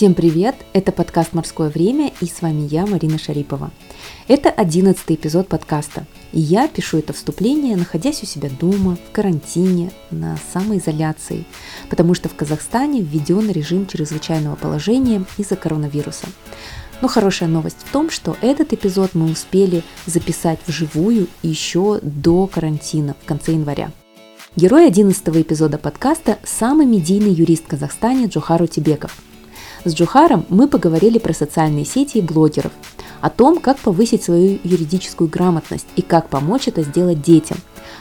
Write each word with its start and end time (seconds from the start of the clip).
Всем 0.00 0.14
привет! 0.14 0.54
Это 0.72 0.92
подкаст 0.92 1.34
«Морское 1.34 1.68
время» 1.68 2.10
и 2.22 2.24
с 2.24 2.40
вами 2.40 2.66
я, 2.70 2.86
Марина 2.86 3.18
Шарипова. 3.18 3.70
Это 4.28 4.48
одиннадцатый 4.48 5.16
эпизод 5.16 5.46
подкаста. 5.46 6.06
И 6.32 6.40
я 6.40 6.68
пишу 6.68 6.96
это 6.96 7.12
вступление, 7.12 7.76
находясь 7.76 8.22
у 8.22 8.26
себя 8.26 8.48
дома, 8.48 8.96
в 8.96 9.12
карантине, 9.12 9.92
на 10.10 10.38
самоизоляции, 10.54 11.44
потому 11.90 12.14
что 12.14 12.30
в 12.30 12.34
Казахстане 12.34 13.02
введен 13.02 13.50
режим 13.50 13.86
чрезвычайного 13.86 14.56
положения 14.56 15.26
из-за 15.36 15.56
коронавируса. 15.56 16.28
Но 17.02 17.08
хорошая 17.08 17.50
новость 17.50 17.84
в 17.84 17.92
том, 17.92 18.08
что 18.08 18.38
этот 18.40 18.72
эпизод 18.72 19.10
мы 19.12 19.30
успели 19.30 19.82
записать 20.06 20.60
вживую 20.66 21.26
еще 21.42 22.00
до 22.00 22.46
карантина 22.46 23.16
в 23.22 23.26
конце 23.26 23.52
января. 23.52 23.90
Герой 24.56 24.86
11 24.86 25.28
эпизода 25.28 25.76
подкаста– 25.76 26.38
самый 26.42 26.86
медийный 26.86 27.34
юрист 27.34 27.66
в 27.66 27.68
Казахстане 27.68 28.28
Джохару 28.28 28.66
Тибеков– 28.66 29.14
с 29.84 29.94
Джухаром 29.94 30.44
мы 30.48 30.68
поговорили 30.68 31.18
про 31.18 31.32
социальные 31.32 31.84
сети 31.84 32.18
и 32.18 32.22
блогеров, 32.22 32.72
о 33.20 33.30
том, 33.30 33.58
как 33.58 33.78
повысить 33.78 34.22
свою 34.22 34.58
юридическую 34.62 35.28
грамотность 35.28 35.86
и 35.96 36.02
как 36.02 36.28
помочь 36.28 36.68
это 36.68 36.82
сделать 36.82 37.22
детям, 37.22 37.58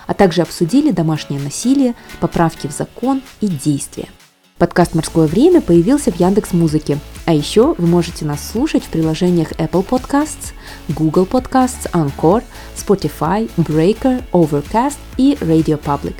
а 0.08 0.14
также 0.14 0.42
обсудили 0.42 0.92
домашнее 0.92 1.40
насилие, 1.40 1.96
поправки 2.20 2.68
в 2.68 2.72
закон 2.72 3.22
и 3.42 3.48
действия. 3.48 4.08
Подкаст 4.58 4.94
«Морское 4.94 5.26
время» 5.26 5.62
появился 5.62 6.12
в 6.12 6.20
Яндекс 6.20 6.52
Музыке, 6.52 7.00
а 7.26 7.34
еще 7.34 7.76
вы 7.78 7.88
можете 7.88 8.26
нас 8.26 8.46
слушать 8.46 8.84
в 8.84 8.90
приложениях 8.90 9.54
Apple 9.54 9.88
Podcasts, 9.88 10.52
Google 10.90 11.24
Podcasts, 11.24 11.90
Anchor, 11.94 12.44
Spotify, 12.76 13.50
Breaker, 13.56 14.22
Overcast 14.34 14.98
и 15.16 15.38
Radio 15.40 15.80
Public. 15.82 16.16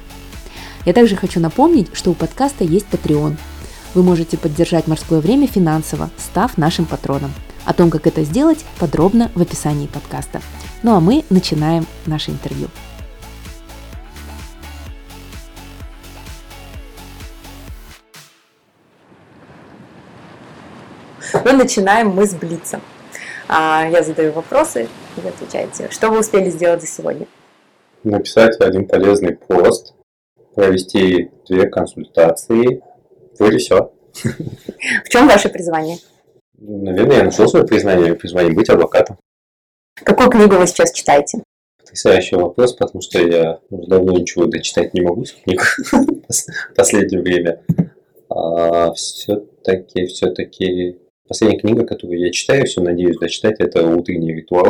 Я 0.86 0.94
также 0.94 1.18
хочу 1.18 1.42
напомнить, 1.42 1.90
что 1.92 2.12
у 2.12 2.14
подкаста 2.14 2.64
есть 2.64 2.86
Patreon– 2.90 3.36
вы 3.94 4.04
можете 4.04 4.38
поддержать 4.38 4.88
«Морское 4.88 5.20
время» 5.20 5.48
финансово, 5.48 6.10
став 6.18 6.58
нашим 6.58 6.86
патроном. 6.86 7.34
О 7.66 7.74
том, 7.74 7.90
как 7.90 8.08
это 8.08 8.24
сделать, 8.24 8.66
подробно 8.80 9.32
в 9.36 9.42
описании 9.42 9.88
подкаста. 9.88 10.42
Ну 10.84 10.96
а 10.96 11.00
мы 11.00 11.24
начинаем 11.30 11.86
наше 12.06 12.32
интервью. 12.32 12.68
Ну, 21.46 21.58
начинаем 21.58 22.10
мы 22.10 22.26
с 22.26 22.34
Блица. 22.34 22.80
А, 23.48 23.88
я 23.90 24.04
задаю 24.04 24.32
вопросы, 24.34 24.88
вы 25.16 25.30
отвечаете. 25.30 25.90
Что 25.90 26.10
вы 26.10 26.20
успели 26.20 26.50
сделать 26.50 26.82
за 26.82 26.88
сегодня? 26.88 27.28
Написать 28.04 28.60
один 28.62 28.88
полезный 28.88 29.36
пост, 29.36 29.96
провести 30.56 31.32
две 31.48 31.68
консультации, 31.68 32.84
Вроде 33.40 33.58
все. 33.58 33.94
В 34.14 35.10
чем 35.10 35.28
ваше 35.28 35.50
призвание? 35.50 35.98
Наверное, 36.58 37.18
я 37.18 37.24
нашел 37.24 37.48
свое 37.48 37.66
признание, 37.66 38.14
призвание 38.16 38.54
быть 38.54 38.70
адвокатом. 38.70 39.18
Какую 39.96 40.30
книгу 40.30 40.56
вы 40.56 40.68
сейчас 40.68 40.92
читаете? 40.92 41.42
Потрясающий 41.80 42.36
вопрос, 42.36 42.74
потому 42.74 43.02
что 43.02 43.20
я 43.20 43.60
уже 43.70 43.88
давно 43.88 44.12
ничего 44.12 44.46
дочитать 44.46 44.94
не 44.94 45.02
могу 45.02 45.24
с 45.24 45.32
книг 45.32 45.62
в 45.92 46.76
последнее 46.76 47.22
время. 47.22 47.64
А 48.30 48.92
все-таки, 48.94 50.06
все-таки 50.06 51.00
последняя 51.28 51.60
книга, 51.60 51.86
которую 51.86 52.20
я 52.20 52.32
читаю, 52.32 52.66
все 52.66 52.82
надеюсь 52.82 53.18
дочитать, 53.18 53.60
это 53.60 53.88
«Утренний 53.88 54.34
ритуал». 54.34 54.68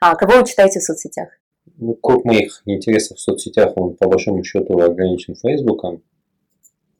А 0.00 0.14
кого 0.14 0.38
вы 0.38 0.46
читаете 0.46 0.78
в 0.78 0.84
соцсетях? 0.84 1.28
Ну, 1.76 1.94
круг 1.94 2.24
моих 2.24 2.62
интересов 2.64 3.18
в 3.18 3.20
соцсетях, 3.20 3.72
он 3.76 3.94
по 3.94 4.08
большому 4.08 4.42
счету 4.44 4.78
ограничен 4.78 5.34
Фейсбуком 5.34 6.02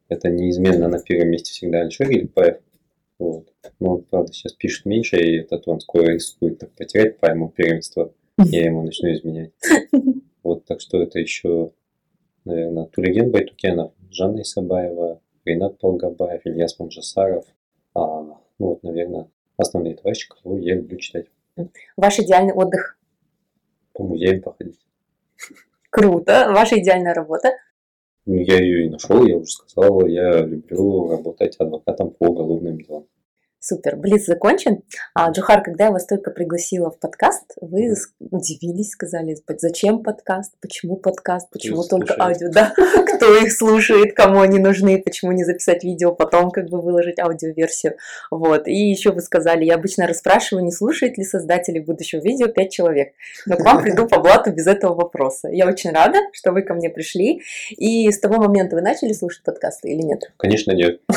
это 0.09 0.29
неизменно 0.29 0.89
на 0.89 1.01
первом 1.01 1.29
месте 1.31 1.53
всегда 1.53 1.81
Альшер 1.81 2.11
Ильпаев. 2.11 2.59
Вот. 3.19 3.53
Но 3.81 3.97
он, 3.97 4.03
правда, 4.03 4.33
сейчас 4.33 4.53
пишет 4.53 4.87
меньше, 4.87 5.17
и 5.17 5.39
этот 5.39 5.67
он 5.67 5.81
скоро 5.81 6.07
рискует 6.07 6.59
так 6.59 6.71
потерять 6.73 7.19
по 7.19 7.27
ему 7.27 7.49
первенство. 7.49 8.13
Я 8.39 8.65
ему 8.65 8.83
начну 8.83 9.13
изменять. 9.13 9.53
Вот, 10.43 10.65
так 10.65 10.81
что 10.81 11.03
это 11.03 11.19
еще, 11.19 11.73
наверное, 12.45 12.87
Туреген 12.87 13.31
Байтукенов, 13.31 13.93
Жанна 14.11 14.43
Исабаева, 14.43 15.21
Ренат 15.45 15.79
Полгабаев, 15.79 16.43
Ильяс 16.45 16.79
Манжасаров. 16.79 17.45
А, 17.95 18.23
ну 18.23 18.39
вот, 18.59 18.83
наверное, 18.83 19.29
основные 19.57 19.97
товарищи, 19.97 20.29
кого 20.29 20.59
я 20.59 20.77
люблю 20.77 20.97
читать. 20.99 21.27
Ваш 21.97 22.21
идеальный 22.21 22.55
отдых? 22.55 22.99
По 23.93 24.05
музеям 24.05 24.41
походить. 24.41 24.79
Круто. 25.91 26.53
Ваша 26.53 26.79
идеальная 26.79 27.15
работа? 27.15 27.51
Я 28.31 28.59
ее 28.59 28.85
и 28.85 28.91
нашел, 28.91 29.27
я 29.27 29.39
уже 29.39 29.51
сказал, 29.51 30.07
я 30.07 30.45
люблю 30.45 31.09
работать 31.09 31.57
адвокатом 31.59 32.11
по 32.11 32.25
уголовным 32.25 32.77
делам. 32.77 33.07
Супер, 33.61 33.97
Блиц 33.97 34.25
закончен. 34.27 34.83
А, 35.15 35.31
Джухар, 35.33 35.63
когда 35.65 35.87
я 35.87 35.91
вас 35.91 36.07
только 36.07 36.31
пригласила 36.31 36.93
в 36.93 36.99
подкаст, 37.01 37.55
вы 37.61 37.93
удивились, 38.21 38.91
сказали, 38.91 39.37
зачем 39.59 40.05
подкаст, 40.05 40.53
почему 40.61 40.97
подкаст, 40.97 41.51
почему 41.51 41.83
Кто 41.83 41.97
только 41.97 42.15
слушает? 42.15 42.43
аудио, 42.43 42.49
да, 42.53 42.73
кто 43.17 43.37
их 43.37 43.53
слушает, 43.53 44.15
кому 44.15 44.43
они 44.43 44.61
нужны, 44.61 45.03
почему 45.03 45.33
не 45.33 45.43
записать 45.43 45.83
видео, 45.83 46.15
потом 46.15 46.53
как 46.53 46.69
бы 46.69 46.81
выложить 46.81 47.19
аудиоверсию. 47.19 47.97
Вот, 48.31 48.69
и 48.69 48.91
еще 48.91 49.11
вы 49.11 49.23
сказали, 49.23 49.65
я 49.65 49.75
обычно 49.75 50.07
расспрашиваю, 50.07 50.65
не 50.65 50.73
слушает 50.73 51.19
ли 51.19 51.25
создатели 51.25 51.81
будущего 51.81 52.21
видео 52.21 52.47
5 52.47 52.71
человек, 52.71 53.15
но 53.45 53.57
к 53.57 53.65
вам 53.65 53.83
приду 53.83 54.07
по 54.07 54.21
блату 54.21 54.53
без 54.53 54.69
этого 54.69 54.95
вопроса. 54.95 55.49
Я 55.49 55.67
очень 55.67 55.91
рада, 55.91 56.19
что 56.33 56.53
вы 56.53 56.63
ко 56.63 56.75
мне 56.75 56.91
пришли, 56.91 57.43
и 57.71 58.09
с 58.09 58.21
того 58.21 58.37
момента 58.37 58.77
вы 58.77 58.83
начали 58.83 59.13
слушать 59.13 59.43
подкасты 59.43 59.89
или 59.89 60.03
нет? 60.03 60.33
Конечно, 60.37 60.71
нет. 60.71 61.01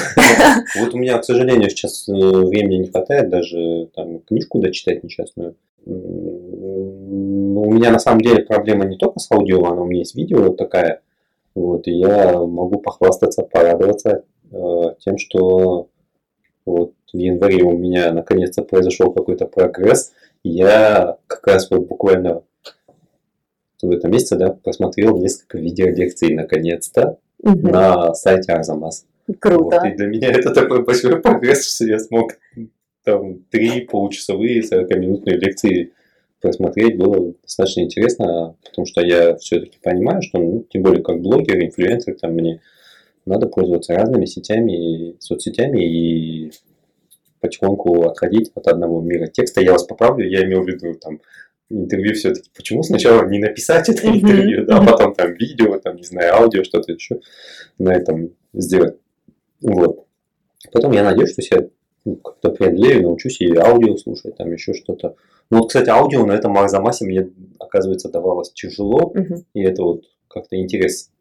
Вот 0.75 0.93
у 0.93 0.97
меня, 0.97 1.17
к 1.17 1.25
сожалению, 1.25 1.69
сейчас 1.69 2.07
времени 2.33 2.77
не 2.77 2.87
хватает 2.87 3.29
даже 3.29 3.89
там 3.95 4.19
книжку 4.19 4.59
дочитать 4.59 5.03
несчастную. 5.03 5.55
Ну, 5.85 7.61
у 7.61 7.73
меня 7.73 7.91
на 7.91 7.99
самом 7.99 8.21
деле 8.21 8.43
проблема 8.43 8.85
не 8.85 8.97
только 8.97 9.19
с 9.19 9.31
аудио, 9.31 9.65
она 9.65 9.81
у 9.81 9.85
меня 9.85 9.99
есть 9.99 10.15
видео 10.15 10.43
вот 10.43 10.57
такая. 10.57 11.01
Вот, 11.53 11.87
и 11.87 11.91
я 11.91 12.39
могу 12.39 12.79
похвастаться, 12.79 13.43
порадоваться 13.43 14.23
э, 14.51 14.57
тем, 14.99 15.17
что 15.17 15.89
вот 16.65 16.93
в 17.11 17.17
январе 17.17 17.63
у 17.63 17.77
меня 17.77 18.13
наконец-то 18.13 18.63
произошел 18.63 19.11
какой-то 19.11 19.45
прогресс. 19.47 20.13
Я 20.43 21.17
как 21.27 21.45
раз 21.47 21.69
вот 21.69 21.87
буквально 21.87 22.43
в 23.81 23.89
этом 23.89 24.11
месяце 24.11 24.37
да, 24.37 24.51
посмотрел 24.51 25.17
несколько 25.17 25.57
видеолекций 25.57 26.33
наконец-то 26.33 27.17
угу. 27.43 27.67
на 27.67 28.13
сайте 28.13 28.53
Арзамас. 28.53 29.05
Круто. 29.39 29.77
Вот, 29.77 29.85
и 29.85 29.95
для 29.95 30.07
меня 30.07 30.29
это 30.31 30.51
такой 30.51 30.83
большой 30.83 31.21
прогресс, 31.21 31.73
что 31.73 31.85
я 31.85 31.99
смог 31.99 32.33
там 33.03 33.43
три 33.49 33.81
получасовые 33.81 34.61
40-минутные 34.61 35.37
лекции 35.37 35.93
просмотреть. 36.41 36.97
Было 36.97 37.33
достаточно 37.41 37.81
интересно, 37.81 38.55
потому 38.63 38.85
что 38.85 39.01
я 39.01 39.35
все-таки 39.37 39.77
понимаю, 39.81 40.21
что, 40.21 40.39
ну, 40.39 40.65
тем 40.69 40.83
более 40.83 41.03
как 41.03 41.21
блогер, 41.21 41.63
инфлюенсер, 41.63 42.15
там 42.19 42.33
мне 42.33 42.61
надо 43.25 43.47
пользоваться 43.47 43.93
разными 43.93 44.25
сетями, 44.25 45.15
соцсетями 45.19 45.83
и 45.83 46.51
потихоньку 47.39 48.03
отходить 48.03 48.51
от 48.55 48.67
одного 48.67 49.01
мира 49.01 49.27
текста. 49.27 49.61
Я 49.61 49.73
вас 49.73 49.83
поправлю, 49.83 50.27
я 50.27 50.43
имел 50.43 50.63
в 50.63 50.67
виду 50.67 50.93
там 50.95 51.19
интервью 51.69 52.13
все-таки. 52.13 52.49
Почему 52.55 52.83
сначала 52.83 53.27
не 53.27 53.39
написать 53.39 53.89
это 53.89 54.07
интервью, 54.07 54.65
да, 54.65 54.79
а 54.79 54.85
потом 54.85 55.15
там 55.15 55.33
видео, 55.33 55.77
там, 55.79 55.95
не 55.95 56.03
знаю, 56.03 56.35
аудио, 56.35 56.63
что-то 56.63 56.91
еще 56.91 57.19
на 57.77 57.93
этом 57.93 58.31
сделать. 58.53 58.97
Вот. 59.61 60.05
Потом 60.71 60.91
я 60.91 61.03
надеюсь, 61.03 61.31
что 61.31 61.41
я 61.55 61.67
ну, 62.05 62.15
как-то 62.15 62.51
преодолею, 62.51 63.03
научусь 63.03 63.41
и 63.41 63.55
аудио 63.55 63.95
слушать, 63.97 64.37
там 64.37 64.51
еще 64.51 64.73
что-то. 64.73 65.15
Ну 65.49 65.59
вот, 65.59 65.67
кстати, 65.67 65.89
аудио 65.89 66.25
на 66.25 66.33
этом 66.33 66.57
Арзамасе 66.57 67.05
мне, 67.05 67.29
оказывается, 67.59 68.09
давалось 68.09 68.51
тяжело, 68.51 69.07
угу. 69.07 69.43
и 69.53 69.61
это 69.61 69.83
вот 69.83 70.05
как-то 70.27 70.57
интерес 70.57 71.11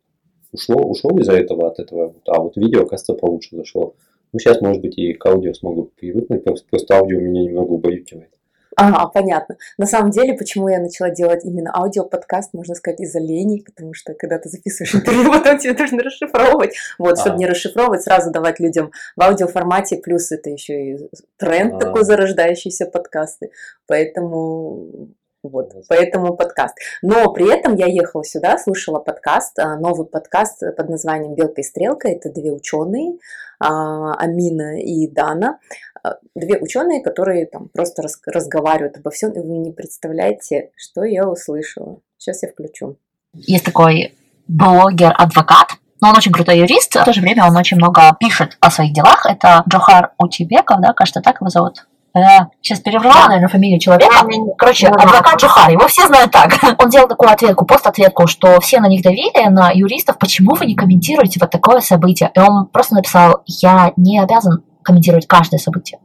ушло, 0.53 0.83
ушел 0.83 1.19
из-за 1.19 1.33
этого, 1.33 1.69
от 1.69 1.79
этого, 1.79 2.15
а 2.27 2.41
вот 2.41 2.57
видео, 2.57 2.87
кажется, 2.87 3.15
получше 3.15 3.57
зашло. 3.57 3.95
Ну, 4.33 4.39
сейчас, 4.39 4.61
может 4.61 4.81
быть, 4.81 4.97
и 4.99 5.13
к 5.13 5.27
аудио 5.27 5.53
смогу 5.53 5.91
привыкнуть, 5.97 6.45
просто 6.45 6.97
аудио 6.97 7.21
меня 7.21 7.43
немного 7.43 7.73
убаюкивает. 7.73 8.31
Ага, 8.77 9.07
понятно. 9.09 9.57
На 9.79 9.87
самом 9.87 10.11
деле, 10.11 10.35
почему 10.35 10.69
я 10.69 10.79
начала 10.79 11.11
делать 11.11 11.45
именно 11.45 11.73
аудиоподкаст, 11.75 12.55
можно 12.55 12.75
сказать, 12.75 13.01
из-за 13.01 13.19
лени, 13.19 13.63
потому 13.65 13.95
что 13.95 14.15
когда 14.15 14.39
ты 14.39 14.49
записываешь 14.49 14.95
интервью, 14.95 15.33
потом 15.33 15.59
тебе 15.59 15.75
нужно 15.75 16.03
расшифровывать. 16.03 16.75
Вот, 16.99 17.19
чтобы 17.19 17.39
не 17.39 17.47
расшифровывать, 17.47 18.03
сразу 18.03 18.31
давать 18.31 18.61
людям 18.61 18.93
в 19.17 19.23
аудиоформате, 19.23 19.97
плюс 19.97 20.31
это 20.33 20.51
еще 20.51 20.93
и 20.93 21.11
тренд 21.37 21.79
такой 21.79 22.05
зарождающийся 22.05 22.87
подкасты. 22.87 23.51
Поэтому 23.87 25.11
вот, 25.43 25.73
поэтому 25.89 26.37
подкаст. 26.37 26.77
Но 27.01 27.33
при 27.33 27.51
этом 27.51 27.75
я 27.75 27.87
ехала 27.87 28.23
сюда, 28.25 28.59
слушала 28.59 28.99
подкаст, 28.99 29.59
а, 29.59 29.79
новый 29.79 30.07
подкаст 30.07 30.61
под 30.77 30.89
названием 30.91 31.35
«Белка 31.35 31.63
и 31.63 31.65
стрелка». 31.65 32.09
Это 32.09 32.31
две 32.31 32.53
ученые, 32.53 33.17
а, 33.59 34.15
Амина 34.17 34.79
и 34.83 35.07
Дана. 35.09 35.59
А, 36.03 36.17
две 36.35 36.59
ученые, 36.59 37.03
которые 37.03 37.47
там 37.47 37.69
просто 37.69 38.03
разговаривают 38.27 38.97
обо 38.97 39.11
всем, 39.11 39.33
и 39.33 39.41
вы 39.41 39.59
не 39.59 39.73
представляете, 39.73 40.71
что 40.77 41.05
я 41.05 41.29
услышала. 41.29 41.99
Сейчас 42.17 42.43
я 42.43 42.49
включу. 42.49 42.97
Есть 43.35 43.65
такой 43.65 44.15
блогер-адвокат, 44.49 45.73
но 46.01 46.11
он 46.11 46.17
очень 46.17 46.33
крутой 46.33 46.59
юрист, 46.59 46.97
в 46.97 47.05
то 47.05 47.13
же 47.13 47.21
время 47.21 47.47
он 47.47 47.57
очень 47.57 47.77
много 47.77 48.17
пишет 48.19 48.57
о 48.61 48.71
своих 48.71 48.93
делах. 48.93 49.27
Это 49.27 49.63
Джохар 49.69 50.13
Утибеков, 50.19 50.81
да, 50.81 50.93
кажется, 50.93 51.21
так 51.21 51.41
его 51.41 51.51
зовут. 51.51 51.87
Да. 52.13 52.49
Сейчас 52.61 52.81
переврала, 52.81 53.29
наверное, 53.29 53.49
фамилию 53.49 53.79
человека. 53.79 54.27
Короче, 54.59 54.89
адвокат 54.89 55.41
Джухар, 55.41 55.71
его 55.71 55.87
все 55.87 56.07
знают 56.07 56.33
так. 56.33 56.59
Он 56.79 56.91
делал 56.91 57.07
такую 57.07 57.31
ответку, 57.31 57.65
пост-ответку, 57.67 58.27
что 58.27 58.59
все 58.61 58.81
на 58.81 58.89
них 58.89 59.03
давили, 59.03 59.49
на 59.49 59.71
юристов, 59.71 60.19
почему 60.19 60.57
вы 60.57 60.67
не 60.67 60.75
комментируете 60.75 61.39
вот 61.41 61.51
такое 61.51 61.81
событие? 61.81 62.31
И 62.35 62.41
он 62.41 62.67
просто 62.67 62.95
написал, 62.95 63.43
я 63.47 63.93
не 63.97 64.19
обязан 64.19 64.65
комментировать 64.83 65.27
каждое 65.27 65.59
событие. 65.59 66.01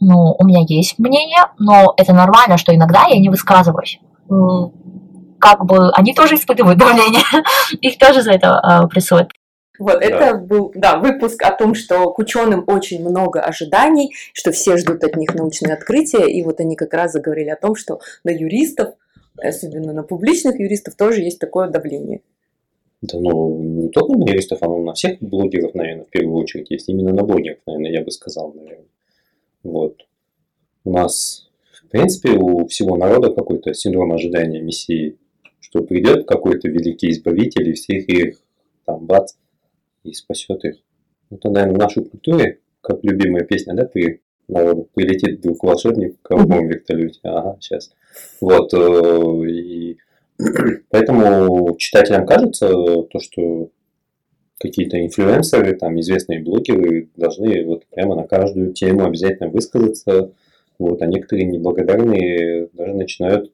Ну, 0.00 0.34
у 0.38 0.44
меня 0.46 0.64
есть 0.66 0.98
мнение, 0.98 1.44
но 1.58 1.92
это 1.96 2.12
нормально, 2.14 2.56
что 2.56 2.74
иногда 2.74 3.06
я 3.06 3.18
не 3.18 3.28
высказываюсь. 3.28 4.00
Как 5.38 5.64
бы 5.64 5.90
они 5.92 6.14
тоже 6.14 6.36
испытывают 6.36 6.78
давление, 6.78 7.22
их 7.80 7.98
тоже 7.98 8.22
за 8.22 8.32
это 8.32 8.60
э, 8.84 8.88
прессуют. 8.88 9.32
Вот, 9.78 9.98
да. 9.98 10.06
это 10.06 10.34
был, 10.36 10.70
да, 10.74 10.98
выпуск 10.98 11.42
о 11.42 11.52
том, 11.52 11.74
что 11.74 12.10
к 12.12 12.18
ученым 12.18 12.64
очень 12.66 13.00
много 13.00 13.40
ожиданий, 13.40 14.12
что 14.34 14.52
все 14.52 14.76
ждут 14.76 15.02
от 15.02 15.16
них 15.16 15.34
научные 15.34 15.72
открытия, 15.72 16.30
и 16.30 16.42
вот 16.42 16.60
они 16.60 16.76
как 16.76 16.92
раз 16.92 17.12
заговорили 17.12 17.48
о 17.48 17.56
том, 17.56 17.74
что 17.74 18.00
на 18.22 18.30
юристов, 18.30 18.90
особенно 19.42 19.94
на 19.94 20.02
публичных 20.02 20.60
юристов, 20.60 20.96
тоже 20.96 21.22
есть 21.22 21.38
такое 21.38 21.68
давление. 21.68 22.20
Да, 23.02 23.18
ну, 23.18 23.58
не 23.62 23.88
только 23.88 24.12
на 24.12 24.28
юристов, 24.28 24.62
оно 24.62 24.82
на 24.82 24.92
всех 24.92 25.20
блогеров, 25.20 25.74
наверное, 25.74 26.04
в 26.04 26.10
первую 26.10 26.36
очередь 26.36 26.70
есть. 26.70 26.88
Именно 26.88 27.14
на 27.14 27.22
блогеров, 27.22 27.58
наверное, 27.66 27.92
я 27.92 28.04
бы 28.04 28.10
сказал, 28.10 28.52
наверное. 28.52 28.88
Вот. 29.62 30.06
У 30.84 30.92
нас, 30.92 31.48
в 31.84 31.88
принципе, 31.88 32.32
у 32.32 32.66
всего 32.66 32.96
народа 32.96 33.32
какой-то 33.32 33.72
синдром 33.72 34.12
ожидания 34.12 34.60
Мессии, 34.60 35.16
что 35.60 35.82
придет 35.82 36.26
какой-то 36.26 36.68
великий 36.68 37.10
избавитель 37.10 37.70
и 37.70 37.74
всех 37.74 38.08
их 38.08 38.38
там 38.84 39.06
бац, 39.06 39.34
и 40.04 40.12
спасет 40.12 40.64
их. 40.64 40.76
Это, 41.30 41.48
наверное, 41.48 41.76
в 41.76 41.78
нашей 41.78 42.04
культуре, 42.04 42.60
как 42.80 43.02
любимая 43.02 43.44
песня, 43.44 43.74
да, 43.74 43.84
при 43.84 44.20
народу, 44.48 44.88
прилетит 44.94 45.38
вдруг 45.38 45.62
волшебник 45.62 46.16
в 46.18 46.28
голубом 46.28 46.68
вертолете. 46.68 47.20
Ага, 47.22 47.56
сейчас. 47.60 47.92
Вот. 48.40 48.74
Э, 48.74 49.48
и 49.48 49.98
поэтому 50.90 51.76
читателям 51.78 52.26
кажется 52.26 52.68
то, 52.68 53.18
что 53.20 53.70
какие-то 54.60 55.00
инфлюенсеры, 55.02 55.74
там, 55.74 55.98
известные 56.00 56.42
блогеры 56.42 57.08
должны 57.16 57.64
вот 57.64 57.86
прямо 57.86 58.14
на 58.14 58.24
каждую 58.24 58.72
тему 58.72 59.04
обязательно 59.04 59.48
высказаться. 59.48 60.32
Вот, 60.78 61.02
а 61.02 61.06
некоторые 61.06 61.46
неблагодарные 61.46 62.68
даже 62.72 62.94
начинают 62.94 63.52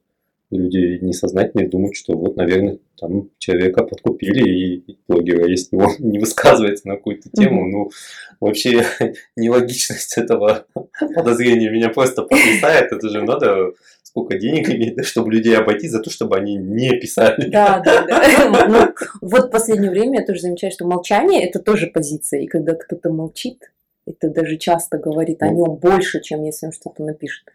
люди 0.49 0.99
несознательные 1.01 1.67
думают, 1.67 1.95
что 1.95 2.13
вот, 2.13 2.37
наверное, 2.37 2.79
там 2.99 3.29
человека 3.37 3.83
подкупили 3.83 4.49
и 4.49 4.97
блогера, 5.07 5.47
если 5.47 5.75
он 5.75 5.91
не 5.99 6.19
высказывается 6.19 6.87
на 6.87 6.95
какую-то 6.95 7.29
тему, 7.29 7.67
ну, 7.67 7.91
вообще 8.39 8.85
нелогичность 9.35 10.17
этого 10.17 10.65
подозрения 11.15 11.69
меня 11.69 11.89
просто 11.89 12.23
потрясает, 12.23 12.91
это 12.91 13.09
же 13.09 13.21
надо 13.21 13.73
сколько 14.17 14.37
денег 14.39 14.95
да, 14.95 15.03
чтобы 15.03 15.31
людей 15.31 15.55
обойти 15.55 15.87
за 15.87 15.99
то, 15.99 16.09
чтобы 16.09 16.37
они 16.37 16.55
не 16.55 16.91
писали. 16.99 17.49
Да, 17.49 17.81
да, 17.85 18.05
да. 18.05 18.67
Ну, 18.67 18.93
вот 19.21 19.45
в 19.45 19.49
последнее 19.49 19.91
время 19.91 20.19
я 20.19 20.25
тоже 20.25 20.41
замечаю, 20.41 20.71
что 20.71 20.85
молчание– 20.85 21.47
это 21.47 21.59
тоже 21.59 21.87
позиция, 21.87 22.41
и 22.41 22.47
когда 22.47 22.73
кто-то 22.73 23.09
молчит, 23.11 23.71
это 24.05 24.29
даже 24.29 24.57
часто 24.57 24.97
говорит 24.97 25.43
о 25.43 25.47
ну. 25.47 25.57
нем 25.57 25.75
больше, 25.75 26.21
чем 26.21 26.43
если 26.43 26.67
он 26.67 26.71
что-то 26.71 27.03
напишет. 27.03 27.45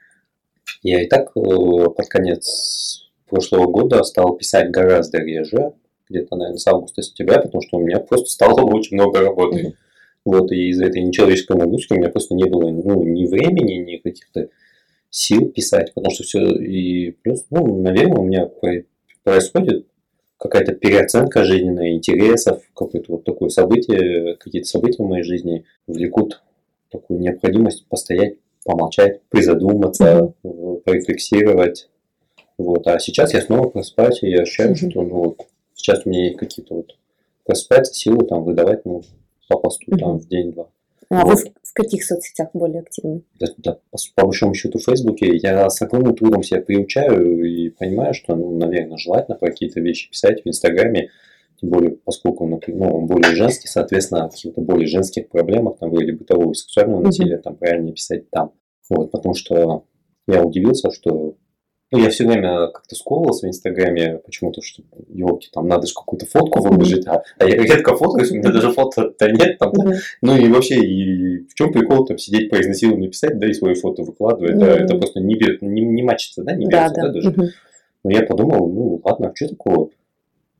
Я 0.82 1.02
и 1.02 1.08
так 1.08 1.30
э, 1.36 1.40
под 1.40 2.08
конец 2.08 3.08
прошлого 3.28 3.66
года 3.66 4.02
стал 4.04 4.36
писать 4.36 4.70
гораздо 4.70 5.18
реже, 5.18 5.72
где-то, 6.08 6.36
наверное, 6.36 6.58
с 6.58 6.66
августа-сентября, 6.66 7.40
потому 7.40 7.62
что 7.62 7.78
у 7.78 7.80
меня 7.80 7.98
просто 7.98 8.30
стало 8.30 8.60
очень 8.72 8.96
много 8.96 9.20
работы. 9.20 9.58
Mm-hmm. 9.58 9.74
Вот, 10.24 10.52
и 10.52 10.68
из-за 10.68 10.86
этой 10.86 11.02
нечеловеческой 11.02 11.56
нагрузки 11.56 11.94
у 11.94 11.96
меня 11.96 12.10
просто 12.10 12.36
не 12.36 12.44
было 12.44 12.70
ну, 12.70 13.02
ни 13.02 13.26
времени, 13.26 13.74
ни 13.74 13.96
каких-то 13.96 14.48
сил 15.12 15.50
писать, 15.50 15.92
потому 15.94 16.12
что 16.12 16.24
все, 16.24 16.40
и 16.40 17.10
плюс, 17.10 17.44
ну, 17.50 17.80
наверное, 17.80 18.18
у 18.18 18.24
меня 18.24 18.50
происходит 19.22 19.86
какая-то 20.38 20.72
переоценка 20.74 21.44
жизненных 21.44 21.92
интересов, 21.92 22.62
какое-то 22.74 23.12
вот 23.12 23.24
такое 23.24 23.50
событие, 23.50 24.36
какие-то 24.36 24.68
события 24.68 25.04
в 25.04 25.06
моей 25.06 25.22
жизни 25.22 25.64
влекут 25.86 26.42
такую 26.90 27.20
необходимость 27.20 27.86
постоять 27.88 28.38
помолчать, 28.64 29.20
призадуматься, 29.28 30.34
mm-hmm. 30.42 30.82
порефлексировать. 30.82 31.88
Вот. 32.58 32.86
А 32.86 32.98
сейчас 32.98 33.34
я 33.34 33.40
снова 33.40 33.68
просыпаюсь, 33.68 34.22
и 34.22 34.30
я 34.30 34.42
ощущаю, 34.42 34.72
mm-hmm. 34.72 34.90
что 34.90 35.02
ну, 35.02 35.14
вот, 35.14 35.46
сейчас 35.74 36.04
у 36.04 36.10
меня 36.10 36.26
есть 36.26 36.38
какие-то 36.38 36.74
вот 36.74 36.96
просыпаются 37.44 37.94
силы 37.94 38.24
там 38.26 38.44
выдавать 38.44 38.84
ну, 38.84 39.02
по 39.48 39.58
посту 39.58 39.90
mm-hmm. 39.90 39.98
там 39.98 40.18
в 40.18 40.28
день-два. 40.28 40.68
А 41.12 41.26
вот. 41.26 41.40
вы 41.40 41.52
в 41.62 41.74
каких 41.74 42.04
соцсетях 42.04 42.48
более 42.54 42.80
активны? 42.80 43.22
Да, 43.38 43.46
да, 43.58 43.78
по, 43.90 43.98
по 44.16 44.24
большому 44.24 44.54
счету 44.54 44.78
в 44.78 44.84
Фейсбуке 44.84 45.36
я 45.36 45.68
с 45.68 45.82
огромным 45.82 46.16
трудом 46.16 46.42
себя 46.42 46.62
приучаю 46.62 47.44
и 47.44 47.68
понимаю, 47.68 48.14
что, 48.14 48.34
ну, 48.34 48.56
наверное, 48.56 48.96
желательно 48.96 49.36
про 49.36 49.50
какие-то 49.50 49.80
вещи 49.80 50.08
писать 50.08 50.42
в 50.42 50.48
Инстаграме, 50.48 51.10
тем 51.60 51.68
более, 51.68 51.90
поскольку 51.90 52.46
ну, 52.46 52.58
он 52.90 53.06
более 53.06 53.34
женский, 53.34 53.68
соответственно, 53.68 54.24
о 54.24 54.30
каких-то 54.30 54.62
более 54.62 54.86
женских 54.86 55.28
проблемах, 55.28 55.76
там, 55.78 55.90
вроде 55.90 56.12
бытового 56.12 56.52
и 56.52 56.54
сексуального 56.54 57.02
насилия, 57.02 57.36
там, 57.36 57.56
правильнее 57.56 57.92
писать 57.92 58.30
там. 58.30 58.54
Вот, 58.88 59.10
потому 59.10 59.34
что 59.34 59.84
я 60.26 60.42
удивился, 60.42 60.90
что 60.90 61.36
ну, 61.92 61.98
я 61.98 62.08
все 62.08 62.26
время 62.26 62.68
как-то 62.68 62.94
сковывался 62.94 63.46
в 63.46 63.50
Инстаграме 63.50 64.18
почему-то, 64.24 64.62
что, 64.62 64.82
елки, 65.08 65.48
там 65.52 65.68
надо 65.68 65.86
же 65.86 65.92
какую-то 65.94 66.24
фотку 66.26 66.62
выложить, 66.62 67.06
а, 67.06 67.22
а 67.38 67.44
я 67.44 67.56
редко 67.56 67.94
фоткаюсь, 67.94 68.30
у 68.30 68.36
меня 68.36 68.50
даже 68.50 68.72
фото-то 68.72 69.30
нет 69.30 69.58
там. 69.58 69.72
Mm-hmm. 69.72 69.96
Ну 70.22 70.36
и 70.38 70.48
вообще, 70.48 70.76
и 70.76 71.46
в 71.46 71.54
чем 71.54 71.70
прикол 71.70 72.06
там 72.06 72.16
сидеть 72.16 72.48
по 72.48 72.60
изнасилованию 72.60 73.10
писать, 73.10 73.38
да, 73.38 73.46
и 73.46 73.52
свое 73.52 73.74
фото 73.74 74.02
выкладывать, 74.02 74.58
да, 74.58 74.78
это 74.78 74.96
просто 74.96 75.20
не, 75.20 75.38
не, 75.60 75.82
не 75.82 76.02
мачится, 76.02 76.42
да, 76.42 76.52
не 76.52 76.66
берется, 76.66 76.94
да, 76.94 77.02
да, 77.02 77.08
да 77.08 77.12
даже. 77.12 77.52
Но 78.04 78.10
я 78.10 78.22
подумал, 78.22 78.68
ну 78.68 79.00
ладно, 79.04 79.28
а 79.28 79.36
что 79.36 79.48
такого? 79.48 79.90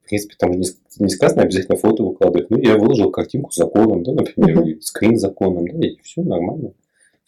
в 0.04 0.08
принципе, 0.08 0.34
там 0.38 0.50
не, 0.52 0.66
не 0.98 1.08
сказано 1.08 1.42
обязательно 1.42 1.78
фото 1.78 2.02
выкладывать. 2.02 2.50
Ну, 2.50 2.58
я 2.58 2.76
выложил 2.76 3.10
картинку 3.10 3.50
с 3.52 3.56
законом, 3.56 4.02
да, 4.02 4.12
например, 4.12 4.58
uh-huh. 4.58 4.80
скрин 4.80 5.16
с 5.16 5.20
законом, 5.22 5.66
да, 5.66 5.86
и 5.86 5.96
все 6.02 6.22
нормально. 6.22 6.72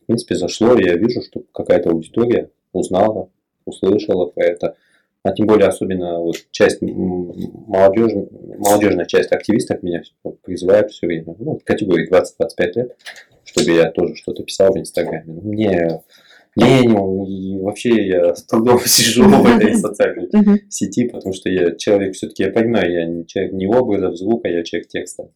В 0.02 0.06
принципе, 0.06 0.34
зашло, 0.34 0.74
и 0.74 0.84
я 0.84 0.94
вижу, 0.96 1.22
что 1.22 1.44
какая-то 1.52 1.90
аудитория 1.90 2.50
узнала, 2.72 3.30
услышала 3.64 4.26
про 4.26 4.44
это. 4.44 4.76
А 5.22 5.32
тем 5.32 5.46
более, 5.46 5.68
особенно 5.68 6.20
вот 6.20 6.36
часть 6.50 6.82
молодежь, 6.82 8.12
молодежная 8.58 9.06
часть 9.06 9.32
активистов 9.32 9.82
меня 9.82 10.02
призывает 10.42 10.90
все 10.90 11.06
время, 11.06 11.34
ну, 11.38 11.58
в 11.58 11.64
категории 11.64 12.10
20-25 12.10 12.72
лет, 12.74 12.96
чтобы 13.44 13.70
я 13.70 13.90
тоже 13.90 14.16
что-то 14.16 14.42
писал 14.42 14.72
в 14.74 14.78
Инстаграме. 14.78 15.24
Ну, 15.26 15.40
мне 15.40 16.02
не, 16.56 16.84
и 16.84 17.58
вообще 17.58 18.06
я 18.06 18.34
с 18.34 18.44
трудом 18.44 18.78
сижу 18.84 19.28
в 19.28 19.46
этой 19.56 19.74
социальной 19.74 20.28
сети, 20.70 21.08
потому 21.08 21.34
что 21.34 21.48
я 21.48 21.74
человек 21.74 22.14
все-таки, 22.14 22.44
я 22.44 22.50
понимаю, 22.50 22.92
я 22.92 23.06
не 23.06 23.26
человек 23.26 23.52
не 23.54 23.66
образов, 23.66 24.16
звука, 24.16 24.48
я 24.48 24.62
человек 24.62 24.88
текста. 24.88 25.28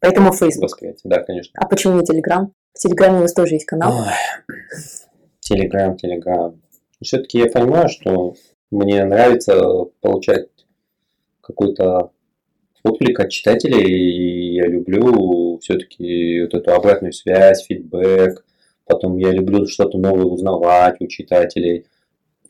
Поэтому 0.00 0.32
Facebook. 0.32 0.70
Да, 1.04 1.22
конечно. 1.22 1.52
А 1.54 1.66
почему 1.66 1.94
не 1.94 2.02
Telegram? 2.02 2.48
В 2.74 2.78
Телеграме 2.78 3.18
у 3.18 3.22
вас 3.22 3.32
тоже 3.32 3.54
есть 3.54 3.66
канал? 3.66 3.94
Телеграм, 5.40 5.96
Телеграм. 5.96 6.60
Все-таки 7.02 7.38
я 7.38 7.46
понимаю, 7.46 7.88
что 7.88 8.34
мне 8.70 9.04
нравится 9.04 9.84
получать 10.00 10.48
какой-то 11.40 12.10
отклик 12.82 13.20
от 13.20 13.30
читателей, 13.30 13.84
и 13.84 14.54
я 14.54 14.66
люблю 14.66 15.58
все-таки 15.58 16.42
вот 16.42 16.54
эту 16.54 16.72
обратную 16.72 17.12
связь, 17.12 17.64
фидбэк, 17.66 18.44
Потом 18.88 19.18
я 19.18 19.30
люблю 19.32 19.66
что-то 19.66 19.98
новое 19.98 20.24
узнавать 20.24 20.96
у 21.00 21.06
читателей. 21.06 21.84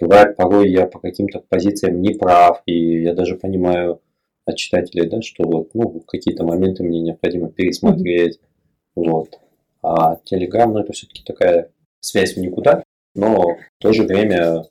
Бывает, 0.01 0.37
порой 0.37 0.71
я 0.71 0.87
по 0.87 1.01
каким-то 1.01 1.41
позициям 1.41 2.01
не 2.01 2.15
прав, 2.15 2.63
и 2.65 3.03
я 3.03 3.13
даже 3.13 3.35
понимаю 3.35 4.01
от 4.45 4.57
читателей, 4.57 5.09
да, 5.09 5.21
что 5.21 5.43
вот, 5.43 5.75
ну, 5.75 6.01
какие-то 6.07 6.45
моменты 6.45 6.85
мне 6.85 7.01
необходимо 7.01 7.51
пересмотреть. 7.51 8.39
Mm-hmm. 8.39 9.03
Вот. 9.11 9.41
А 9.83 10.15
Telegram, 10.33 10.67
ну, 10.67 10.79
это 10.79 10.93
все-таки 10.93 11.25
такая 11.25 11.73
связь 11.99 12.35
в 12.35 12.37
никуда, 12.37 12.85
но 13.19 13.57
в 13.79 13.83
то 13.83 13.93
же 13.93 14.05
время 14.05 14.65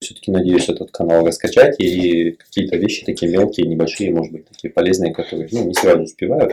все-таки 0.00 0.30
надеюсь 0.30 0.68
этот 0.68 0.90
канал 0.90 1.26
раскачать 1.26 1.80
и 1.80 2.32
какие-то 2.32 2.76
вещи 2.76 3.04
такие 3.04 3.30
мелкие, 3.30 3.66
небольшие, 3.66 4.12
может 4.12 4.32
быть, 4.32 4.46
такие 4.46 4.72
полезные, 4.72 5.14
которые 5.14 5.48
ну, 5.50 5.64
не 5.64 5.74
сразу 5.74 6.02
успеваю 6.02 6.52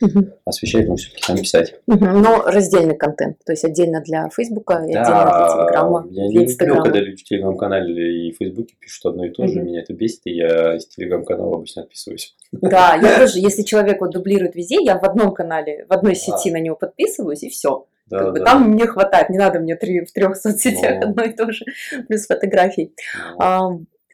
угу. 0.00 0.28
освещать, 0.44 0.88
но 0.88 0.96
все-таки 0.96 1.22
там 1.26 1.36
писать. 1.36 1.74
Угу. 1.86 2.04
Но 2.04 2.42
раздельный 2.42 2.96
контент, 2.96 3.38
то 3.44 3.52
есть 3.52 3.64
отдельно 3.64 4.00
для 4.00 4.28
Фейсбука 4.30 4.84
и 4.88 4.92
да, 4.92 5.02
отдельно 5.02 5.24
для 5.24 5.48
Телеграма. 5.48 6.06
Я 6.10 6.26
не 6.28 6.46
люблю, 6.46 6.82
когда 6.82 7.00
люди 7.00 7.22
в 7.22 7.24
Телеграм-канале 7.24 8.28
и 8.28 8.32
Фейсбуке 8.32 8.74
пишут 8.78 9.06
одно 9.06 9.26
и 9.26 9.30
то 9.30 9.46
же, 9.46 9.60
угу. 9.60 9.68
меня 9.68 9.82
это 9.82 9.92
бесит, 9.92 10.20
и 10.24 10.34
я 10.34 10.76
из 10.76 10.86
Телеграм-канала 10.86 11.56
обычно 11.56 11.82
отписываюсь. 11.82 12.34
Да, 12.52 12.98
я 13.02 13.18
тоже, 13.18 13.38
если 13.38 13.62
человек 13.62 14.00
вот 14.00 14.10
дублирует 14.10 14.54
везде, 14.54 14.82
я 14.82 14.98
в 14.98 15.04
одном 15.04 15.34
канале, 15.34 15.86
в 15.88 15.92
одной 15.92 16.14
сети 16.14 16.50
на 16.50 16.60
него 16.60 16.76
подписываюсь, 16.76 17.42
и 17.42 17.48
все. 17.48 17.86
Да, 18.06 18.18
как 18.18 18.32
бы, 18.32 18.38
да. 18.38 18.44
Там 18.44 18.70
мне 18.70 18.86
хватает, 18.86 19.30
не 19.30 19.38
надо 19.38 19.58
мне 19.58 19.76
три, 19.76 20.04
в 20.04 20.12
трех 20.12 20.36
соцсетях 20.36 20.96
Но... 21.00 21.08
одно 21.08 21.22
и 21.24 21.32
то 21.32 21.50
же, 21.50 21.64
плюс 22.08 22.26
фотографий. 22.26 22.94
А, 23.38 23.70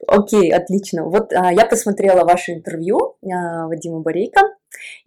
окей, 0.06 0.52
отлично. 0.52 1.04
Вот 1.04 1.32
а, 1.32 1.52
я 1.52 1.66
посмотрела 1.66 2.24
ваше 2.24 2.52
интервью 2.52 3.16
а, 3.24 3.66
Вадима 3.66 4.00
Борейко 4.00 4.40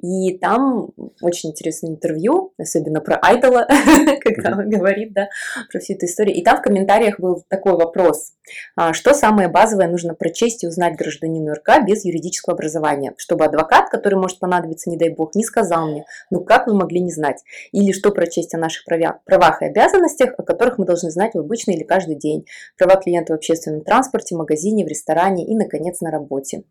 И 0.02 0.38
там 0.38 0.90
очень 1.22 1.52
интересное 1.52 1.92
интервью, 1.92 2.54
особенно 2.58 3.02
про 3.02 3.18
Айдола, 3.22 3.68
когда 4.22 4.52
он 4.58 4.70
говорит, 4.70 5.14
да, 5.14 5.30
про 5.72 5.80
всю 5.80 5.94
эту 5.94 6.06
историю. 6.06 6.36
И 6.36 6.44
там 6.44 6.58
в 6.58 6.62
комментариях 6.62 7.20
был 7.20 7.44
такой 7.48 7.74
вопрос. 7.74 8.34
А, 8.76 8.94
что 8.94 9.14
самое 9.14 9.48
базовое 9.48 9.88
нужно 9.88 10.14
прочесть 10.14 10.64
и 10.64 10.68
узнать 10.68 10.98
гражданину 10.98 11.54
РК 11.54 11.86
без 11.86 12.06
юридического 12.06 12.54
образования? 12.54 13.14
Чтобы 13.18 13.46
адвокат, 13.46 13.90
который 13.90 14.16
может 14.16 14.40
понадобиться, 14.40 14.90
не 14.90 14.98
дай 14.98 15.10
бог, 15.10 15.36
не 15.36 15.44
сказал 15.44 15.88
мне, 15.88 16.06
ну 16.30 16.44
как 16.44 16.68
вы 16.68 16.76
могли 16.76 17.00
не 17.00 17.12
знать? 17.12 17.44
Или 17.72 17.92
что 17.92 18.12
прочесть 18.12 18.54
о 18.54 18.58
наших 18.58 18.86
правах 18.86 19.62
и 19.62 19.66
обязанностях, 19.66 20.34
о 20.38 20.44
которых 20.44 20.78
мы 20.78 20.86
должны 20.86 21.10
знать 21.12 21.34
в 21.34 21.40
обычный 21.40 21.76
или 21.76 21.84
каждый 21.84 22.16
день? 22.16 22.46
Права 22.78 22.98
клиента 22.98 23.34
в 23.34 23.38
общественном 23.38 23.82
транспорте, 23.82 24.36
магазине, 24.36 24.86
в 24.86 24.88
ресторане 24.88 25.46
и, 25.46 25.56
наконец, 25.56 26.02
на 26.02 26.12
работе. 26.12 26.64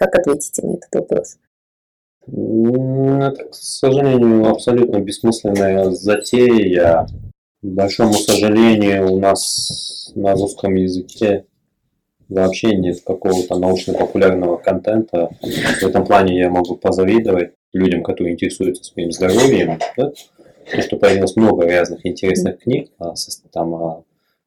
Как 0.00 0.18
ответите 0.18 0.66
на 0.66 0.76
этот 0.76 0.94
вопрос? 0.94 1.36
Это, 2.26 3.44
к 3.50 3.54
сожалению, 3.54 4.48
абсолютно 4.48 4.98
бессмысленная 4.98 5.90
затея. 5.90 7.06
К 7.62 7.66
большому 7.66 8.14
сожалению, 8.14 9.12
у 9.12 9.18
нас 9.18 10.10
на 10.14 10.32
русском 10.32 10.74
языке 10.74 11.44
вообще 12.30 12.76
нет 12.76 13.02
какого-то 13.04 13.58
научно-популярного 13.58 14.56
контента. 14.56 15.28
В 15.42 15.82
этом 15.82 16.06
плане 16.06 16.38
я 16.38 16.48
могу 16.48 16.76
позавидовать 16.76 17.52
людям, 17.74 18.02
которые 18.02 18.32
интересуются 18.32 18.84
своим 18.84 19.12
здоровьем. 19.12 19.78
Да? 19.98 20.12
То, 20.72 20.80
что 20.80 20.96
появилось 20.96 21.36
много 21.36 21.66
разных 21.66 22.06
интересных 22.06 22.60
книг 22.60 22.90
там, 23.52 23.74
о, 23.74 24.04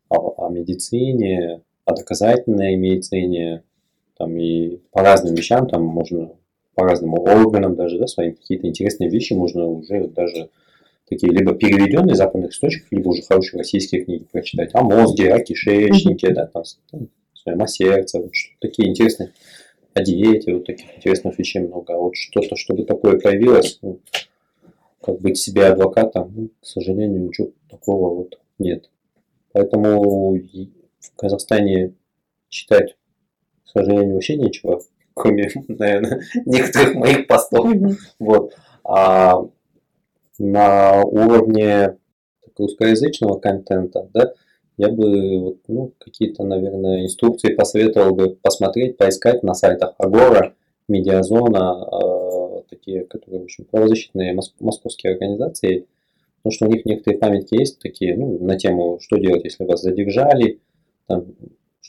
о, 0.09 0.47
о 0.47 0.49
медицине, 0.49 1.61
о 1.85 1.93
доказательной 1.93 2.75
медицине, 2.75 3.61
там 4.17 4.37
и 4.37 4.77
по 4.91 5.01
разным 5.01 5.35
вещам, 5.35 5.67
там 5.67 5.83
можно 5.83 6.31
по 6.75 6.83
разным 6.83 7.13
органам 7.13 7.75
даже, 7.75 7.99
да, 7.99 8.07
своим 8.07 8.35
какие-то 8.35 8.67
интересные 8.67 9.09
вещи 9.09 9.33
можно 9.33 9.67
уже 9.67 10.07
даже 10.07 10.49
такие 11.07 11.31
либо 11.31 11.53
переведенные 11.53 12.15
западных 12.15 12.51
источников, 12.51 12.91
либо 12.91 13.09
уже 13.09 13.21
хорошие 13.23 13.59
российские 13.59 14.03
книги 14.03 14.25
прочитать. 14.31 14.71
О 14.73 14.81
мозге, 14.81 15.33
о 15.33 15.39
кишечнике, 15.39 16.31
да, 16.31 16.47
там, 16.47 16.63
своем, 17.33 17.61
о 17.61 17.67
сердце, 17.67 18.19
вот 18.19 18.33
что 18.33 18.55
такие 18.59 18.89
интересные, 18.89 19.31
о 19.93 20.01
диете, 20.01 20.53
вот 20.53 20.65
таких 20.65 20.95
интересных 20.97 21.37
вещей 21.37 21.59
много. 21.59 21.93
А 21.93 21.97
вот 21.97 22.15
что-то, 22.15 22.55
чтобы 22.55 22.85
такое 22.85 23.19
появилось, 23.19 23.79
ну, 23.81 23.99
как 25.01 25.19
быть 25.19 25.37
себе 25.37 25.65
адвокатом, 25.65 26.33
ну, 26.35 26.49
к 26.59 26.65
сожалению, 26.65 27.25
ничего 27.25 27.51
такого 27.69 28.15
вот 28.15 28.39
нет. 28.57 28.89
Поэтому 29.51 30.33
в 30.33 31.15
Казахстане 31.15 31.93
читать 32.49 32.95
сожалению, 33.79 34.15
вообще 34.15 34.37
нечего, 34.37 34.81
кроме, 35.13 35.49
наверное, 35.67 36.21
некоторых 36.45 36.95
моих 36.95 37.27
постов. 37.27 37.67
Вот. 38.19 38.53
А 38.83 39.41
на 40.39 41.03
уровне 41.03 41.97
русскоязычного 42.57 43.39
контента, 43.39 44.09
да, 44.13 44.33
я 44.77 44.89
бы 44.89 45.39
вот, 45.39 45.57
ну, 45.67 45.93
какие-то, 45.99 46.43
наверное, 46.43 47.03
инструкции 47.03 47.53
посоветовал 47.53 48.15
бы 48.15 48.35
посмотреть, 48.41 48.97
поискать 48.97 49.43
на 49.43 49.53
сайтах 49.53 49.93
Агора, 49.99 50.55
Медиазона, 50.87 51.87
э, 51.91 52.61
такие, 52.69 53.05
которые, 53.05 53.41
в 53.41 53.43
общем, 53.43 53.65
правозащитные 53.65 54.33
мос- 54.33 54.53
московские 54.59 55.13
организации, 55.13 55.87
потому 56.37 56.51
что 56.51 56.65
у 56.65 56.69
них 56.69 56.85
некоторые 56.85 57.19
памятки 57.19 57.55
есть 57.55 57.79
такие, 57.79 58.17
ну, 58.17 58.43
на 58.43 58.57
тему, 58.57 58.99
что 58.99 59.17
делать, 59.17 59.43
если 59.43 59.63
вас 59.63 59.81
задержали, 59.81 60.59
там, 61.07 61.25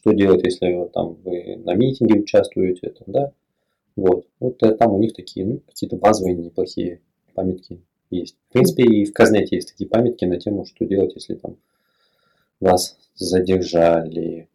что 0.05 0.13
делать, 0.13 0.45
если 0.45 0.87
там 0.93 1.17
вы 1.25 1.57
на 1.57 1.75
митинге 1.75 2.21
участвуете, 2.21 2.91
там, 2.91 3.07
да, 3.07 3.33
вот, 3.97 4.27
вот 4.39 4.63
э, 4.63 4.75
там 4.75 4.93
у 4.93 4.99
них 4.99 5.15
такие, 5.15 5.47
ну, 5.47 5.61
какие-то 5.67 5.97
базовые 5.97 6.37
неплохие 6.37 7.01
памятки 7.33 7.81
есть. 8.11 8.37
В 8.51 8.53
принципе, 8.53 8.83
и 8.83 9.07
в 9.07 9.15
Казнете 9.15 9.57
есть 9.57 9.71
такие 9.71 9.89
памятки 9.89 10.27
на 10.27 10.39
тему, 10.39 10.67
что 10.67 10.85
делать, 10.85 11.15
если 11.15 11.37
там 11.37 11.57
вас 12.61 12.99
задержали. 13.15 14.49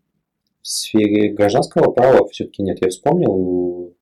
В 0.62 0.68
сфере 0.68 1.30
гражданского 1.30 1.92
права 1.92 2.28
все-таки 2.28 2.62
нет. 2.62 2.78
Я 2.82 2.90
вспомнил, 2.90 3.96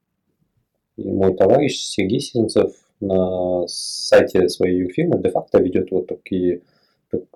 мой 0.97 1.33
товарищ 1.35 1.79
Сергей 1.79 2.19
Сизенцев 2.19 2.75
на 2.99 3.65
сайте 3.67 4.49
своей 4.49 4.89
фирмы 4.89 5.21
де-факто 5.21 5.61
ведет 5.61 5.91
вот 5.91 6.07
такие 6.07 6.63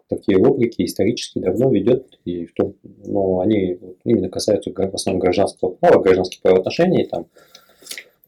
такие 0.08 0.38
рубрики 0.38 0.84
исторически 0.84 1.40
давно 1.40 1.72
ведет, 1.72 2.20
и 2.26 2.46
в 2.46 2.54
том, 2.54 2.76
но 2.84 3.40
они 3.40 3.80
именно 4.04 4.30
касаются 4.30 4.72
в 4.72 4.96
основном 4.96 5.20
гражданского 5.20 5.72
права, 5.72 6.02
гражданских 6.02 6.42
правоотношений, 6.42 7.06
там, 7.06 7.28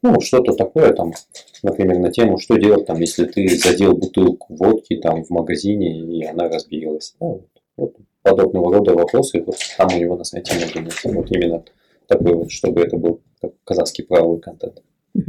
ну, 0.01 0.19
что-то 0.19 0.53
такое, 0.53 0.93
там, 0.93 1.13
например, 1.61 1.99
на 1.99 2.11
тему, 2.11 2.37
что 2.37 2.57
делать, 2.57 2.85
там, 2.85 2.99
если 2.99 3.25
ты 3.25 3.47
задел 3.57 3.95
бутылку 3.95 4.53
водки 4.53 4.97
там 4.97 5.23
в 5.23 5.29
магазине, 5.29 5.99
и 5.99 6.25
она 6.25 6.49
разбилась. 6.49 7.15
Да, 7.19 7.27
вот, 7.27 7.47
вот 7.77 7.95
подобного 8.21 8.73
рода 8.73 8.93
вопросы, 8.93 9.41
вот 9.45 9.57
там 9.77 9.87
у 9.93 9.97
него 9.97 10.17
на 10.17 10.23
сайте 10.23 10.53
можно 10.55 10.81
найти. 10.81 11.09
Вот 11.09 11.31
именно 11.31 11.63
такой 12.07 12.33
вот, 12.35 12.51
чтобы 12.51 12.81
это 12.81 12.97
был 12.97 13.21
казахский 13.63 14.03
правовой 14.05 14.39
контент. 14.39 14.81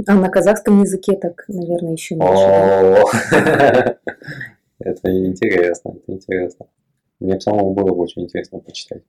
А 0.07 0.15
на 0.15 0.29
казахском 0.29 0.83
языке 0.83 1.13
так, 1.13 1.45
наверное, 1.49 1.93
еще 1.93 2.15
меньше. 2.15 3.05
Это 4.79 5.11
интересно, 5.27 5.95
это 5.97 6.13
интересно. 6.13 6.67
Мне 7.21 7.41
самому 7.41 7.73
было 7.73 7.95
бы 7.95 8.03
очень 8.03 8.23
интересно 8.23 8.59
почитать. 8.59 9.03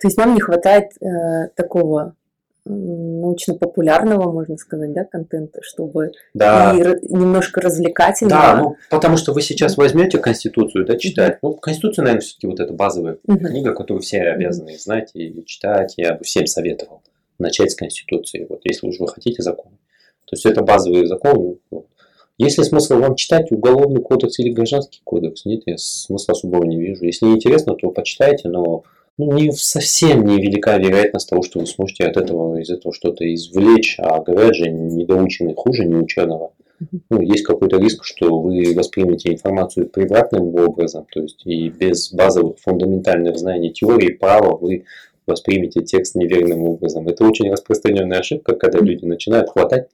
То 0.00 0.08
есть 0.08 0.16
нам 0.16 0.34
не 0.34 0.40
хватает 0.40 0.90
э, 1.00 1.48
такого 1.54 2.16
научно-популярного, 2.64 4.30
можно 4.30 4.56
сказать, 4.56 4.92
да, 4.92 5.04
контента, 5.04 5.60
чтобы 5.62 6.12
да. 6.32 6.72
и 6.72 7.12
немножко 7.12 7.60
развлекательного. 7.60 8.40
Да, 8.40 8.62
ну, 8.62 8.76
потому 8.90 9.16
что 9.16 9.32
вы 9.32 9.42
сейчас 9.42 9.76
возьмете 9.76 10.18
Конституцию, 10.18 10.86
да, 10.86 10.96
читать. 10.96 11.38
Ну, 11.42 11.54
Конституция, 11.54 12.04
наверное, 12.04 12.22
все-таки 12.22 12.46
вот 12.46 12.60
эта 12.60 12.72
базовая 12.72 13.18
угу. 13.26 13.38
книга, 13.38 13.74
которую 13.74 14.02
все 14.02 14.22
обязаны 14.22 14.78
знать 14.78 15.10
и 15.14 15.44
читать. 15.44 15.94
Я 15.96 16.14
бы 16.14 16.24
всем 16.24 16.46
советовал 16.46 17.02
начать 17.38 17.72
с 17.72 17.74
Конституции, 17.74 18.46
вот 18.48 18.60
если 18.64 18.86
уж 18.86 18.98
вы 19.00 19.08
хотите 19.08 19.42
закон. 19.42 19.72
То 20.26 20.36
есть 20.36 20.46
это 20.46 20.62
базовый 20.62 21.06
закон, 21.06 21.58
ну, 21.70 21.86
есть 22.42 22.58
ли 22.58 22.64
смысл 22.64 22.98
вам 22.98 23.14
читать 23.14 23.52
уголовный 23.52 24.00
кодекс 24.00 24.38
или 24.38 24.50
гражданский 24.50 25.00
кодекс? 25.04 25.44
Нет, 25.44 25.62
я 25.66 25.78
смысла 25.78 26.32
особого 26.32 26.64
не 26.64 26.78
вижу. 26.78 27.04
Если 27.04 27.26
не 27.26 27.34
интересно, 27.36 27.74
то 27.74 27.90
почитайте, 27.90 28.48
но 28.48 28.84
ну, 29.18 29.32
не 29.32 29.52
совсем 29.52 30.24
невелика 30.24 30.76
вероятность 30.76 31.28
того, 31.28 31.42
что 31.42 31.60
вы 31.60 31.66
сможете 31.66 32.04
от 32.04 32.16
этого, 32.16 32.58
из 32.58 32.70
этого 32.70 32.94
что-то 32.94 33.32
извлечь, 33.32 33.96
а 33.98 34.20
говорят 34.20 34.54
же, 34.54 34.70
недоученный 34.70 35.54
хуже 35.54 35.84
неученого. 35.84 36.52
Ну, 37.10 37.20
есть 37.20 37.44
какой-то 37.44 37.78
риск, 37.78 38.04
что 38.04 38.40
вы 38.40 38.74
воспримете 38.74 39.32
информацию 39.32 39.88
превратным 39.88 40.54
образом, 40.54 41.06
то 41.12 41.20
есть 41.20 41.46
и 41.46 41.68
без 41.68 42.12
базовых 42.12 42.58
фундаментальных 42.58 43.38
знаний 43.38 43.72
теории 43.72 44.12
права 44.12 44.56
вы 44.56 44.84
воспримете 45.26 45.82
текст 45.82 46.16
неверным 46.16 46.64
образом. 46.64 47.06
Это 47.06 47.24
очень 47.24 47.50
распространенная 47.50 48.18
ошибка, 48.18 48.56
когда 48.56 48.80
люди 48.80 49.04
начинают 49.04 49.50
хватать 49.50 49.88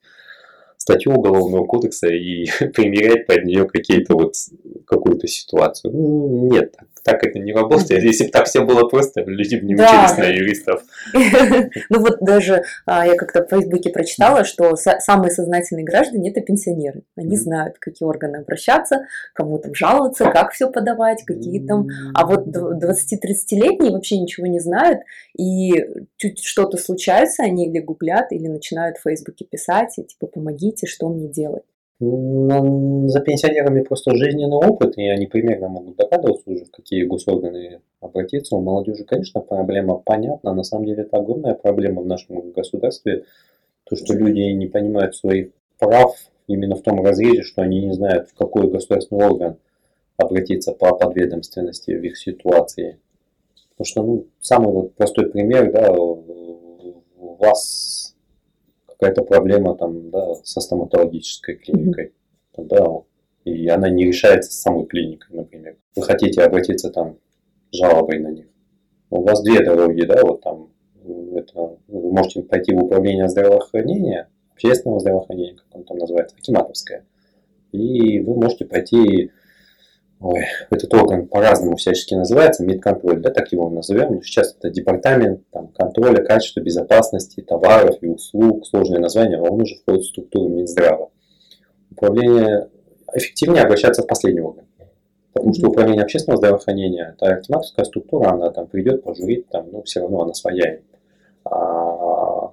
статью 0.89 1.13
Уголовного 1.13 1.67
кодекса 1.67 2.09
и 2.09 2.47
примерять 2.75 3.27
под 3.27 3.45
нее 3.45 3.67
какие-то 3.67 4.15
вот 4.15 4.35
какую-то 4.87 5.27
ситуацию. 5.27 5.93
Ну, 5.93 6.49
нет, 6.51 6.73
так, 6.73 6.89
так 7.03 7.25
это 7.25 7.39
не 7.39 7.53
работает. 7.53 8.03
Если 8.03 8.25
бы 8.25 8.31
так 8.31 8.47
все 8.47 8.65
было 8.65 8.89
просто, 8.89 9.23
люди 9.23 9.57
бы 9.57 9.67
не 9.67 9.75
да. 9.75 9.85
учились 9.85 10.19
на 10.19 10.25
юристов. 10.25 10.83
Ну 11.91 12.01
вот 12.01 12.19
даже 12.21 12.65
а, 12.87 13.07
я 13.07 13.15
как-то 13.15 13.45
в 13.45 13.49
Фейсбуке 13.49 13.91
прочитала, 13.91 14.45
что 14.45 14.77
самые 14.77 15.31
сознательные 15.31 15.85
граждане– 15.85 16.31
это 16.33 16.41
пенсионеры. 16.41 17.03
Они 17.17 17.37
знают, 17.37 17.79
какие 17.79 18.07
органы 18.07 18.37
обращаться, 18.39 19.07
кому 19.33 19.59
там 19.59 19.75
жаловаться, 19.75 20.31
как 20.31 20.53
все 20.53 20.71
подавать, 20.71 21.25
какие 21.25 21.67
там. 21.67 21.89
А 22.15 22.27
вот 22.27 22.47
20-30-летние 22.49 23.93
вообще 23.93 24.19
ничего 24.19 24.47
не 24.47 24.61
знают, 24.61 25.01
и 25.37 25.87
чуть 26.17 26.43
что-то 26.43 26.77
случается, 26.77 27.43
они 27.43 27.69
или 27.69 27.81
гуглят, 27.81 28.33
или 28.33 28.49
начинают 28.49 28.99
в 28.99 29.03
Фейсбуке 29.03 29.45
писать, 29.45 29.99
и 29.99 30.05
типа 30.05 30.27
«помогите, 30.27 30.87
что 30.87 31.09
мне 31.09 31.29
делать?» 31.29 31.65
За 32.01 33.21
пенсионерами 33.21 33.83
просто 33.83 34.15
жизненный 34.15 34.57
опыт, 34.57 34.97
и 34.97 35.09
они 35.09 35.27
примерно 35.27 35.69
могут 35.69 35.97
догадываться 35.97 36.49
уже, 36.49 36.65
в 36.65 36.71
какие 36.71 37.03
госорганы 37.03 37.81
обратиться. 38.01 38.55
У 38.55 38.61
молодежи, 38.61 39.05
конечно, 39.05 39.41
проблема 39.41 39.97
понятна. 39.97 40.55
На 40.55 40.63
самом 40.63 40.85
деле, 40.87 41.03
это 41.03 41.17
огромная 41.17 41.55
проблема 41.55 42.03
в 42.03 42.07
нашем 42.07 42.53
государстве. 42.53 43.25
То, 43.83 43.97
что 43.97 44.15
люди 44.15 44.41
не 44.53 44.67
понимают 44.67 45.17
своих 45.17 45.51
прав 45.81 46.17
именно 46.47 46.77
в 46.77 46.83
том 46.83 47.05
разрезе, 47.05 47.43
что 47.43 47.63
они 47.63 47.85
не 47.85 47.93
знают, 47.93 48.29
в 48.29 48.35
какой 48.35 48.71
государственный 48.71 49.27
орган 49.27 49.57
обратиться 50.17 50.73
по 50.73 50.95
подведомственности 50.95 51.93
в 51.93 52.05
их 52.05 52.17
ситуации. 52.17 53.01
Потому 53.71 53.85
что, 53.87 54.03
ну, 54.03 54.27
самый 54.41 54.73
вот 54.73 54.95
простой 54.95 55.31
пример, 55.31 55.73
да, 55.73 55.93
вас 57.39 58.08
какая-то 58.99 59.23
проблема 59.23 59.77
там, 59.77 60.11
да, 60.11 60.35
со 60.45 60.61
стоматологической 60.61 61.57
клиникой, 61.57 62.15
mm-hmm. 62.57 62.67
да, 62.67 62.87
и 63.45 63.69
она 63.69 63.89
не 63.89 64.07
решается 64.07 64.53
с 64.53 64.61
самой 64.61 64.87
клиникой, 64.87 65.37
например. 65.37 65.77
Вы 65.97 66.03
хотите 66.03 66.43
обратиться 66.43 66.91
там 66.91 67.19
жалобой 67.73 68.19
на 68.19 68.29
них. 68.29 68.47
У 69.11 69.23
вас 69.23 69.43
две 69.43 69.65
дороги, 69.65 70.03
да, 70.03 70.23
вот 70.23 70.43
там, 70.43 70.71
это, 71.35 71.79
вы 71.87 72.13
можете 72.13 72.43
пойти 72.43 72.75
в 72.75 72.85
управление 72.85 73.29
здравоохранения, 73.29 74.29
общественного 74.53 75.01
здравоохранения, 75.01 75.55
как 75.55 75.67
он 75.73 75.85
там 75.85 75.99
называется, 75.99 76.37
акиматовская. 76.37 77.07
И 77.73 78.21
вы 78.21 78.35
можете 78.35 78.65
пойти, 78.65 79.31
ой, 80.21 80.45
этот 80.71 80.93
орган 80.95 81.27
по-разному 81.29 81.77
всячески 81.77 82.15
называется, 82.15 82.65
медконтроль, 82.65 83.21
да, 83.21 83.31
так 83.31 83.53
его 83.53 83.71
назовем, 83.71 84.15
но 84.15 84.23
сейчас 84.23 84.55
это 84.57 84.71
департамент 84.71 85.43
там, 85.51 85.69
контроля 85.69 86.25
качества, 86.25 86.61
безопасности 86.61 87.41
товаров 87.41 87.97
и 88.01 88.07
услуг, 88.07 88.67
сложное 88.67 89.01
название, 89.01 89.41
он 89.41 89.61
уже 89.61 89.77
входит 89.77 90.03
в 90.03 90.09
структуру 90.09 90.49
Минздрава. 90.49 91.11
Управление 91.93 92.69
эффективнее 93.15 93.63
обращаться 93.63 94.03
в 94.03 94.07
последний 94.07 94.41
орган. 94.41 94.65
Потому 95.33 95.55
что 95.55 95.69
управление 95.69 96.03
общественного 96.03 96.39
здравоохранения, 96.39 97.15
это 97.17 97.35
акиматовская 97.35 97.85
структура, 97.85 98.31
она 98.31 98.51
там 98.51 98.67
придет, 98.67 99.05
пожурит, 99.05 99.49
там, 99.49 99.69
ну, 99.71 99.83
все 99.83 100.01
равно 100.01 100.23
она 100.23 100.35
своя. 100.35 100.79
А 101.45 102.51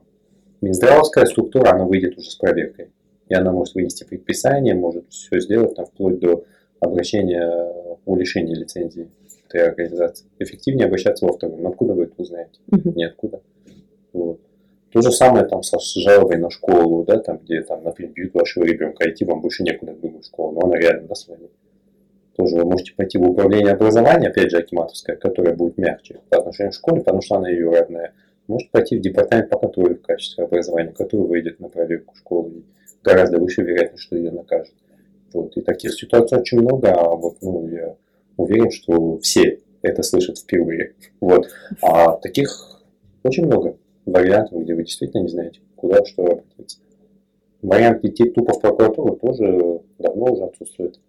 Минздравовская 0.62 1.26
структура, 1.26 1.72
она 1.72 1.86
выйдет 1.86 2.18
уже 2.18 2.30
с 2.30 2.36
проверкой. 2.36 2.92
И 3.28 3.34
она 3.34 3.52
может 3.52 3.74
вынести 3.74 4.04
предписание, 4.04 4.76
может 4.76 5.10
все 5.10 5.40
сделать, 5.40 5.76
там, 5.76 5.88
вплоть 5.88 6.20
до 6.20 6.44
обращения 6.86 7.44
о 8.06 8.16
лишении 8.16 8.56
лицензии 8.56 9.10
этой 9.48 9.68
организации. 9.68 10.28
Эффективнее 10.40 10.88
обращаться 10.88 11.26
во 11.26 11.34
вторую. 11.34 11.62
Но 11.62 11.70
откуда 11.70 11.94
вы 11.94 12.04
это 12.04 12.14
узнаете? 12.18 12.60
Мгм. 12.68 12.94
Ниоткуда. 12.96 13.42
Вот. 14.14 14.40
То 14.92 15.02
же 15.02 15.12
самое 15.12 15.46
там 15.46 15.62
с 15.62 15.94
жалобой 15.96 16.38
на 16.38 16.50
школу, 16.50 17.04
да, 17.04 17.20
там, 17.20 17.40
где, 17.44 17.62
там, 17.62 17.84
например, 17.84 18.14
бьют 18.14 18.34
вашего 18.34 18.64
ребенка, 18.64 19.10
идти 19.10 19.26
вам 19.26 19.42
больше 19.42 19.64
некуда 19.64 19.92
в 19.92 20.00
другую 20.00 20.24
школу, 20.24 20.54
но 20.54 20.68
она 20.68 20.78
рядом, 20.78 21.08
да, 21.08 21.16
с 21.16 21.28
вами. 21.28 21.50
Тоже 22.38 22.56
вы 22.56 22.66
можете 22.66 22.94
пойти 22.96 23.18
в 23.18 23.30
управление 23.30 23.74
образования, 23.74 24.30
опять 24.30 24.52
же, 24.52 24.58
Акиматовское, 24.58 25.18
которое 25.18 25.54
будет 25.54 25.78
мягче 25.78 26.22
по 26.30 26.38
отношению 26.40 26.72
к 26.72 26.76
школе, 26.76 27.02
потому 27.02 27.22
что 27.22 27.36
она 27.36 27.50
ее 27.50 27.70
родная. 27.70 28.14
Можете 28.48 28.72
пойти 28.72 28.98
в 28.98 29.02
департамент 29.02 29.50
по 29.50 29.58
контролю 29.58 29.96
в 29.96 30.02
качестве 30.02 30.44
образования, 30.44 30.92
который 30.92 31.28
выйдет 31.28 31.60
на 31.60 31.68
проверку 31.68 32.16
школы. 32.16 32.50
И 32.52 32.64
гораздо 33.04 33.40
выше 33.40 33.64
вероятность, 33.64 34.04
что 34.04 34.16
ее 34.16 34.32
накажут. 34.32 34.76
Вот. 35.36 35.58
И 35.58 35.62
таких 35.62 35.94
ситуаций 35.94 36.38
очень 36.38 36.62
много, 36.62 36.94
а 36.94 37.14
вот, 37.14 37.36
ну, 37.42 37.68
я 37.68 37.98
уверен, 38.38 38.72
что 38.72 39.18
все 39.20 39.60
это 39.82 40.02
слышат 40.02 40.38
впервые. 40.38 40.94
Вот. 41.20 41.50
А 41.82 42.16
таких 42.16 42.82
очень 43.24 43.46
много 43.46 43.76
вариантов, 44.06 44.62
где 44.62 44.74
вы 44.74 44.84
действительно 44.84 45.24
не 45.24 45.28
знаете, 45.28 45.60
куда, 45.76 46.06
что 46.06 46.24
обратиться. 46.24 46.78
Вариант 47.62 48.06
идти 48.06 48.30
тупо 48.30 48.54
в 48.54 48.62
прокуратуру 48.62 49.18
тоже 49.18 49.82
давно 50.00 50.32
уже 50.32 50.46
отсутствует. 50.46 51.02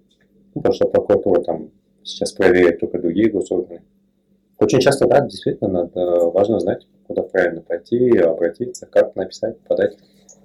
Ну, 0.56 0.60
потому 0.60 0.74
что 0.74 0.88
прокуратура 0.88 1.42
там 1.42 1.70
сейчас 2.02 2.32
проверяет 2.32 2.80
только 2.80 2.98
другие 2.98 3.30
госорганы. 3.30 3.82
Очень 4.58 4.80
часто, 4.80 5.06
да, 5.06 5.20
действительно, 5.20 5.70
надо, 5.70 6.30
важно 6.30 6.58
знать, 6.58 6.84
куда 7.06 7.22
правильно 7.22 7.60
пойти, 7.60 8.18
обратиться, 8.18 8.86
как 8.86 9.14
написать, 9.14 9.60
подать. 9.60 9.96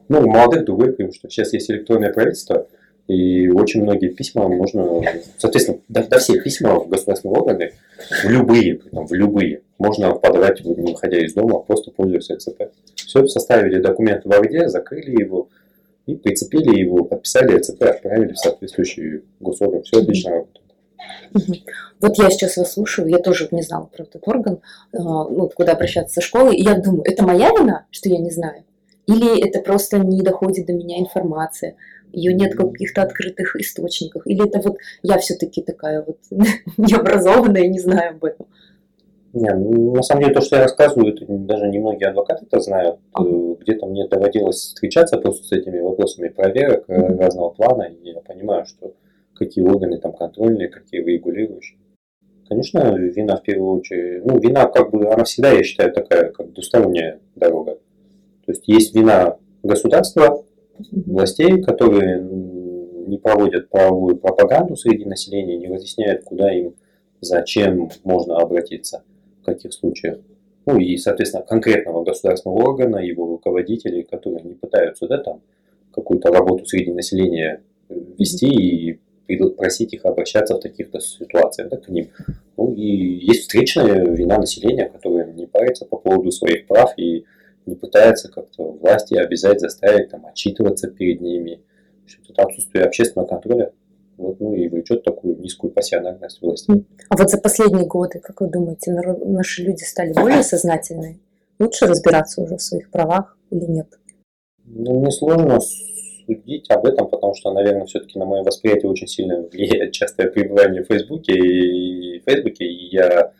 Ну, 0.07 0.19
у 0.19 0.27
молодых 0.27 0.65
другой 0.65 0.93
преимущество. 0.93 1.31
Сейчас 1.31 1.53
есть 1.53 1.71
электронное 1.71 2.13
правительство, 2.13 2.67
и 3.07 3.49
очень 3.49 3.83
многие 3.83 4.09
письма 4.09 4.47
можно, 4.47 5.01
соответственно, 5.37 5.79
да, 5.89 6.03
да 6.03 6.19
все 6.19 6.39
письма 6.39 6.79
в 6.79 6.87
государственные 6.87 7.37
органы, 7.37 7.71
в 8.23 8.29
любые, 8.29 8.75
притом 8.75 9.07
в 9.07 9.13
любые, 9.13 9.61
можно 9.77 10.11
подавать, 10.13 10.63
не 10.63 10.91
выходя 10.91 11.19
из 11.19 11.33
дома, 11.33 11.59
просто 11.59 11.91
пользуясь 11.91 12.31
ЭЦП. 12.31 12.71
Все, 12.95 13.27
составили 13.27 13.81
документ 13.81 14.23
в 14.25 14.29
Word, 14.29 14.67
закрыли 14.67 15.19
его, 15.19 15.49
и 16.05 16.15
прицепили 16.15 16.79
его, 16.79 17.03
подписали 17.03 17.59
ЭЦП, 17.59 17.83
отправили 17.83 18.33
в 18.33 18.37
соответствующий 18.37 19.21
госорган. 19.39 19.83
Все 19.83 20.01
отлично 20.01 20.31
работает. 20.31 20.61
Вот 21.99 22.17
я 22.17 22.29
сейчас 22.29 22.57
вас 22.57 22.73
слушаю, 22.73 23.07
я 23.07 23.17
тоже 23.17 23.47
не 23.51 23.61
знала 23.61 23.85
про 23.85 24.03
этот 24.03 24.27
орган, 24.27 24.59
а, 24.93 24.99
ну, 24.99 25.49
куда 25.49 25.73
обращаться 25.73 26.15
со 26.15 26.21
школы, 26.21 26.55
и 26.55 26.63
я 26.63 26.75
думаю, 26.75 27.03
это 27.05 27.23
моя 27.23 27.49
вина, 27.49 27.85
что 27.91 28.09
я 28.09 28.17
не 28.17 28.31
знаю? 28.31 28.63
Или 29.07 29.47
это 29.47 29.59
просто 29.59 29.99
не 29.99 30.21
доходит 30.21 30.67
до 30.67 30.73
меня 30.73 30.99
информация? 30.99 31.75
Ее 32.13 32.33
нет 32.33 32.53
в 32.53 32.71
каких-то 32.71 33.03
открытых 33.03 33.55
источниках? 33.55 34.27
Или 34.27 34.47
это 34.47 34.59
вот 34.59 34.77
я 35.03 35.17
все-таки 35.17 35.61
такая 35.61 36.03
вот 36.03 36.17
необразованная 36.77 37.67
не 37.67 37.79
знаю 37.79 38.11
об 38.15 38.25
этом? 38.25 38.47
Не, 39.33 39.53
ну, 39.53 39.95
на 39.95 40.01
самом 40.03 40.23
деле, 40.23 40.33
то, 40.33 40.41
что 40.41 40.57
я 40.57 40.63
рассказываю, 40.63 41.13
это 41.13 41.25
даже 41.27 41.67
немногие 41.69 42.09
адвокаты 42.09 42.45
это 42.45 42.59
знают. 42.59 42.97
Э, 43.17 43.55
Где-то 43.61 43.85
мне 43.85 44.05
доводилось 44.07 44.57
встречаться 44.57 45.17
просто 45.17 45.45
с 45.45 45.51
этими 45.53 45.79
вопросами 45.79 46.27
проверок 46.27 46.83
Мгм. 46.89 47.17
разного 47.17 47.49
плана, 47.51 47.83
и 47.83 48.09
я 48.09 48.19
понимаю, 48.19 48.65
что 48.65 48.93
какие 49.33 49.63
органы 49.63 49.99
там 49.99 50.11
контрольные, 50.13 50.67
какие 50.67 51.01
регулирующие. 51.01 51.79
Конечно, 52.49 52.93
вина 52.97 53.37
в 53.37 53.43
первую 53.43 53.79
очередь, 53.79 54.25
ну, 54.25 54.37
вина 54.37 54.65
как 54.65 54.91
бы, 54.91 55.07
она 55.07 55.23
всегда, 55.23 55.51
я 55.51 55.63
считаю, 55.63 55.93
такая, 55.93 56.31
как 56.31 56.51
двусторонняя 56.51 57.19
дорога. 57.35 57.75
То 58.45 58.51
есть 58.51 58.67
есть 58.67 58.93
вина 58.93 59.37
государства, 59.63 60.43
властей, 60.91 61.61
которые 61.61 62.21
не 62.21 63.17
проводят 63.17 63.69
правовую 63.69 64.17
пропаганду 64.17 64.75
среди 64.75 65.05
населения, 65.05 65.57
не 65.57 65.67
разъясняют, 65.67 66.23
куда 66.23 66.53
им, 66.53 66.75
зачем 67.19 67.89
можно 68.03 68.37
обратиться, 68.37 69.03
в 69.41 69.45
каких 69.45 69.73
случаях. 69.73 70.19
Ну 70.65 70.77
и, 70.77 70.95
соответственно, 70.97 71.43
конкретного 71.43 72.03
государственного 72.03 72.59
органа, 72.59 72.97
его 72.97 73.25
руководителей, 73.25 74.03
которые 74.03 74.43
не 74.43 74.53
пытаются 74.53 75.07
да, 75.07 75.17
там, 75.17 75.41
какую-то 75.93 76.31
работу 76.31 76.65
среди 76.65 76.91
населения 76.91 77.63
э, 77.89 77.95
вести 78.17 78.47
и 78.47 78.99
просить 79.57 79.93
их 79.93 80.05
обращаться 80.05 80.55
в 80.55 80.59
таких-то 80.59 80.99
ситуациях 80.99 81.69
да, 81.69 81.77
к 81.77 81.89
ним. 81.89 82.09
Ну 82.57 82.73
и 82.73 82.85
есть 83.25 83.41
встречная 83.41 84.05
вина 84.05 84.37
населения, 84.37 84.89
которое 84.89 85.31
не 85.31 85.47
парится 85.47 85.85
по 85.85 85.97
поводу 85.97 86.31
своих 86.31 86.67
прав 86.67 86.93
и 86.97 87.25
не 87.65 87.75
пытается 87.75 88.29
как-то 88.29 88.71
власти 88.71 89.15
обязать, 89.15 89.59
заставить 89.59 90.09
там, 90.09 90.25
отчитываться 90.25 90.89
перед 90.89 91.21
ними. 91.21 91.61
Что 92.05 92.33
это 92.33 92.43
отсутствие 92.43 92.85
общественного 92.85 93.27
контроля 93.27 93.73
вот, 94.17 94.39
ну, 94.39 94.53
и 94.53 94.67
влечет 94.67 95.03
такую 95.03 95.37
низкую 95.39 95.71
пассионарность 95.71 96.41
власти. 96.41 96.85
А 97.09 97.17
вот 97.17 97.29
за 97.29 97.37
последние 97.37 97.85
годы, 97.85 98.19
как 98.19 98.41
вы 98.41 98.49
думаете, 98.49 98.91
наши 98.91 99.63
люди 99.63 99.83
стали 99.83 100.13
более 100.13 100.43
сознательные? 100.43 101.19
Лучше 101.59 101.85
разбираться 101.85 102.41
уже 102.41 102.57
в 102.57 102.61
своих 102.61 102.89
правах 102.89 103.37
или 103.49 103.65
нет? 103.65 103.87
Ну, 104.65 104.99
мне 104.99 105.11
сложно 105.11 105.59
судить 105.59 106.69
об 106.69 106.85
этом, 106.85 107.09
потому 107.09 107.33
что, 107.35 107.51
наверное, 107.51 107.85
все-таки 107.85 108.17
на 108.17 108.25
мое 108.25 108.43
восприятие 108.43 108.89
очень 108.89 109.07
сильно 109.07 109.41
влияет 109.41 109.91
частое 109.91 110.27
пребывание 110.27 110.83
в 110.83 110.87
Фейсбуке 110.87 111.33
и 111.33 112.19
Фейсбуке, 112.25 112.65
и 112.65 112.95
я 112.95 113.31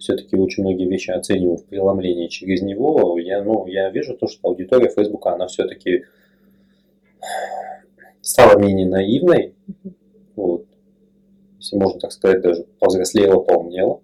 все-таки 0.00 0.34
очень 0.34 0.64
многие 0.64 0.88
вещи 0.88 1.10
оцениваю 1.10 1.58
в 1.58 1.66
преломлении 1.66 2.26
через 2.28 2.62
него. 2.62 3.18
Я, 3.18 3.44
ну, 3.44 3.66
я 3.66 3.90
вижу 3.90 4.16
то, 4.16 4.26
что 4.26 4.48
аудитория 4.48 4.88
Фейсбука, 4.88 5.34
она 5.34 5.46
все-таки 5.46 6.04
стала 8.22 8.58
менее 8.58 8.88
наивной, 8.88 9.54
вот, 10.36 10.66
если 11.58 11.76
можно 11.76 12.00
так 12.00 12.12
сказать, 12.12 12.40
даже 12.40 12.64
повзрослела, 12.78 13.40
поумнела, 13.40 14.00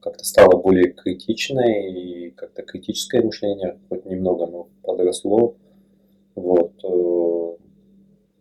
как-то 0.00 0.24
стала 0.24 0.56
более 0.56 0.92
критичной, 0.92 1.92
и 1.92 2.30
как-то 2.30 2.62
критическое 2.62 3.22
мышление, 3.22 3.78
хоть 3.88 4.06
немного, 4.06 4.46
но 4.46 4.68
подросло. 4.82 5.54
Вот. 6.34 6.72
э, 6.84 7.56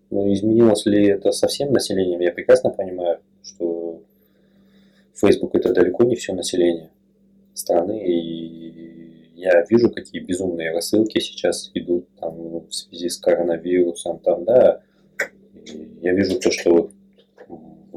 Ну, 0.09 0.33
изменилось 0.33 0.85
ли 0.85 1.07
это 1.07 1.31
совсем 1.31 1.73
населением? 1.73 2.21
Я 2.21 2.31
прекрасно 2.31 2.69
понимаю, 2.69 3.19
что 3.43 4.01
Facebook 5.19 5.55
это 5.55 5.73
далеко 5.73 6.03
не 6.03 6.15
все 6.15 6.33
население 6.33 6.91
страны, 7.53 7.99
и 8.05 9.33
я 9.35 9.65
вижу, 9.69 9.89
какие 9.89 10.21
безумные 10.21 10.71
рассылки 10.71 11.19
сейчас 11.19 11.71
идут 11.73 12.07
там, 12.19 12.67
в 12.67 12.71
связи 12.71 13.09
с 13.09 13.17
коронавирусом, 13.17 14.19
там, 14.19 14.45
да, 14.45 14.81
я 16.01 16.13
вижу 16.13 16.39
то, 16.39 16.51
что 16.51 16.91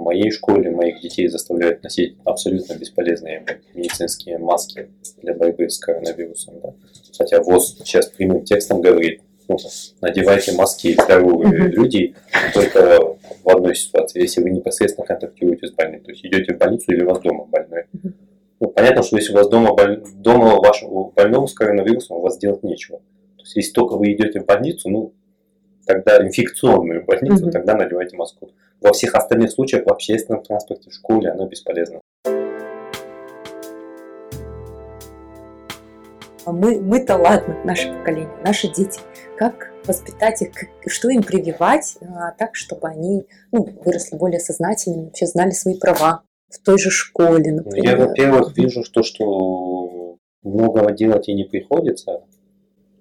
в 0.01 0.03
моей 0.03 0.31
школе 0.31 0.71
моих 0.71 1.01
детей 1.01 1.29
заставляют 1.29 1.83
носить 1.83 2.17
абсолютно 2.25 2.75
бесполезные 2.75 3.45
медицинские 3.75 4.39
маски 4.39 4.89
для 5.23 5.35
борьбы 5.35 5.69
с 5.69 5.79
коронавирусом. 5.79 6.61
Да? 6.63 6.75
Хотя 7.17 7.43
ВОЗ 7.43 7.77
сейчас 7.79 8.07
прямым 8.09 8.45
текстом 8.45 8.81
говорит, 8.81 9.21
ну, 9.51 9.59
надевайте 10.01 10.53
маски 10.53 10.93
здоровые 10.93 11.69
люди 11.69 12.15
только 12.55 12.99
в 13.45 13.49
одной 13.49 13.75
ситуации, 13.75 14.23
если 14.23 14.43
вы 14.43 14.51
непосредственно 14.51 15.07
контактируете 15.07 15.67
с 15.67 15.73
больным. 15.73 16.01
То 16.03 16.11
есть 16.11 16.25
идете 16.25 16.55
в 16.55 16.59
больницу 16.59 16.93
или 16.93 17.03
у 17.03 17.09
вас 17.09 17.21
дома 17.21 17.45
больной. 17.47 17.85
Ну, 18.61 18.69
понятно, 18.69 19.03
что 19.03 19.17
если 19.17 19.33
у 19.33 19.37
вас 19.37 19.49
дома, 19.49 19.75
боль- 19.75 20.03
дома 20.15 20.57
вашему 20.57 21.13
больному 21.17 21.47
с 21.47 21.55
коронавирусом, 21.55 22.19
у 22.19 22.21
вас 22.21 22.39
делать 22.39 22.63
нечего. 22.63 22.99
То 23.37 23.43
есть 23.43 23.57
если 23.57 23.73
только 23.73 23.97
вы 23.97 24.13
идете 24.13 24.41
в 24.41 24.45
больницу, 24.47 24.89
ну, 24.91 25.13
тогда 25.87 26.23
инфекционную 26.23 27.05
больницу, 27.05 27.45
Мгм. 27.45 27.51
тогда 27.53 27.75
надевайте 27.75 28.17
маску. 28.17 28.51
Во 28.81 28.93
всех 28.93 29.15
остальных 29.15 29.51
случаях 29.51 29.87
в 29.87 29.91
общественном 29.91 30.43
транспорте, 30.43 30.91
в 30.91 30.95
школе 30.95 31.31
оно 31.31 31.47
бесполезно. 31.47 32.01
Мы, 36.47 36.81
мы-то 36.81 37.17
ладно, 37.17 37.57
наше 37.65 37.93
поколение, 37.93 38.37
наши 38.45 38.69
дети. 38.69 39.01
Как 39.37 39.73
воспитать 39.87 40.43
их, 40.43 40.51
что 40.87 41.09
им 41.09 41.23
прививать 41.23 41.97
а, 42.03 42.33
так, 42.33 42.55
чтобы 42.55 42.89
они 42.89 43.25
ну, 43.53 43.67
выросли 43.85 44.17
более 44.17 44.41
сознательными, 44.41 45.05
вообще 45.05 45.27
знали 45.27 45.51
свои 45.51 45.79
права 45.79 46.23
в 46.49 46.59
той 46.59 46.79
же 46.79 46.91
школе, 46.91 47.53
Ну, 47.53 47.57
например. 47.59 47.99
Я, 47.99 48.07
во-первых, 48.07 48.57
вижу 48.57 48.83
то, 48.93 49.03
что 49.03 50.19
многого 50.43 50.93
делать 50.93 51.29
и 51.29 51.35
не 51.35 51.45
приходится. 51.45 52.25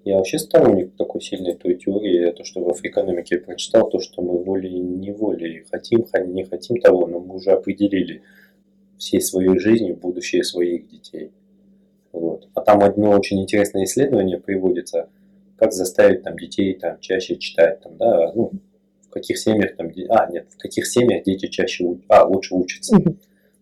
Я 0.04 0.16
вообще 0.16 0.38
сторонник 0.38 0.96
такой 0.96 1.20
сильной 1.20 1.54
той 1.54 1.74
теории, 1.74 2.32
то, 2.32 2.42
что 2.44 2.64
в 2.64 2.70
африкономике 2.70 3.36
я 3.36 3.40
прочитал, 3.42 3.88
то, 3.90 4.00
что 4.00 4.22
мы 4.22 4.42
волей-неволей 4.42 5.66
хотим, 5.70 6.06
не 6.32 6.44
хотим 6.44 6.80
того, 6.80 7.06
но 7.06 7.20
мы 7.20 7.34
уже 7.36 7.50
определили 7.50 8.22
всей 8.96 9.20
своей 9.20 9.58
жизнью 9.58 9.96
будущее 9.96 10.42
своих 10.42 10.88
детей. 10.88 11.32
Вот. 12.12 12.48
А 12.54 12.60
там 12.60 12.82
одно 12.82 13.10
очень 13.10 13.40
интересное 13.40 13.84
исследование 13.84 14.38
приводится, 14.38 15.08
как 15.56 15.72
заставить 15.72 16.22
там, 16.22 16.36
детей 16.38 16.74
там, 16.74 16.98
чаще 17.00 17.36
читать, 17.36 17.80
там, 17.80 17.96
да, 17.96 18.32
ну, 18.34 18.52
в 19.06 19.10
каких 19.10 19.38
семьях 19.38 19.76
там, 19.76 19.90
а, 20.08 20.30
нет, 20.30 20.46
в 20.50 20.58
каких 20.58 20.86
семьях 20.86 21.24
дети 21.24 21.46
чаще, 21.46 21.96
а, 22.08 22.24
лучше 22.24 22.54
учатся. 22.54 22.96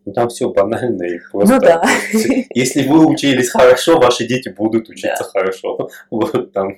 Ну, 0.08 0.14
там 0.14 0.30
все 0.30 0.48
банально 0.48 1.02
и 1.02 1.18
просто. 1.30 1.54
Ну 1.54 1.60
да. 1.60 1.84
Если 2.54 2.88
вы 2.88 3.06
учились 3.06 3.50
хорошо, 3.50 4.00
ваши 4.00 4.26
дети 4.26 4.48
будут 4.48 4.88
учиться 4.88 5.22
да. 5.22 5.40
хорошо. 5.40 5.90
Вот 6.10 6.52
там. 6.52 6.76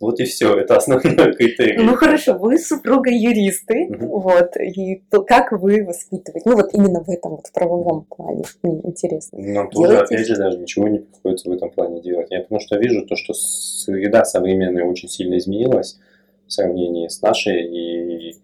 Вот 0.00 0.18
и 0.18 0.24
все, 0.24 0.58
это 0.58 0.78
основной 0.78 1.32
критерий. 1.36 1.80
Ну 1.80 1.94
хорошо, 1.94 2.36
вы 2.36 2.58
с 2.58 2.66
супругой 2.66 3.16
юристы, 3.16 3.86
угу. 3.86 4.18
вот, 4.18 4.56
и 4.56 5.04
то, 5.12 5.22
как 5.22 5.52
вы 5.52 5.84
воспитываете, 5.84 6.50
ну 6.50 6.56
вот 6.56 6.74
именно 6.74 7.04
в 7.04 7.08
этом 7.08 7.36
вот 7.36 7.44
правовом 7.54 8.04
плане, 8.10 8.42
мне 8.64 8.80
интересно. 8.82 9.38
Нам 9.38 9.70
тоже, 9.70 9.98
опять 9.98 10.26
же, 10.26 10.34
даже 10.34 10.58
ничего 10.58 10.88
не 10.88 10.98
приходится 10.98 11.48
в 11.48 11.52
этом 11.52 11.70
плане 11.70 12.02
делать. 12.02 12.26
Я 12.30 12.40
потому 12.40 12.60
что 12.60 12.78
вижу 12.78 13.06
то, 13.06 13.14
что 13.14 13.32
среда 13.32 14.24
современная 14.24 14.84
очень 14.84 15.08
сильно 15.08 15.38
изменилась 15.38 16.00
в 16.48 16.52
сравнении 16.52 17.06
с 17.06 17.22
нашей, 17.22 17.62
и 17.62 18.41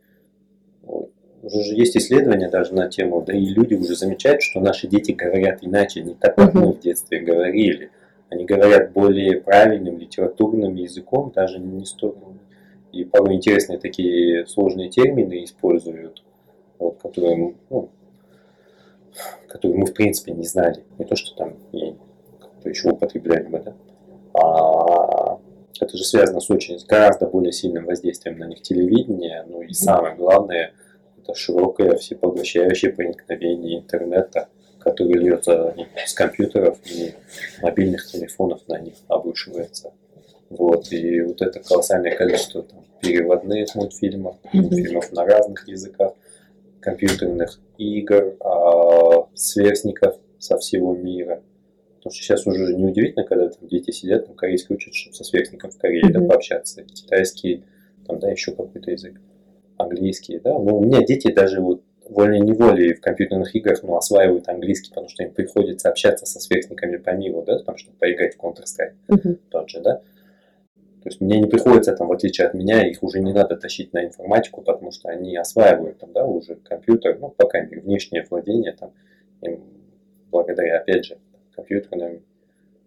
уже 1.49 1.63
же 1.63 1.75
есть 1.75 1.97
исследования 1.97 2.49
даже 2.49 2.75
на 2.75 2.89
тему, 2.89 3.23
да 3.23 3.33
и 3.33 3.45
люди 3.47 3.75
уже 3.75 3.97
замечают, 3.97 4.43
что 4.43 4.61
наши 4.61 4.87
дети 4.87 5.13
говорят 5.13 5.59
иначе, 5.63 6.03
не 6.03 6.15
так, 6.15 6.37
как 6.37 6.55
мы 6.55 6.73
в 6.73 6.81
детстве 6.81 7.21
говорили. 7.21 7.91
Они 8.29 8.45
говорят 8.45 8.93
более 8.93 9.41
правильным 9.41 9.99
литературным 9.99 10.75
языком, 10.75 11.33
даже 11.35 11.59
не 11.59 11.85
столько. 11.87 12.19
И 12.93 13.05
порой 13.05 13.35
интересные 13.35 13.79
такие 13.79 14.47
сложные 14.47 14.91
термины 14.91 15.45
используют, 15.45 16.23
вот, 16.79 16.99
которые, 17.03 17.55
ну, 17.71 17.89
которые 19.49 19.79
мы 19.79 19.87
в 19.87 19.95
принципе 19.95 20.33
не 20.33 20.45
знали. 20.45 20.85
Не 20.99 21.05
то, 21.05 21.17
что 21.17 21.35
там 21.37 21.55
и 21.73 21.95
как-то 22.41 22.69
еще 22.69 22.91
употребляли 22.91 23.47
бы, 23.47 23.61
да. 23.61 23.75
А 24.35 25.39
это 25.81 25.97
же 25.97 26.05
связано 26.05 26.41
с 26.41 26.51
очень, 26.51 26.79
с 26.79 26.85
гораздо 26.85 27.27
более 27.27 27.53
сильным 27.53 27.87
воздействием 27.87 28.39
на 28.39 28.45
них 28.45 28.61
телевидения, 28.63 29.45
ну 29.49 29.63
и 29.63 29.73
самое 29.73 30.15
главное– 30.15 30.73
это 31.29 31.39
широкое 31.39 31.97
всепоглощающее 31.97 32.93
проникновение 32.93 33.81
интернета, 33.81 34.49
которое 34.79 35.19
льется 35.19 35.75
с 36.07 36.15
компьютеров 36.15 36.79
и 36.87 37.13
мобильных 37.61 38.07
телефонов 38.07 38.61
на 38.69 38.79
них 38.79 38.95
обрушивается. 39.09 39.93
Вот, 40.51 40.91
и 40.93 41.21
вот 41.21 41.43
это 41.43 41.61
колоссальное 41.61 42.17
количество 42.17 42.63
там, 42.63 42.85
переводных 43.03 43.75
мультфильмов, 43.75 44.37
мультфильмов 44.53 45.13
на 45.13 45.27
разных 45.27 45.69
языках, 45.69 46.15
компьютерных 46.81 47.61
игр, 47.77 48.37
а, 48.41 49.29
сверстников 49.35 50.17
со 50.39 50.57
всего 50.57 50.95
мира. 50.95 51.43
Потому 51.97 52.15
что 52.15 52.23
сейчас 52.23 52.47
уже 52.47 52.75
неудивительно, 52.75 53.25
когда 53.25 53.49
там 53.49 53.69
дети 53.69 53.91
сидят, 53.91 54.27
там 54.27 54.37
корейский 54.37 54.77
учат, 54.77 54.95
чтобы 54.95 55.17
со 55.17 55.25
сверстником 55.25 55.71
в 55.71 55.77
Корее 55.77 56.05
mm-hmm. 56.05 56.21
да, 56.21 56.27
пообщаться, 56.27 56.83
китайский, 56.85 57.65
там, 58.07 58.19
да, 58.21 58.31
еще 58.31 58.53
какой-то 58.53 58.91
язык 58.91 59.21
английский, 59.79 60.39
да, 60.39 60.59
но 60.59 60.79
у 60.79 60.85
меня 60.85 61.05
дети 61.05 61.33
даже 61.33 61.61
вот 61.61 61.83
волей-неволей 62.09 62.95
в 62.95 63.01
компьютерных 63.01 63.55
играх 63.55 63.83
ну, 63.83 63.97
осваивают 63.97 64.49
английский, 64.49 64.91
потому 64.91 65.09
что 65.09 65.25
им 65.25 65.33
приходится 65.33 65.89
общаться 65.89 66.27
со 66.27 66.41
сверстниками 66.41 66.97
по 66.97 67.11
миру, 67.11 67.43
да, 67.47 67.59
там, 67.61 67.77
чтобы 67.77 67.97
поиграть 67.99 68.37
в 68.37 68.41
Counter-Strike 68.41 68.95
uh-huh. 69.09 69.39
тот 69.51 69.69
же, 69.69 69.81
да. 69.81 70.03
То 71.03 71.11
есть 71.11 71.21
мне 71.21 71.39
не 71.39 71.47
приходится, 71.47 71.95
там, 71.95 72.09
в 72.09 72.13
отличие 72.13 72.49
от 72.49 72.55
меня, 72.55 72.87
их 72.87 73.03
уже 73.03 73.21
не 73.21 73.33
надо 73.33 73.57
тащить 73.57 73.93
на 73.93 74.05
информатику, 74.05 74.63
потому 74.63 74.91
что 74.91 75.09
они 75.09 75.37
осваивают 75.37 75.99
там, 75.99 76.13
да, 76.13 76.27
уже 76.27 76.57
компьютер, 76.57 77.19
ну, 77.21 77.29
пока 77.29 77.61
внешнее 77.61 78.27
владение 78.29 78.73
там, 78.73 78.93
им 79.43 79.63
благодаря, 80.31 80.79
опять 80.79 81.05
же, 81.05 81.19
компьютерным 81.55 82.23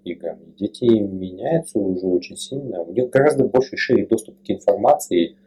играм. 0.03 0.39
Дети 0.57 0.85
меняются 0.85 1.79
уже 1.79 2.05
очень 2.05 2.37
сильно, 2.37 2.81
у 2.81 2.91
них 2.91 3.09
гораздо 3.09 3.45
больше 3.45 3.77
шире 3.77 4.05
доступ 4.05 4.35
к 4.43 4.49
информации, 4.49 5.37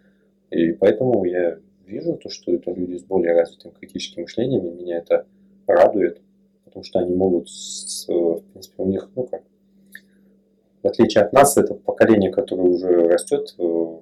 и 0.50 0.72
поэтому 0.72 1.24
я 1.24 1.58
вижу 1.86 2.16
то, 2.16 2.28
что 2.28 2.52
это 2.52 2.72
люди 2.72 2.96
с 2.96 3.04
более 3.04 3.34
развитым 3.34 3.72
критическим 3.72 4.22
мышлением, 4.22 4.66
и 4.66 4.82
меня 4.82 4.98
это 4.98 5.26
радует, 5.66 6.20
потому 6.64 6.84
что 6.84 7.00
они 7.00 7.14
могут, 7.14 7.48
с, 7.48 8.06
в 8.08 8.42
принципе, 8.52 8.82
у 8.82 8.86
них, 8.86 9.10
ну 9.14 9.24
как, 9.24 9.42
в 10.82 10.86
отличие 10.86 11.24
от 11.24 11.32
нас, 11.32 11.56
это 11.56 11.74
поколение, 11.74 12.30
которое 12.30 12.68
уже 12.68 13.08
растет, 13.08 13.54
э, 13.58 13.98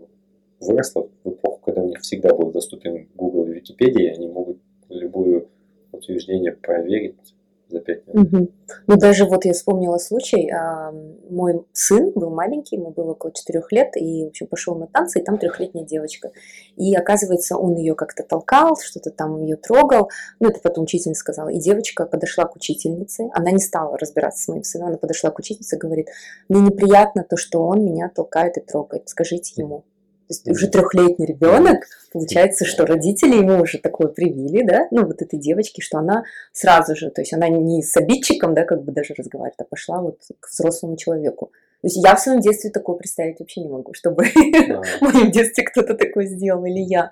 выросло 0.60 1.08
в 1.24 1.30
эпоху, 1.30 1.60
когда 1.64 1.82
у 1.82 1.88
них 1.88 2.00
всегда 2.00 2.34
был 2.34 2.50
доступен 2.50 3.08
Google 3.14 3.46
и 3.46 3.54
Википедия, 3.54 4.14
они 4.14 4.28
могут 4.28 4.58
любое 4.88 5.46
утверждение 5.92 6.52
проверить, 6.52 7.34
за 7.72 7.80
пять 7.80 8.06
минут. 8.06 8.32
Угу. 8.32 8.48
Ну, 8.86 8.96
даже 8.96 9.24
вот 9.24 9.44
я 9.44 9.52
вспомнила 9.52 9.98
случай, 9.98 10.50
а, 10.50 10.92
мой 11.30 11.64
сын 11.72 12.12
был 12.14 12.30
маленький, 12.30 12.76
ему 12.76 12.90
было 12.90 13.12
около 13.12 13.32
четырех 13.32 13.72
лет, 13.72 13.96
и, 13.96 14.24
в 14.24 14.28
общем, 14.28 14.46
пошел 14.46 14.74
на 14.76 14.86
танцы, 14.86 15.20
и 15.20 15.24
там 15.24 15.38
трехлетняя 15.38 15.84
девочка. 15.84 16.30
И, 16.76 16.94
оказывается, 16.94 17.56
он 17.56 17.76
ее 17.76 17.94
как-то 17.94 18.22
толкал, 18.22 18.76
что-то 18.80 19.10
там 19.10 19.42
ее 19.42 19.56
трогал, 19.56 20.10
ну, 20.40 20.48
это 20.48 20.60
потом 20.60 20.84
учительница 20.84 21.20
сказала. 21.20 21.48
И 21.48 21.58
девочка 21.58 22.06
подошла 22.06 22.44
к 22.44 22.56
учительнице, 22.56 23.28
она 23.32 23.50
не 23.50 23.60
стала 23.60 23.98
разбираться 23.98 24.44
с 24.44 24.48
моим 24.48 24.64
сыном, 24.64 24.88
она 24.88 24.98
подошла 24.98 25.30
к 25.30 25.38
учительнице 25.38 25.76
и 25.76 25.78
говорит, 25.78 26.08
мне 26.48 26.60
неприятно 26.60 27.24
то, 27.28 27.36
что 27.36 27.66
он 27.66 27.84
меня 27.84 28.08
толкает 28.08 28.56
и 28.58 28.60
трогает, 28.60 29.08
скажите 29.08 29.54
ему 29.56 29.84
есть 30.32 30.48
уже 30.48 30.68
трехлетний 30.68 31.26
ребенок, 31.26 31.86
получается, 32.12 32.64
что 32.64 32.86
родители 32.86 33.36
ему 33.36 33.62
уже 33.62 33.78
такое 33.78 34.08
привили, 34.08 34.64
да, 34.64 34.88
ну 34.90 35.06
вот 35.06 35.22
этой 35.22 35.38
девочке, 35.38 35.82
что 35.82 35.98
она 35.98 36.24
сразу 36.52 36.96
же, 36.96 37.10
то 37.10 37.20
есть 37.20 37.32
она 37.32 37.48
не 37.48 37.82
с 37.82 37.96
обидчиком, 37.96 38.54
да, 38.54 38.64
как 38.64 38.82
бы 38.82 38.92
даже 38.92 39.14
разговаривает, 39.16 39.60
а 39.60 39.64
пошла 39.64 40.00
вот 40.00 40.18
к 40.40 40.48
взрослому 40.48 40.96
человеку. 40.96 41.52
То 41.82 41.88
есть 41.88 41.96
я 42.04 42.14
в 42.14 42.20
своем 42.20 42.40
детстве 42.40 42.70
такое 42.70 42.96
представить 42.96 43.40
вообще 43.40 43.60
не 43.60 43.68
могу, 43.68 43.92
чтобы 43.92 44.24
в 44.24 45.00
моем 45.02 45.30
детстве 45.30 45.64
кто-то 45.64 45.94
такое 45.94 46.26
сделал 46.26 46.64
или 46.64 46.80
я. 46.80 47.10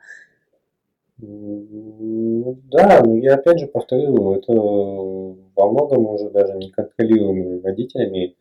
Да, 1.19 3.03
но 3.05 3.17
я 3.19 3.35
опять 3.35 3.59
же 3.59 3.67
повторю, 3.67 4.33
это 4.33 4.53
во 4.53 5.71
многом 5.71 6.07
уже 6.07 6.31
даже 6.31 6.55
не 6.55 6.71
контролируемый 6.71 7.61
родителями 7.61 8.37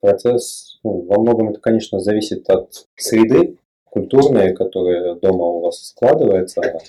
процесс. 0.00 0.78
Ну, 0.84 1.00
во 1.08 1.18
многом 1.18 1.48
это, 1.48 1.60
конечно, 1.60 1.98
зависит 1.98 2.48
от 2.50 2.86
среды, 2.94 3.56
культурное, 3.94 4.52
которое 4.52 5.14
дома 5.14 5.44
у 5.44 5.60
вас 5.60 5.86
складывается, 5.86 6.80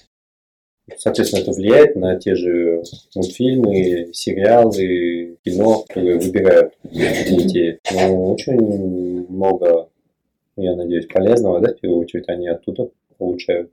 соответственно, 0.98 1.41
это 1.41 1.52
влияет 1.52 1.96
на 1.96 2.20
те 2.20 2.36
же 2.36 2.82
мультфильмы, 3.13 4.10
сериалы, 4.12 5.38
кино, 5.46 5.84
которые 5.88 6.18
выбирают 6.20 6.74
дети. 6.84 7.80
Но 7.94 8.34
очень 8.34 9.28
много, 9.30 9.89
я 10.58 10.76
надеюсь, 10.76 11.06
полезного, 11.06 11.62
да, 11.62 11.74
в 11.74 11.80
первую 11.80 12.02
очередь, 12.02 12.28
они 12.28 12.48
оттуда 12.48 12.89
получают 13.20 13.72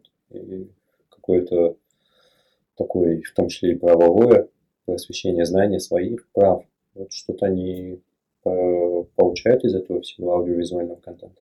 какое-то 1.09 1.77
такое, 2.77 3.23
в 3.23 3.35
том 3.35 3.49
числе 3.49 3.73
и 3.73 3.77
правовое 3.77 4.49
просвещение, 4.85 5.47
знания 5.47 5.81
своих 5.81 6.29
прав. 6.33 6.65
Вот 6.95 7.13
что-то 7.13 7.47
они 7.47 8.03
э, 8.45 9.05
получают 9.17 9.65
из 9.65 9.75
этого 9.75 10.03
всего 10.03 10.35
аудиовизуального 10.35 10.97
контента. 10.97 11.41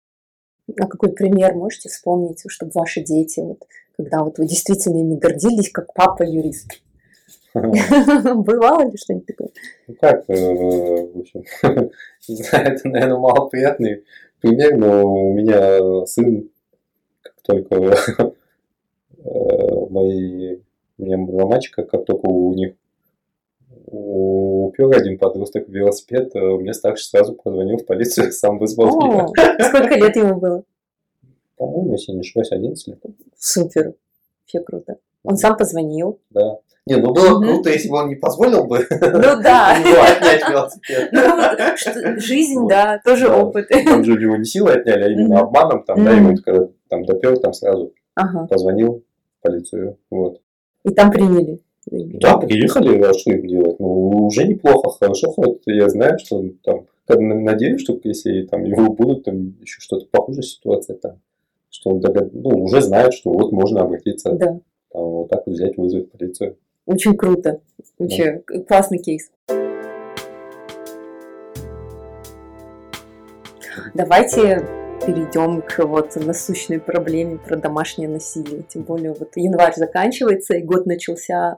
А 0.78 0.88
какой 0.88 1.12
пример 1.12 1.56
можете 1.56 1.90
вспомнить, 1.90 2.44
чтобы 2.48 2.72
ваши 2.74 3.02
дети, 3.02 3.40
вот, 3.40 3.64
когда 3.98 4.24
вот 4.24 4.38
вы 4.38 4.46
действительно 4.46 4.98
ими 4.98 5.16
гордились, 5.18 5.72
как 5.72 5.94
папа 5.94 6.24
юрист? 6.24 6.82
Бывало 7.54 8.92
ли 8.92 8.98
что-нибудь 8.98 9.26
такое? 9.26 9.50
Ну 9.88 9.96
как, 10.00 10.24
э, 10.30 10.34
в 10.34 11.20
общем, 11.20 11.44
не 12.28 12.36
знаю, 12.36 12.74
это, 12.74 12.88
наверное, 12.88 13.18
малоприятный 13.18 14.04
пример, 14.40 14.78
но 14.78 15.04
у 15.04 15.34
меня 15.34 16.06
сын, 16.06 16.50
как 17.22 17.36
только 17.42 17.76
э, 19.18 19.88
мои, 19.90 20.58
у 20.98 21.04
меня 21.04 21.18
два 21.26 21.48
мальчика, 21.48 21.84
как 21.84 22.06
только 22.06 22.28
у 22.28 22.54
них 22.54 22.76
упер 23.92 24.96
один 24.96 25.18
подросток 25.18 25.68
в 25.68 25.72
велосипед, 25.72 26.36
э, 26.36 26.40
мне 26.40 26.74
старший 26.74 27.06
сразу 27.06 27.34
позвонил 27.34 27.78
в 27.78 27.86
полицию, 27.86 28.32
сам 28.32 28.58
вызвал 28.58 29.02
меня. 29.02 29.28
Сколько 29.68 29.96
лет 29.96 30.16
ему 30.16 30.40
было? 30.40 30.64
По-моему, 31.58 31.94
если 31.94 32.14
не 32.14 32.22
ошибаюсь, 32.22 32.52
11 32.52 32.88
лет. 32.88 33.00
Супер. 33.38 33.94
Вообще 34.42 34.66
круто. 34.66 34.98
Он 35.24 35.36
сам 35.36 35.58
позвонил. 35.58 36.20
Да. 36.30 36.60
Не, 36.86 36.96
ну 36.96 37.14
было 37.14 37.40
круто, 37.40 37.70
если 37.70 37.90
бы 37.90 37.98
он 37.98 38.10
не 38.10 38.16
позволил 38.16 38.66
бы. 38.66 38.88
Ну 38.90 38.98
да. 39.44 39.76
отнять 39.76 40.50
велосипед. 40.50 41.10
Ну, 41.12 42.20
жизнь, 42.20 42.68
да, 42.68 43.00
тоже 43.04 43.30
опыт. 43.30 43.68
Там 43.70 44.04
же 44.04 44.14
его 44.14 44.38
не 44.38 44.46
силой 44.46 44.80
отняли, 44.80 45.04
а 45.04 45.08
именно 45.10 45.40
обманом, 45.42 45.84
там, 45.84 46.04
да, 46.04 46.12
ему 46.14 46.36
когда 46.38 46.68
там 46.88 47.06
допер, 47.06 47.38
там 47.38 47.54
сразу 47.54 47.94
позвонил 48.50 49.04
в 49.40 49.44
полицию. 49.44 49.98
Вот. 50.10 50.42
И 50.84 50.90
там 50.90 51.12
приняли. 51.12 51.60
Да, 51.86 52.38
приехали, 52.38 53.02
а 53.02 53.14
что 53.14 53.32
им 53.32 53.48
делать? 53.48 53.80
Ну, 53.80 54.26
уже 54.28 54.46
неплохо, 54.48 54.90
хорошо 54.92 55.32
ходит. 55.32 55.62
Я 55.66 55.90
знаю, 55.90 56.20
что 56.20 56.44
там 56.64 57.44
надеюсь, 57.44 57.82
что 57.82 58.00
если 58.04 58.44
там 58.44 58.64
его 58.64 58.94
будут, 58.94 59.24
там 59.24 59.56
еще 59.62 59.80
что-то 59.80 60.06
похуже 60.12 60.44
ситуация 60.44 60.98
там, 60.98 61.20
что 61.72 61.92
он 61.92 62.00
догад... 62.02 62.34
ну, 62.34 62.50
уже 62.64 62.82
знает, 62.82 63.14
что 63.14 63.32
вот 63.32 63.52
можно 63.52 63.82
обратиться, 63.82 64.32
Да. 64.34 64.46
там, 64.46 64.62
вот 64.92 65.30
так 65.30 65.44
вот 65.46 65.54
взять, 65.56 65.78
вызвать 65.78 66.12
полицию. 66.12 66.58
Очень 66.86 67.16
круто. 67.16 67.62
Вообще 67.98 68.44
классный 68.68 69.00
кейс. 69.00 69.32
Давайте 73.94 74.66
перейдем 75.06 75.62
к 75.62 75.84
вот 75.86 76.16
насущной 76.16 76.80
проблеме 76.80 77.38
про 77.38 77.58
домашнее 77.58 78.10
насилие. 78.10 78.64
Тем 78.64 78.84
более 78.84 79.14
вот 79.14 79.32
январь 79.36 79.74
заканчивается, 79.76 80.56
и 80.56 80.64
год 80.64 80.86
начался 80.86 81.58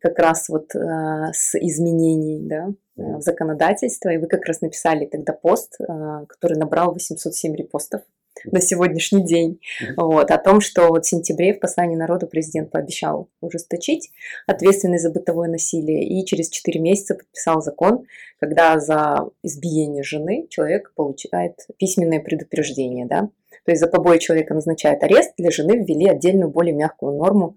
как 0.00 0.18
раз 0.18 0.48
вот 0.48 0.74
э, 0.74 1.32
с 1.32 1.54
изменений 1.58 2.40
да, 2.42 2.68
э, 2.96 3.16
в 3.16 3.20
законодательство. 3.20 4.10
И 4.10 4.18
вы 4.18 4.26
как 4.26 4.44
раз 4.46 4.60
написали 4.60 5.06
тогда 5.06 5.32
пост, 5.32 5.76
э, 5.80 5.84
который 6.28 6.58
набрал 6.58 6.92
807 6.92 7.54
репостов 7.56 8.02
на 8.44 8.60
сегодняшний 8.60 9.24
день. 9.24 9.60
Вот, 9.96 10.30
о 10.30 10.38
том, 10.38 10.60
что 10.60 10.88
вот 10.88 11.04
в 11.04 11.08
сентябре 11.08 11.54
в 11.54 11.60
послании 11.60 11.96
народу 11.96 12.26
президент 12.26 12.70
пообещал 12.70 13.28
ужесточить 13.40 14.10
ответственность 14.46 15.02
за 15.02 15.10
бытовое 15.10 15.48
насилие 15.48 16.04
и 16.04 16.24
через 16.24 16.48
4 16.48 16.80
месяца 16.80 17.14
подписал 17.14 17.62
закон, 17.62 18.04
когда 18.40 18.78
за 18.78 19.30
избиение 19.42 20.02
жены 20.02 20.46
человек 20.50 20.92
получает 20.94 21.66
письменное 21.78 22.20
предупреждение. 22.20 23.06
Да? 23.06 23.28
То 23.64 23.70
есть 23.70 23.80
за 23.80 23.86
побои 23.86 24.18
человека 24.18 24.54
назначает 24.54 25.02
арест, 25.02 25.34
для 25.36 25.50
жены 25.50 25.84
ввели 25.84 26.08
отдельную 26.08 26.50
более 26.50 26.74
мягкую 26.74 27.16
норму 27.16 27.56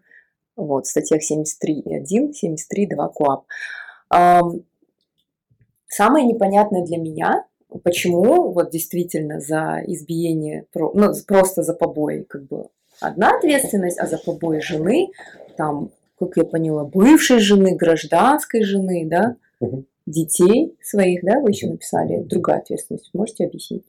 вот, 0.56 0.86
в 0.86 0.90
статьях 0.90 1.22
73.1, 1.22 2.32
73.2 2.32 3.14
КОАП. 3.14 3.46
Ам, 4.10 4.64
Самое 5.88 6.26
непонятное 6.26 6.84
для 6.84 6.98
меня, 6.98 7.46
почему 7.84 8.52
вот 8.52 8.72
действительно 8.72 9.40
за 9.40 9.82
избиение, 9.88 10.66
ну, 10.74 11.14
просто 11.28 11.64
за 11.64 11.74
побои 11.74 12.24
как 12.24 12.44
бы 12.48 12.68
одна 13.00 13.38
ответственность, 13.38 14.00
а 14.00 14.08
за 14.08 14.18
побои 14.18 14.60
жены, 14.60 15.10
там, 15.58 15.90
как 16.20 16.38
я 16.38 16.44
поняла, 16.44 16.84
бывшей 16.86 17.40
жены, 17.40 17.76
гражданской 17.76 18.64
жены, 18.64 19.06
да, 19.06 19.36
детей 20.06 20.76
своих, 20.82 21.24
да, 21.24 21.40
вы 21.40 21.50
еще 21.50 21.68
написали, 21.68 22.20
другая 22.24 22.60
ответственность. 22.60 23.10
Можете 23.14 23.46
объяснить? 23.46 23.84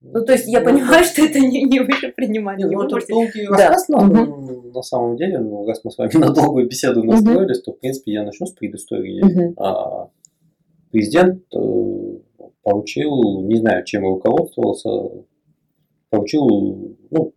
Ну, 0.00 0.24
то 0.24 0.32
есть 0.32 0.46
я 0.46 0.60
понимаю, 0.60 1.04
что 1.04 1.24
это 1.24 1.40
не, 1.40 1.64
не 1.64 1.80
выше 1.80 2.14
не 2.16 2.38
ну, 2.38 2.82
это 2.84 2.94
можете- 2.94 3.12
долгий 3.12 3.46
Да. 3.48 3.56
рассказ, 3.70 3.88
но 3.88 4.00
Мгм. 4.02 4.70
на 4.72 4.82
самом 4.82 5.16
деле, 5.16 5.40
ну, 5.40 5.66
раз 5.66 5.80
мы 5.82 5.90
с 5.90 5.98
вами 5.98 6.10
на 6.14 6.30
долгую 6.32 6.68
беседу 6.68 7.02
настроились, 7.02 7.60
то, 7.62 7.72
в 7.72 7.80
принципе, 7.80 8.12
я 8.12 8.22
начну 8.22 8.46
с 8.46 8.52
предыстории. 8.52 9.20
Мгм. 9.22 9.54
А, 9.56 10.08
президент 10.92 11.42
поручил, 12.68 13.40
не 13.42 13.56
знаю, 13.56 13.84
чем 13.84 14.04
руководствовался, 14.04 14.90
поручил, 16.10 16.96
ну, 17.10 17.32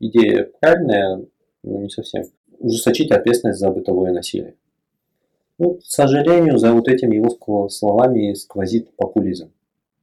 идея 0.00 0.50
правильная, 0.60 1.24
но 1.62 1.80
не 1.80 1.88
совсем, 1.88 2.24
ужесточить 2.58 3.12
ответственность 3.12 3.60
за 3.60 3.70
бытовое 3.70 4.12
насилие. 4.12 4.56
Ну, 5.58 5.74
к 5.74 5.84
сожалению, 5.84 6.58
за 6.58 6.72
вот 6.72 6.88
этими 6.88 7.14
его 7.14 7.68
словами 7.68 8.34
сквозит 8.34 8.90
популизм. 8.96 9.52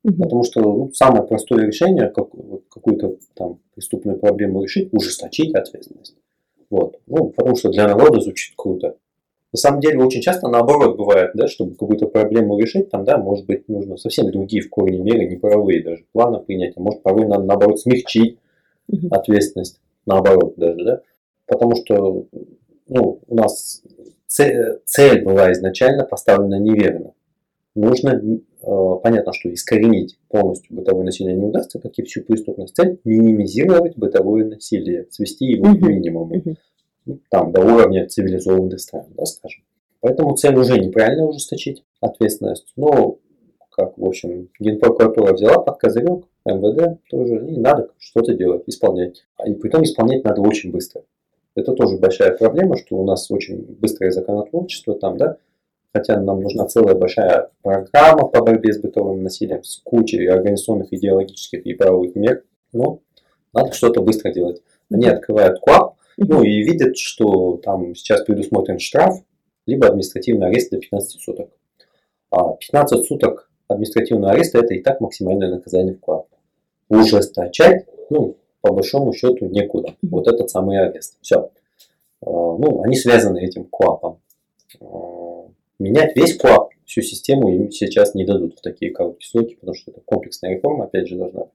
Потому 0.04 0.44
что 0.44 0.62
ну, 0.62 0.92
самое 0.94 1.24
простое 1.24 1.66
решение, 1.66 2.08
как, 2.08 2.34
вот 2.34 2.64
какую-то 2.70 3.18
там 3.36 3.60
преступную 3.76 4.18
проблему 4.18 4.64
решить, 4.64 4.90
ужесточить 4.94 5.54
ответственность. 5.54 6.16
Вот. 6.70 7.00
Ну, 7.06 7.32
потому 7.32 7.56
что 7.56 7.70
для 7.70 7.86
народа 7.88 8.22
звучит 8.22 8.54
круто. 8.56 8.96
На 9.54 9.58
самом 9.58 9.82
деле 9.82 10.00
очень 10.00 10.22
часто 10.22 10.48
наоборот 10.48 10.98
бывает, 10.98 11.32
да, 11.34 11.48
чтобы 11.48 11.76
какую-то 11.76 12.08
проблему 12.08 12.58
решить, 12.58 12.90
там, 12.90 13.04
да, 13.04 13.18
может 13.18 13.46
быть, 13.46 13.68
нужно 13.68 13.98
совсем 13.98 14.32
другие 14.32 14.64
в 14.64 14.70
корне 14.70 15.00
меры, 15.00 15.28
неправовые 15.28 15.84
даже 15.84 16.06
планы 16.14 16.40
принять, 16.40 16.74
а 16.78 16.82
может 16.82 17.04
порой 17.04 17.28
надо 17.28 17.44
наоборот 17.44 17.80
смягчить 17.80 18.38
ответственность, 19.10 19.82
наоборот 20.06 20.54
даже, 20.56 20.86
да, 20.86 21.02
потому 21.48 21.76
что 21.76 22.26
ну, 22.88 23.20
у 23.28 23.36
нас 23.36 23.84
цель, 24.28 24.80
цель 24.86 25.24
была 25.24 25.52
изначально 25.52 26.06
поставлена 26.06 26.60
неверно. 26.60 27.14
Нужно, 27.74 28.10
э, 28.20 29.00
понятно, 29.02 29.32
что 29.34 29.54
искоренить 29.54 30.18
полностью 30.28 30.76
бытовое 30.76 31.06
насилие 31.06 31.36
не 31.36 31.46
удастся, 31.46 31.80
как 31.80 31.98
и 31.98 32.04
всю 32.04 32.22
преступность. 32.22 32.76
Цель 32.76 33.00
минимизировать 33.06 33.98
бытовое 33.98 34.46
насилие, 34.46 35.08
свести 35.10 35.46
его 35.46 35.74
к 35.74 35.82
минимуму. 35.82 36.42
Ну, 37.06 37.20
там, 37.30 37.52
до 37.52 37.62
уровня 37.62 38.08
цивилизованных 38.08 38.80
стран, 38.80 39.06
да, 39.18 39.26
скажем. 39.26 39.64
Поэтому 40.02 40.36
цель 40.36 40.56
уже 40.56 40.80
неправильно 40.80 41.26
ужесточить 41.26 41.84
ответственность. 42.00 42.72
Но, 42.76 43.18
как, 43.70 43.98
в 43.98 44.06
общем, 44.06 44.50
Генпрокуратура 44.60 45.34
взяла 45.34 45.60
под 45.60 45.78
козырек, 45.78 46.26
МВД 46.46 47.00
тоже, 47.10 47.46
и 47.48 47.58
надо 47.58 47.90
что-то 48.00 48.34
делать, 48.34 48.64
исполнять. 48.66 49.26
А 49.38 49.48
И 49.48 49.54
притом 49.54 49.84
исполнять 49.84 50.24
надо 50.24 50.42
очень 50.42 50.72
быстро. 50.72 51.04
Это 51.56 51.74
тоже 51.74 51.98
большая 51.98 52.36
проблема, 52.36 52.78
что 52.78 52.96
у 52.98 53.06
нас 53.06 53.30
очень 53.30 53.62
быстрое 53.80 54.12
законотворчество 54.12 54.96
там, 54.96 55.18
да, 55.18 55.38
хотя 55.94 56.20
нам 56.20 56.42
нужна 56.42 56.66
целая 56.66 56.96
большая 56.96 57.50
программа 57.62 58.28
по 58.28 58.42
борьбе 58.42 58.74
с 58.74 58.80
бытовым 58.80 59.24
насилием 59.24 59.64
с 59.64 59.82
кучей 59.84 60.26
организационных, 60.28 60.94
идеологических 60.94 61.66
и 61.66 61.74
правовых 61.74 62.16
мер, 62.16 62.44
но 62.72 63.00
надо 63.54 63.74
что-то 63.74 64.02
быстро 64.02 64.32
делать. 64.32 64.62
Они 64.90 65.08
открывают 65.08 65.60
КУАП, 65.60 65.96
ну 66.18 66.44
и 66.44 66.62
видят, 66.64 66.98
что 66.98 67.58
там 67.58 67.96
сейчас 67.96 68.24
предусмотрен 68.24 68.80
штраф, 68.80 69.24
либо 69.66 69.88
административный 69.88 70.48
арест 70.48 70.72
до 70.72 70.80
15 70.80 71.22
суток. 71.22 71.50
А 72.30 72.54
15 72.54 73.06
суток 73.06 73.50
административного 73.68 74.32
ареста 74.34 74.60
это 74.60 74.74
и 74.74 74.82
так 74.82 75.02
максимальное 75.02 75.50
наказание 75.50 75.94
в 75.94 76.00
КУАП. 76.00 76.28
Ужесточать, 76.90 77.86
ну, 78.10 78.38
по 78.62 78.74
большому 78.74 79.14
счету, 79.14 79.48
некуда. 79.48 79.96
Вот 80.02 80.28
этот 80.28 80.50
самый 80.50 80.80
арест. 80.80 81.18
Все. 81.22 81.52
Ну, 82.22 82.84
они 82.84 82.96
связаны 82.96 83.44
этим 83.44 83.66
КУАПом. 83.66 84.20
А, 84.80 85.48
Менять 85.80 86.16
весь 86.16 86.38
КУАП, 86.38 86.70
всю 86.86 87.02
систему 87.02 87.50
им 87.50 87.72
сейчас 87.72 88.14
не 88.14 88.24
дадут 88.24 88.60
в 88.60 88.62
такие 88.62 88.92
короткие 88.92 89.30
сроки, 89.30 89.56
потому 89.56 89.74
что 89.74 89.92
это 89.92 90.02
комплексная 90.02 90.54
реформа, 90.56 90.86
опять 90.86 91.08
же, 91.08 91.18
должна 91.18 91.46
быть. 91.46 91.54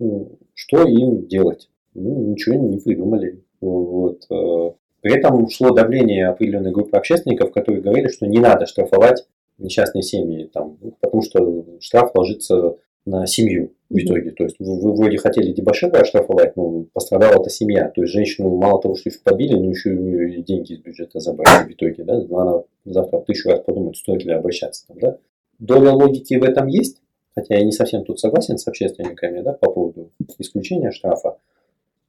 Ну, 0.00 0.38
Что 0.54 0.82
им 0.82 1.28
делать? 1.28 1.70
Ну, 1.94 2.32
ничего 2.32 2.56
не 2.56 2.78
придумали. 2.78 3.44
Вот. 3.60 4.26
э. 4.30 4.70
При 5.00 5.16
этом 5.16 5.48
шло 5.48 5.70
давление 5.70 6.28
определенной 6.28 6.72
группы 6.72 6.96
общественников, 6.96 7.52
которые 7.52 7.82
говорили, 7.82 8.08
что 8.08 8.26
не 8.26 8.38
надо 8.38 8.66
штрафовать 8.66 9.26
несчастные 9.58 10.02
семьи, 10.02 10.50
там, 10.52 10.78
ну, 10.80 10.94
потому 11.00 11.22
что 11.22 11.64
штраф 11.80 12.14
ложится 12.14 12.76
на 13.06 13.26
семью 13.26 13.72
в 13.88 13.96
итоге. 13.96 14.30
То 14.30 14.44
есть 14.44 14.56
вы, 14.58 14.94
вроде 14.94 15.18
хотели 15.18 15.52
дебошира 15.52 16.00
оштрафовать, 16.00 16.56
но 16.56 16.84
пострадала 16.92 17.40
эта 17.40 17.50
семья. 17.50 17.88
То 17.88 18.02
есть 18.02 18.12
женщину 18.12 18.54
мало 18.56 18.80
того, 18.80 18.94
что 18.94 19.08
еще 19.08 19.20
побили, 19.22 19.54
но 19.54 19.70
еще 19.70 19.90
у 19.90 20.00
нее 20.00 20.42
деньги 20.42 20.74
из 20.74 20.80
бюджета 20.80 21.20
забрали 21.20 21.68
в 21.68 21.72
итоге. 21.72 22.04
Да? 22.04 22.14
Она 22.14 22.62
завтра 22.84 23.20
тысячу 23.20 23.50
раз 23.50 23.60
подумает, 23.60 23.96
стоит 23.96 24.24
ли 24.24 24.32
обращаться. 24.32 24.86
Там, 24.86 24.98
да? 24.98 25.18
Доля 25.58 25.92
логики 25.92 26.34
в 26.34 26.44
этом 26.44 26.68
есть, 26.68 27.00
хотя 27.34 27.56
я 27.56 27.64
не 27.64 27.72
совсем 27.72 28.04
тут 28.04 28.20
согласен 28.20 28.58
с 28.58 28.66
общественниками 28.66 29.40
да, 29.40 29.52
по 29.52 29.70
поводу 29.70 30.10
исключения 30.38 30.90
штрафа. 30.90 31.38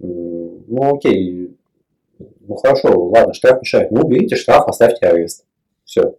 Ну 0.04 0.96
окей, 0.96 1.56
ну 2.40 2.56
хорошо, 2.56 3.10
ладно, 3.10 3.34
штраф 3.34 3.62
мешает. 3.62 3.92
Ну 3.92 4.02
уберите 4.02 4.36
штраф, 4.36 4.68
оставьте 4.68 5.06
арест. 5.06 5.46
Все. 5.86 6.18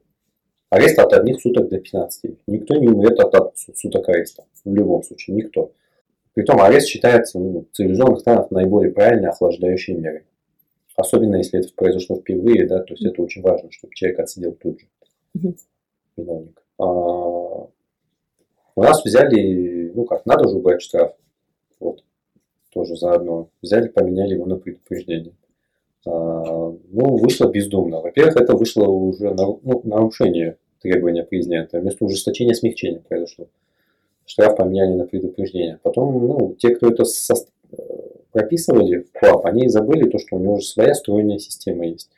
Арест 0.71 0.99
от 0.99 1.13
одних 1.13 1.41
суток 1.41 1.69
до 1.69 1.79
15. 1.79 2.39
Никто 2.47 2.75
не 2.77 2.89
умрет 2.89 3.19
от 3.21 3.57
суток 3.57 4.09
ареста. 4.09 4.45
В 4.65 4.75
любом 4.75 5.03
случае, 5.03 5.37
никто. 5.37 5.73
Притом 6.35 6.61
арест 6.63 6.89
считается 6.89 7.39
ну, 7.39 7.67
в 7.71 7.77
цивилизованных 7.77 8.21
странах 8.21 8.51
наиболее 8.51 8.93
правильной 8.93 9.29
охлаждающей 9.29 9.95
мерой. 9.95 10.23
Особенно 10.97 11.37
если 11.37 11.61
это 11.61 11.69
произошло 11.75 12.17
впервые, 12.17 12.67
да, 12.67 12.81
то 12.81 12.95
есть 12.95 13.05
это 13.05 13.21
очень 13.23 13.43
важно, 13.43 13.71
чтобы 13.71 13.95
человек 13.95 14.21
отсидел 14.21 14.53
тут 14.53 14.81
же. 14.81 14.87
Виновник. 16.17 16.63
А, 16.79 16.85
у 16.85 17.71
нас 18.77 19.05
взяли, 19.05 19.91
ну 19.95 20.05
как, 20.05 20.25
надо 20.27 20.49
же 20.49 20.57
убрать 20.57 20.83
штраф. 20.83 21.15
Вот. 21.81 22.03
Тоже 22.73 22.97
заодно. 22.97 23.49
Взяли, 23.61 23.89
поменяли 23.89 24.35
его 24.35 24.47
на 24.47 24.57
предупреждение. 24.57 25.33
А, 26.07 26.11
ну, 26.11 27.17
вышло 27.17 27.51
бездумно. 27.51 28.01
Во-первых, 28.01 28.37
это 28.37 28.57
вышло 28.57 28.87
уже 28.87 29.35
на, 29.35 29.47
ну, 29.47 29.81
нарушение 29.85 30.57
требования 30.81 31.23
президента. 31.23 31.79
Вместо 31.81 32.05
ужесточения 32.05 32.55
смягчения 32.55 33.01
произошло. 33.07 33.47
Штраф 34.25 34.57
поменяли 34.57 34.95
на 34.95 35.07
предупреждение. 35.07 35.79
Потом, 35.83 36.27
ну, 36.27 36.55
те, 36.59 36.75
кто 36.75 36.89
это 36.89 37.05
со- 37.05 37.35
э, 37.73 37.77
прописывали 38.33 39.01
в 39.01 39.13
КУАП, 39.13 39.47
они 39.47 39.69
забыли 39.69 40.09
то, 40.09 40.19
что 40.19 40.37
у 40.37 40.41
него 40.41 40.55
уже 40.55 40.67
своя 40.67 40.95
стройная 40.95 41.39
система 41.39 41.87
есть. 41.87 42.11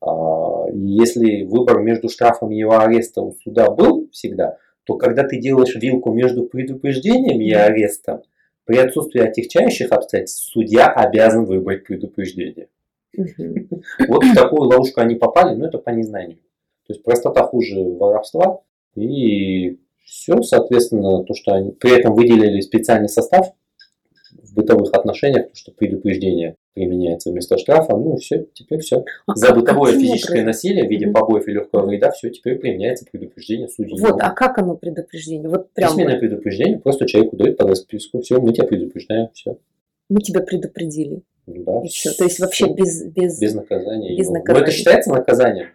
А, 0.00 0.42
Если 0.72 1.44
выбор 1.44 1.80
между 1.80 2.08
штрафом 2.08 2.50
и 2.50 2.56
его 2.56 2.78
арестом 2.78 3.28
у 3.28 3.32
суда 3.44 3.70
был 3.70 4.08
всегда, 4.10 4.56
то 4.84 4.96
когда 4.96 5.22
ты 5.24 5.38
делаешь 5.38 5.76
вилку 5.76 6.12
между 6.12 6.44
предупреждением 6.44 7.40
и 7.40 7.50
арестом, 7.52 8.22
при 8.64 8.78
отсутствии 8.78 9.20
отягчающих 9.20 9.92
обстоятельств 9.92 10.50
судья 10.52 10.86
обязан 10.86 11.44
выбрать 11.44 11.84
предупреждение. 11.84 12.68
Вот 14.08 14.24
в 14.24 14.34
такую 14.34 14.62
ловушку 14.62 15.00
они 15.00 15.14
попали, 15.14 15.54
но 15.54 15.68
это 15.68 15.78
по 15.78 15.90
незнанию. 15.90 16.38
То 16.86 16.92
есть 16.92 17.02
простота 17.02 17.44
хуже 17.44 17.80
воровства, 17.80 18.60
и 18.94 19.78
все, 20.04 20.42
соответственно, 20.42 21.24
то, 21.24 21.34
что 21.34 21.54
они 21.54 21.72
при 21.72 21.98
этом 21.98 22.14
выделили 22.14 22.60
специальный 22.60 23.08
состав 23.08 23.52
в 24.32 24.54
бытовых 24.54 24.92
отношениях, 24.92 25.50
то, 25.50 25.56
что 25.56 25.72
предупреждение 25.72 26.56
применяется 26.74 27.30
вместо 27.30 27.56
штрафа, 27.56 27.96
ну 27.96 28.16
все, 28.16 28.46
теперь 28.52 28.80
все. 28.80 29.04
А 29.26 29.34
За 29.34 29.54
бытовое 29.54 29.92
физическое 29.92 30.40
образом? 30.40 30.46
насилие 30.46 30.86
в 30.86 30.90
виде 30.90 31.06
побоев 31.06 31.46
и 31.48 31.52
легкого 31.52 31.86
вреда, 31.86 32.10
все, 32.10 32.30
теперь 32.30 32.58
применяется 32.58 33.06
предупреждение 33.10 33.68
судьи. 33.68 33.96
Вот, 34.00 34.16
а 34.20 34.30
как 34.30 34.58
оно 34.58 34.76
предупреждение? 34.76 35.48
Вот 35.48 35.70
прям 35.72 35.90
Письменное 35.90 36.18
предупреждение, 36.18 36.78
просто 36.78 37.06
человеку 37.06 37.36
дают 37.36 37.56
по 37.56 37.66
расписку, 37.66 38.20
все, 38.20 38.40
мы 38.40 38.52
тебя 38.52 38.66
предупреждаем, 38.66 39.28
все. 39.32 39.56
мы 40.08 40.20
тебя 40.20 40.40
предупредили. 40.40 41.22
Да, 41.46 41.82
И 41.84 41.88
всё. 41.88 42.10
То 42.16 42.24
есть 42.24 42.40
вообще 42.40 42.72
без, 42.72 43.04
без... 43.04 43.38
без 43.38 43.54
наказания. 43.54 44.16
без 44.16 44.28
Ну, 44.28 44.34
наказания. 44.34 44.62
это 44.64 44.72
считается 44.72 45.10
наказанием. 45.10 45.66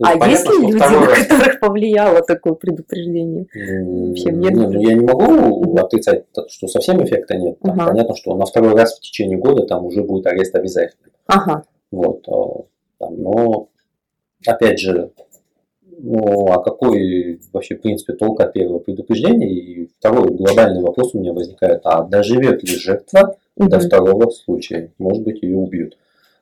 Ну, 0.00 0.06
А 0.08 0.18
понятно, 0.18 0.30
есть 0.30 0.48
ли 0.50 0.66
люди, 0.66 0.76
на 0.76 0.88
раз- 1.06 1.26
которых 1.28 1.60
повлияло 1.60 2.20
такое 2.22 2.54
предупреждение? 2.54 3.46
Вообще 3.54 4.32
не, 4.32 4.48
нет. 4.48 4.54
ну, 4.54 4.72
я 4.80 4.94
не 4.94 5.00
могу 5.06 5.76
отрицать, 5.78 6.30
то, 6.32 6.48
что 6.48 6.66
совсем 6.66 7.02
эффекта 7.04 7.36
нет. 7.36 7.58
Там 7.60 7.78
Ага. 7.80 7.90
Понятно, 7.90 8.16
что 8.16 8.34
на 8.36 8.44
второй 8.44 8.74
раз 8.74 8.96
в 8.98 9.00
течение 9.00 9.38
года 9.38 9.66
там 9.66 9.84
уже 9.86 10.02
будет 10.02 10.26
арест 10.26 10.54
обязательно. 10.56 11.10
Ага. 11.26 11.62
Вот, 11.92 12.26
а, 12.28 12.64
там, 12.98 13.22
но 13.22 13.68
опять 14.44 14.80
же, 14.80 15.12
ну, 15.96 16.48
а 16.50 16.60
какой 16.60 17.40
вообще, 17.52 17.76
в 17.76 17.82
принципе, 17.82 18.14
толк 18.14 18.40
от 18.40 18.52
первого 18.52 18.80
предупреждения? 18.80 19.48
И 19.48 19.90
второй 20.00 20.32
глобальный 20.32 20.82
вопрос 20.82 21.14
у 21.14 21.20
меня 21.20 21.32
возникает, 21.32 21.82
а 21.84 22.02
доживет 22.02 22.64
ли 22.64 22.76
жертва 22.76 23.36
до 23.56 23.76
Мгм. 23.76 23.86
второго 23.86 24.30
случая? 24.30 24.92
Может 24.98 25.22
быть, 25.22 25.40
ее 25.42 25.56
убьют. 25.56 25.96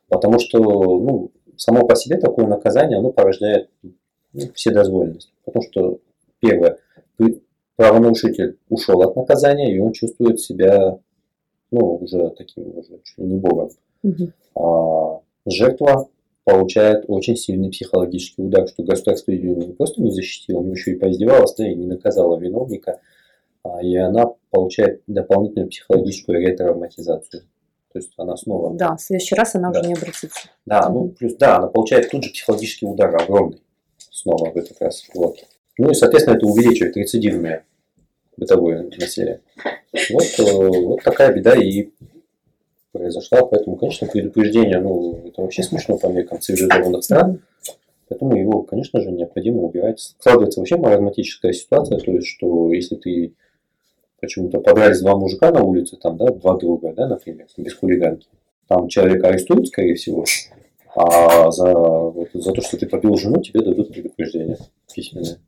Потому 0.08 0.38
что, 0.38 0.58
ну, 0.58 1.30
само 1.56 1.86
по 1.86 1.94
себе 1.96 2.18
такое 2.18 2.46
наказание, 2.46 2.98
оно 2.98 3.12
порождает 3.12 3.70
ну, 4.32 4.40
вседозволенность. 4.54 5.32
Потому 5.44 5.64
что, 5.64 5.98
первое, 6.40 6.78
правонарушитель 7.76 8.58
ушел 8.68 9.02
от 9.02 9.16
наказания, 9.16 9.74
и 9.74 9.78
он 9.78 9.92
чувствует 9.92 10.40
себя, 10.40 10.98
ну, 11.70 11.96
уже 11.96 12.30
таким, 12.36 12.78
уже 12.78 13.00
чуть 13.04 13.18
ли 13.18 13.24
не 13.24 13.36
богом 13.36 13.70
Мгм. 14.02 14.32
а 14.56 15.20
жертва 15.46 16.08
получает 16.44 17.04
очень 17.06 17.36
сильный 17.36 17.70
психологический 17.70 18.42
удар, 18.42 18.66
что 18.68 18.82
государство 18.82 19.30
ее 19.30 19.54
не 19.54 19.72
просто 19.72 20.02
не 20.02 20.10
защитило, 20.10 20.60
но 20.60 20.72
еще 20.72 20.92
и 20.92 20.98
поиздевалось, 20.98 21.54
да, 21.54 21.68
и 21.68 21.74
не 21.74 21.86
наказало 21.86 22.38
виновника, 22.38 23.00
а, 23.62 23.80
и 23.82 23.96
она 23.96 24.32
получает 24.50 25.02
дополнительную 25.06 25.70
психологическую 25.70 26.40
ретравматизацию. 26.40 27.44
То 27.92 27.98
есть 27.98 28.12
она 28.16 28.36
снова... 28.36 28.74
Да, 28.74 28.96
в 28.96 29.00
следующий 29.00 29.34
раз 29.34 29.54
она 29.54 29.70
Да. 29.70 29.80
уже 29.80 29.88
не 29.88 29.94
обратится. 29.94 30.48
Да, 30.64 30.88
ну 30.88 31.08
плюс, 31.08 31.34
да, 31.34 31.56
она 31.58 31.68
получает 31.68 32.10
тут 32.10 32.24
же 32.24 32.30
психологический 32.30 32.86
удар 32.86 33.14
огромный 33.14 33.60
снова 34.10 34.50
в 34.50 34.56
этот 34.56 34.80
раз. 34.80 35.04
Вот. 35.14 35.36
Ну 35.78 35.90
и, 35.90 35.94
соответственно, 35.94 36.36
это 36.36 36.46
увеличивает 36.46 36.96
рецидивное 36.96 37.64
бытовое 38.36 38.82
насилие. 38.98 39.40
Вот, 40.10 40.24
э, 40.38 40.80
вот 40.84 41.02
такая 41.02 41.32
беда 41.34 41.54
и 41.54 41.88
произошла. 42.92 43.44
Поэтому, 43.44 43.76
конечно, 43.76 44.06
предупреждение, 44.06 44.80
ну, 44.80 45.20
это 45.26 45.42
вообще 45.42 45.62
смешно 45.62 45.98
по 45.98 46.06
меркам 46.06 46.40
цивилизованных 46.40 47.04
стран. 47.04 47.42
Поэтому 48.08 48.36
его, 48.36 48.62
конечно 48.62 49.00
же, 49.00 49.10
необходимо 49.10 49.62
убирать. 49.62 50.00
Складывается 50.00 50.60
вообще 50.60 50.76
маразматическая 50.76 51.52
ситуация, 51.52 51.98
то 51.98 52.10
есть, 52.12 52.26
что 52.26 52.72
если 52.72 52.96
ты 52.96 53.34
почему-то 54.22 54.60
подрались 54.60 55.00
два 55.00 55.16
мужика 55.16 55.50
на 55.50 55.62
улице, 55.62 55.96
там, 55.96 56.16
да, 56.16 56.30
два 56.30 56.56
друга, 56.56 56.94
да, 56.96 57.08
например, 57.08 57.46
без 57.58 57.74
хулиганки, 57.74 58.28
там 58.68 58.88
человека 58.88 59.28
арестуют, 59.28 59.66
скорее 59.66 59.96
всего, 59.96 60.24
а 60.94 61.50
за, 61.50 61.74
вот, 61.74 62.28
за 62.32 62.52
то, 62.52 62.62
что 62.62 62.78
ты 62.78 62.86
побил 62.86 63.16
жену, 63.16 63.42
тебе 63.42 63.62
дадут 63.62 63.92
предупреждение 63.92 64.58
письменное. 64.94 65.38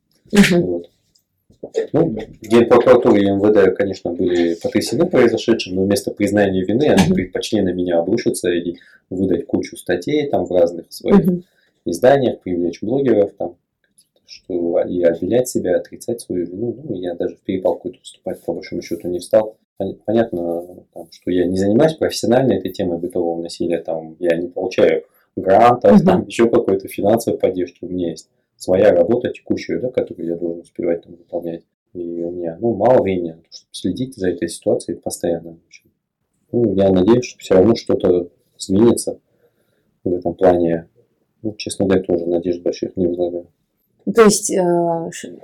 Вот. 0.61 0.91
Ну, 1.93 2.17
Генпрокуратура 2.43 3.17
и 3.17 3.25
МВД, 3.25 3.75
конечно, 3.77 4.13
были 4.13 4.55
потрясены 4.55 5.07
произошедшим, 5.07 5.77
но 5.77 5.85
вместо 5.85 6.11
признания 6.11 6.63
вины 6.63 6.89
они 6.89 7.15
предпочли 7.15 7.63
на 7.63 7.71
меня 7.73 8.01
обрушиться 8.01 8.51
и 8.51 8.77
выдать 9.09 9.47
кучу 9.47 9.77
статей 9.77 10.29
там 10.29 10.45
в 10.45 10.51
разных 10.51 10.93
своих 10.93 11.25
Мгм. 11.25 11.45
изданиях, 11.87 12.41
привлечь 12.41 12.83
блогеров, 12.83 13.33
там, 13.39 13.55
что 14.27 14.81
и 14.83 15.03
обвинять 15.03 15.49
себя, 15.49 15.77
отрицать 15.77 16.21
свою 16.21 16.47
вину. 16.47 16.77
Ну, 16.83 16.95
я 16.97 17.15
даже 17.15 17.37
в 17.37 17.41
перепалку 17.41 17.89
эту 17.89 18.01
вступать 18.03 18.41
по 18.43 18.53
большому 18.53 18.83
счету 18.83 19.09
не 19.09 19.19
встал. 19.19 19.57
Пон- 19.79 19.99
Понятно, 20.05 20.85
там, 20.93 21.09
что 21.11 21.31
я 21.31 21.47
не 21.47 21.57
занимаюсь 21.57 21.95
профессионально 21.95 22.55
этой 22.55 22.71
темой 22.73 22.99
бытового 22.99 23.43
насилия, 23.43 23.81
там, 23.81 24.17
я 24.19 24.37
не 24.37 24.49
получаю 24.49 25.05
грантов, 25.37 26.03
там, 26.05 26.27
еще 26.27 26.49
какой-то 26.49 26.89
финансовой 26.89 27.39
поддержки. 27.39 27.85
У 27.85 27.89
меня 27.89 28.11
есть 28.11 28.29
своя 28.57 28.93
работа 28.93 29.31
текущая, 29.31 29.79
да, 29.79 29.91
которую 29.91 30.29
я 30.29 30.37
должен 30.37 30.61
успевать 30.61 31.03
там, 31.03 31.17
выполнять. 31.17 31.63
И 31.93 32.23
у 32.23 32.31
меня 32.31 32.57
ну, 32.61 32.75
мало 32.75 33.03
времени, 33.03 33.37
чтобы 33.51 33.69
следить 33.73 34.17
за 34.17 34.31
этой 34.31 34.49
ситуацией 34.49 34.99
постоянно. 34.99 35.59
Ну, 36.51 36.75
я 36.75 36.91
надеюсь, 36.91 37.25
что 37.25 37.39
все 37.39 37.55
равно 37.55 37.75
что-то 37.75 38.29
сдвинется 38.59 39.19
в 40.05 40.13
этом 40.13 40.35
плане. 40.35 40.89
Ну, 41.43 41.55
честно 41.57 41.85
говоря, 41.85 42.03
тоже 42.03 42.27
надежд 42.27 42.63
больших 42.63 42.97
не 42.97 43.07
возлагаю. 43.07 43.49
То 44.13 44.23
есть 44.25 44.51
э, 44.51 44.57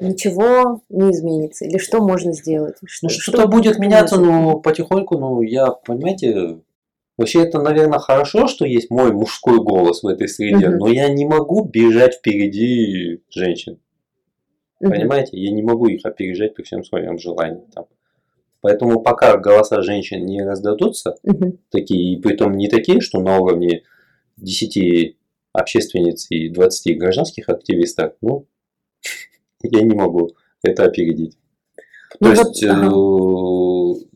ничего 0.00 0.82
не 0.90 1.10
изменится? 1.12 1.64
Или 1.64 1.78
что 1.78 2.00
можно 2.00 2.32
сделать? 2.32 2.76
Что, 2.84 3.06
Ну, 3.06 3.10
что-то 3.10 3.48
будет 3.48 3.74
что 3.74 3.82
меняться, 3.82 4.16
может? 4.20 4.32
но 4.32 4.60
потихоньку, 4.60 5.18
ну, 5.18 5.40
я, 5.40 5.70
понимаете, 5.70 6.58
вообще 7.16 7.42
это, 7.44 7.60
наверное, 7.60 7.98
хорошо, 7.98 8.48
что 8.48 8.66
есть 8.66 8.90
мой 8.90 9.12
мужской 9.12 9.58
голос 9.62 10.02
в 10.02 10.06
этой 10.06 10.28
среде, 10.28 10.68
Мгм. 10.68 10.78
но 10.78 10.88
я 10.88 11.08
не 11.08 11.24
могу 11.24 11.64
бежать 11.64 12.16
впереди 12.16 13.22
женщин. 13.30 13.78
Мгм. 14.80 14.92
Понимаете, 14.92 15.38
я 15.38 15.52
не 15.52 15.62
могу 15.62 15.86
их 15.86 16.04
опережать 16.04 16.54
при 16.54 16.62
всем 16.62 16.84
своем 16.84 17.18
желании. 17.18 17.64
Там. 17.74 17.86
Поэтому 18.60 19.00
пока 19.00 19.38
голоса 19.38 19.80
женщин 19.80 20.26
не 20.26 20.42
раздадутся, 20.42 21.14
Мгм. 21.22 21.58
такие, 21.70 22.12
и 22.14 22.20
притом 22.20 22.52
не 22.58 22.68
такие, 22.68 23.00
что 23.00 23.20
на 23.20 23.38
уровне 23.38 23.84
10 24.36 25.16
общественниц 25.60 26.26
и 26.30 26.48
20 26.48 26.98
гражданских 26.98 27.48
активистов, 27.48 28.14
ну, 28.20 28.46
я 29.62 29.82
не 29.82 29.94
могу 29.94 30.30
это 30.62 30.84
опередить. 30.84 31.38
Ну 32.18 32.34
То 32.34 32.42
вот, 32.42 32.48
есть 32.48 32.62
э, 32.64 34.06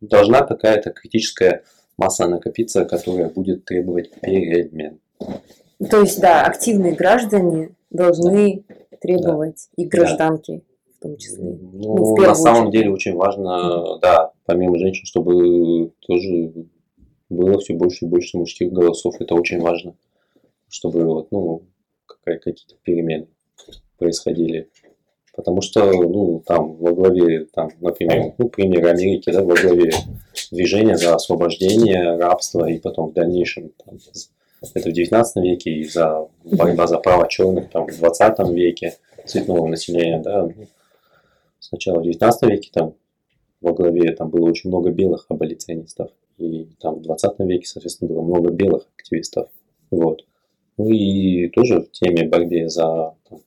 должна 0.00 0.42
какая-то 0.42 0.90
критическая 0.90 1.64
масса 1.96 2.28
накопиться, 2.28 2.84
которая 2.84 3.30
будет 3.30 3.64
требовать 3.64 4.10
перемен. 4.20 5.00
То 5.90 6.00
есть, 6.00 6.20
да, 6.20 6.42
активные 6.42 6.92
граждане 6.92 7.74
должны 7.90 8.64
требовать, 9.00 9.68
и 9.76 9.84
гражданки 9.84 10.62
в 10.96 11.02
том 11.02 11.16
числе. 11.16 11.44
Ну, 11.44 12.14
в 12.14 12.20
на 12.20 12.34
самом 12.34 12.68
очередь. 12.68 12.80
деле 12.80 12.94
очень 12.94 13.14
важно, 13.14 13.98
да, 14.00 14.32
помимо 14.46 14.78
женщин, 14.78 15.04
чтобы 15.04 15.92
тоже 16.00 16.52
было 17.28 17.58
все 17.58 17.74
больше 17.74 18.04
и 18.04 18.08
больше 18.08 18.38
мужских 18.38 18.72
голосов. 18.72 19.14
Это 19.20 19.34
очень 19.34 19.60
важно, 19.60 19.94
чтобы 20.68 21.04
вот, 21.04 21.30
ну, 21.30 21.62
какие-то 22.24 22.76
перемены 22.82 23.28
происходили. 23.98 24.68
Потому 25.34 25.60
что, 25.60 25.84
ну, 25.92 26.42
там 26.46 26.76
во 26.76 26.92
главе, 26.92 27.44
там, 27.44 27.70
например, 27.80 28.32
ну, 28.38 28.48
пример 28.48 28.86
Америки, 28.86 29.30
да, 29.30 29.42
во 29.42 29.54
главе 29.54 29.92
движения 30.50 30.96
за 30.96 31.14
освобождение 31.14 32.16
рабства 32.16 32.66
и 32.70 32.78
потом 32.78 33.10
в 33.10 33.12
дальнейшем, 33.12 33.70
там, 33.84 33.98
это 34.74 34.88
в 34.88 34.92
19 34.92 35.44
веке 35.44 35.70
и 35.70 35.84
за 35.84 36.26
борьба 36.42 36.86
за 36.86 36.98
права 36.98 37.28
черных 37.28 37.68
там, 37.70 37.86
в 37.86 37.98
20 37.98 38.38
веке 38.50 38.96
цветного 39.26 39.66
населения, 39.66 40.22
да, 40.22 40.44
ну, 40.44 40.66
сначала 41.60 42.00
в 42.00 42.04
19 42.04 42.50
веке 42.50 42.70
там 42.72 42.94
во 43.60 43.74
главе 43.74 44.12
там 44.12 44.30
было 44.30 44.48
очень 44.48 44.70
много 44.70 44.90
белых 44.90 45.26
аболиционистов, 45.28 46.10
и 46.38 46.68
там 46.80 46.96
в 46.96 47.02
20 47.02 47.38
веке, 47.40 47.66
соответственно, 47.66 48.08
было 48.08 48.22
много 48.22 48.50
белых 48.50 48.88
активистов, 48.96 49.48
вот. 49.90 50.24
Ну 50.78 50.88
и 50.90 51.48
тоже 51.48 51.80
в 51.80 51.90
теме 51.90 52.28
борьбе 52.28 52.68
за 52.68 53.14
там, 53.28 53.40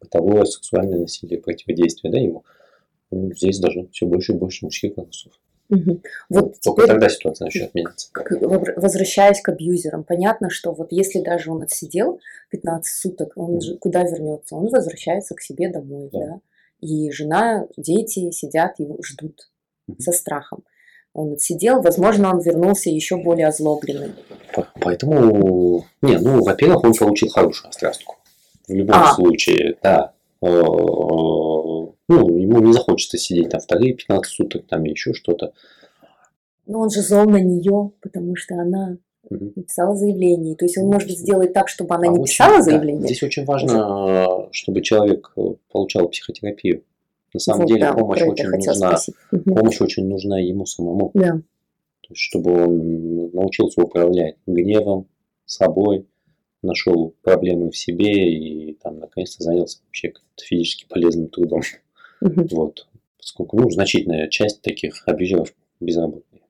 бытовое, 0.00 0.44
сексуальное 0.44 1.00
насилие, 1.00 1.40
противодействие, 1.40 2.12
да, 2.12 2.18
ему, 2.18 2.44
ну, 3.10 3.32
здесь 3.34 3.58
должно 3.58 3.86
все 3.92 4.06
больше 4.06 4.32
и 4.32 4.36
больше 4.36 4.64
мужских 4.64 4.94
голосов. 4.94 5.32
Мгм. 5.68 6.00
Вот 6.28 6.54
только 6.62 6.82
теперь, 6.82 6.86
тогда 6.86 7.08
ситуация 7.08 7.46
начнет 7.46 7.74
меняться. 7.74 8.08
возвращаясь 8.76 9.40
к 9.40 9.48
абьюзерам, 9.48 10.04
понятно, 10.04 10.48
что 10.48 10.72
вот 10.72 10.92
если 10.92 11.20
даже 11.20 11.50
он 11.50 11.62
отсидел 11.62 12.20
15 12.50 12.94
суток, 13.00 13.32
он 13.34 13.60
же 13.60 13.76
куда 13.76 14.04
вернется? 14.04 14.54
Он 14.54 14.68
возвращается 14.68 15.34
к 15.34 15.40
себе 15.40 15.68
домой, 15.68 16.08
Да. 16.12 16.18
да. 16.18 16.40
И 16.80 17.10
жена, 17.10 17.66
дети 17.76 18.30
сидят 18.30 18.78
и 18.78 18.86
ждут 19.02 19.50
Мгм. 19.88 19.98
со 19.98 20.12
страхом. 20.12 20.62
Он 21.12 21.32
отсидел, 21.32 21.80
возможно, 21.80 22.30
он 22.30 22.40
вернулся 22.42 22.90
еще 22.90 23.16
более 23.16 23.48
озлобленным. 23.48 24.12
По- 24.56 24.66
Поэтому, 24.80 25.84
не, 26.02 26.18
ну, 26.18 26.42
во-первых, 26.42 26.82
он 26.84 26.94
получил 26.94 27.28
хорошую 27.28 27.68
острастку. 27.68 28.16
В 28.66 28.72
любом 28.72 28.96
А. 28.96 29.12
случае, 29.14 29.76
да. 29.82 30.12
Э, 30.42 30.62
Ну, 32.08 32.38
ему 32.38 32.60
не 32.60 32.72
захочется 32.72 33.18
сидеть 33.18 33.50
там 33.50 33.60
вторые 33.60 33.92
15 33.94 34.32
суток, 34.32 34.66
там 34.68 34.84
еще 34.84 35.12
что-то. 35.12 35.52
Но 36.66 36.80
он 36.80 36.90
же 36.90 37.02
зол 37.02 37.24
на 37.28 37.40
нее, 37.40 37.90
потому 38.00 38.36
что 38.36 38.54
она 38.54 38.96
написала 39.28 39.96
заявление. 39.96 40.54
То 40.54 40.64
есть 40.66 40.78
он 40.78 40.86
может 40.86 41.10
сделать 41.10 41.52
так, 41.52 41.68
чтобы 41.68 41.94
она 41.96 42.04
А 42.08 42.12
не 42.12 42.18
очень- 42.20 42.32
писала 42.32 42.56
да, 42.58 42.62
заявление. 42.62 43.02
Здесь 43.06 43.22
очень 43.24 43.44
важно, 43.44 44.48
чтобы 44.52 44.82
человек 44.82 45.32
э, 45.36 45.40
получал 45.72 46.08
психотерапию 46.08 46.82
на 47.34 47.40
самом 47.40 47.62
Вот, 47.62 47.68
деле 47.68 47.80
да, 47.80 47.92
помощь 47.92 48.22
очень 48.22 48.48
нужна. 48.50 48.74
спросить. 48.74 49.14
Помощь 49.44 49.80
очень 49.80 50.06
нужна 50.06 50.38
ему 50.38 50.64
самому. 50.64 51.10
Да. 51.14 51.40
То 52.06 52.12
есть, 52.12 52.22
чтобы 52.22 52.52
он 52.52 53.30
научился 53.32 53.82
управлять 53.82 54.36
гневом, 54.46 55.08
собой, 55.44 56.06
нашел 56.62 57.14
проблемы 57.22 57.70
в 57.70 57.76
себе 57.76 58.12
и 58.12 58.74
там 58.74 58.98
наконец-то 58.98 59.42
занялся 59.42 59.80
вообще 59.84 60.12
физически 60.40 60.86
полезным 60.88 61.28
трудом. 61.28 61.62
Вот. 62.20 62.86
Поскольку, 63.18 63.60
ну, 63.60 63.70
значительная 63.70 64.28
часть 64.28 64.62
таких 64.62 65.02
абьюзеров 65.06 65.52
безработные. 65.80 66.42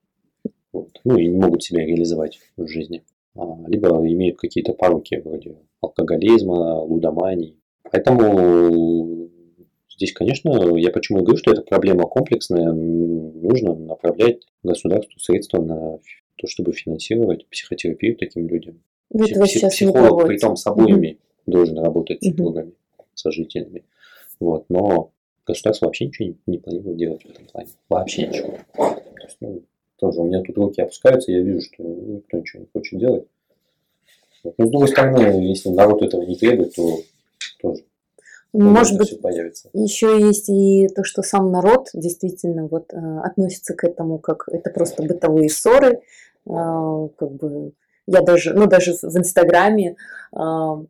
Вот. 0.73 1.01
Ну, 1.05 1.17
и 1.17 1.27
не 1.27 1.39
могут 1.39 1.63
себя 1.63 1.87
реализовать 1.87 2.39
в 2.57 2.67
жизни. 2.69 3.03
А, 3.35 3.65
Либо 3.67 3.89
имеют 4.07 4.39
какие-то 4.39 4.75
пороки 4.75 5.21
вроде 5.25 5.57
алкоголизма, 5.81 6.81
лудомании. 6.83 7.57
Поэтому 7.91 9.26
здесь, 9.97 10.13
конечно, 10.13 10.77
я 10.77 10.91
почему 10.91 11.21
и 11.21 11.23
говорю, 11.23 11.39
что 11.39 11.53
это 11.53 11.63
проблема 11.63 12.05
комплексная. 12.05 12.73
Нужно 12.73 13.75
направлять 13.75 14.43
государству 14.63 15.19
средства 15.19 15.61
на 15.63 15.99
то, 16.37 16.47
чтобы 16.47 16.73
финансировать 16.73 17.47
психотерапию 17.47 18.17
таким 18.17 18.47
людям. 18.49 18.83
Ну, 19.11 19.25
Этого 19.25 19.45
Пси- 19.45 19.49
сейчас 19.49 19.81
не 19.81 19.89
Психолог, 19.89 20.27
при 20.27 20.39
том 20.39 20.57
с 20.57 20.67
обоими, 20.67 21.19
должен 21.47 21.79
работать 21.79 22.23
с 22.23 22.27
супругами, 22.27 22.73
сожителями. 23.15 23.85
Вот. 24.41 24.67
Но 24.69 25.13
государство 25.47 25.87
вообще 25.87 26.07
ничего 26.07 26.29
не, 26.29 26.37
не 26.47 26.59
планирует 26.59 26.97
делать 26.97 27.23
в 27.23 27.31
этом 27.31 27.47
плане. 27.47 27.69
Вообще 27.89 28.27
ничего. 28.27 28.59
То 28.77 29.03
есть, 29.23 29.37
ну, 29.41 29.63
тоже 29.99 30.21
у 30.21 30.27
меня 30.27 30.43
тут 30.43 30.59
руки 30.59 30.83
опускаются, 30.83 31.33
я 31.33 31.41
вижу, 31.41 31.61
что 31.63 31.83
никто 31.83 32.39
ничего 32.39 32.63
не 32.63 32.69
хочет 32.73 32.99
делать. 32.99 33.25
Вот. 34.45 34.55
Но 34.59 34.67
с 34.67 34.71
другой 34.71 34.89
стороны, 34.89 35.47
если 35.47 35.71
народ 35.71 36.03
этого 36.03 36.23
не 36.23 36.37
требует, 36.37 36.75
то 36.75 36.99
тоже 37.61 37.83
Ну, 37.83 37.87
Может 38.57 38.99
быть, 38.99 39.21
появится. 39.21 39.69
Еще 39.73 40.21
есть 40.21 40.49
и 40.49 40.89
то, 40.89 41.05
что 41.05 41.23
сам 41.23 41.51
народ 41.51 41.89
действительно 41.95 42.67
вот 42.67 42.93
э, 42.93 42.97
относится 43.23 43.75
к 43.75 43.85
этому 43.85 44.19
как 44.19 44.49
это 44.49 44.71
просто 44.71 45.03
бытовые 45.03 45.49
ссоры, 45.49 46.01
А, 46.49 47.09
как 47.19 47.33
бы 47.33 47.73
я 48.07 48.21
даже, 48.23 48.55
ну 48.55 48.67
даже 48.67 48.93
в 48.93 49.03
в 49.03 49.19
Инстаграме 49.19 49.97
а, 50.33 50.83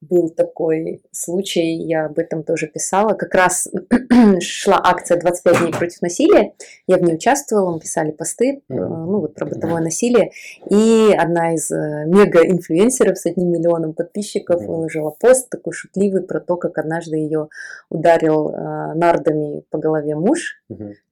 был 0.00 0.30
такой 0.30 1.02
случай, 1.10 1.74
я 1.74 2.06
об 2.06 2.18
этом 2.18 2.42
тоже 2.42 2.66
писала, 2.66 3.14
как 3.14 3.34
раз 3.34 3.68
шла 4.40 4.80
акция 4.82 5.18
25 5.18 5.58
дней 5.60 5.72
против 5.72 6.02
насилия, 6.02 6.52
я 6.86 6.98
в 6.98 7.02
ней 7.02 7.14
участвовала, 7.14 7.72
мы 7.72 7.80
писали 7.80 8.10
посты, 8.10 8.62
э, 8.68 8.74
ну 8.74 9.20
вот 9.20 9.34
про 9.34 9.46
бытовое 9.46 9.80
насилие, 9.80 10.30
и 10.68 11.14
одна 11.16 11.54
из 11.54 11.70
э, 11.70 12.04
мега-инфлюенсеров 12.06 13.18
с 13.18 13.26
одним 13.26 13.52
миллионом 13.52 13.94
подписчиков 13.94 14.62
выложила 14.62 15.10
пост 15.10 15.48
такой 15.48 15.72
шутливый 15.72 16.22
про 16.22 16.40
то, 16.40 16.56
как 16.56 16.78
однажды 16.78 17.16
ее 17.16 17.48
ударил 17.88 18.50
э, 18.50 18.94
нардами 18.94 19.62
по 19.70 19.78
голове 19.78 20.14
муж. 20.14 20.62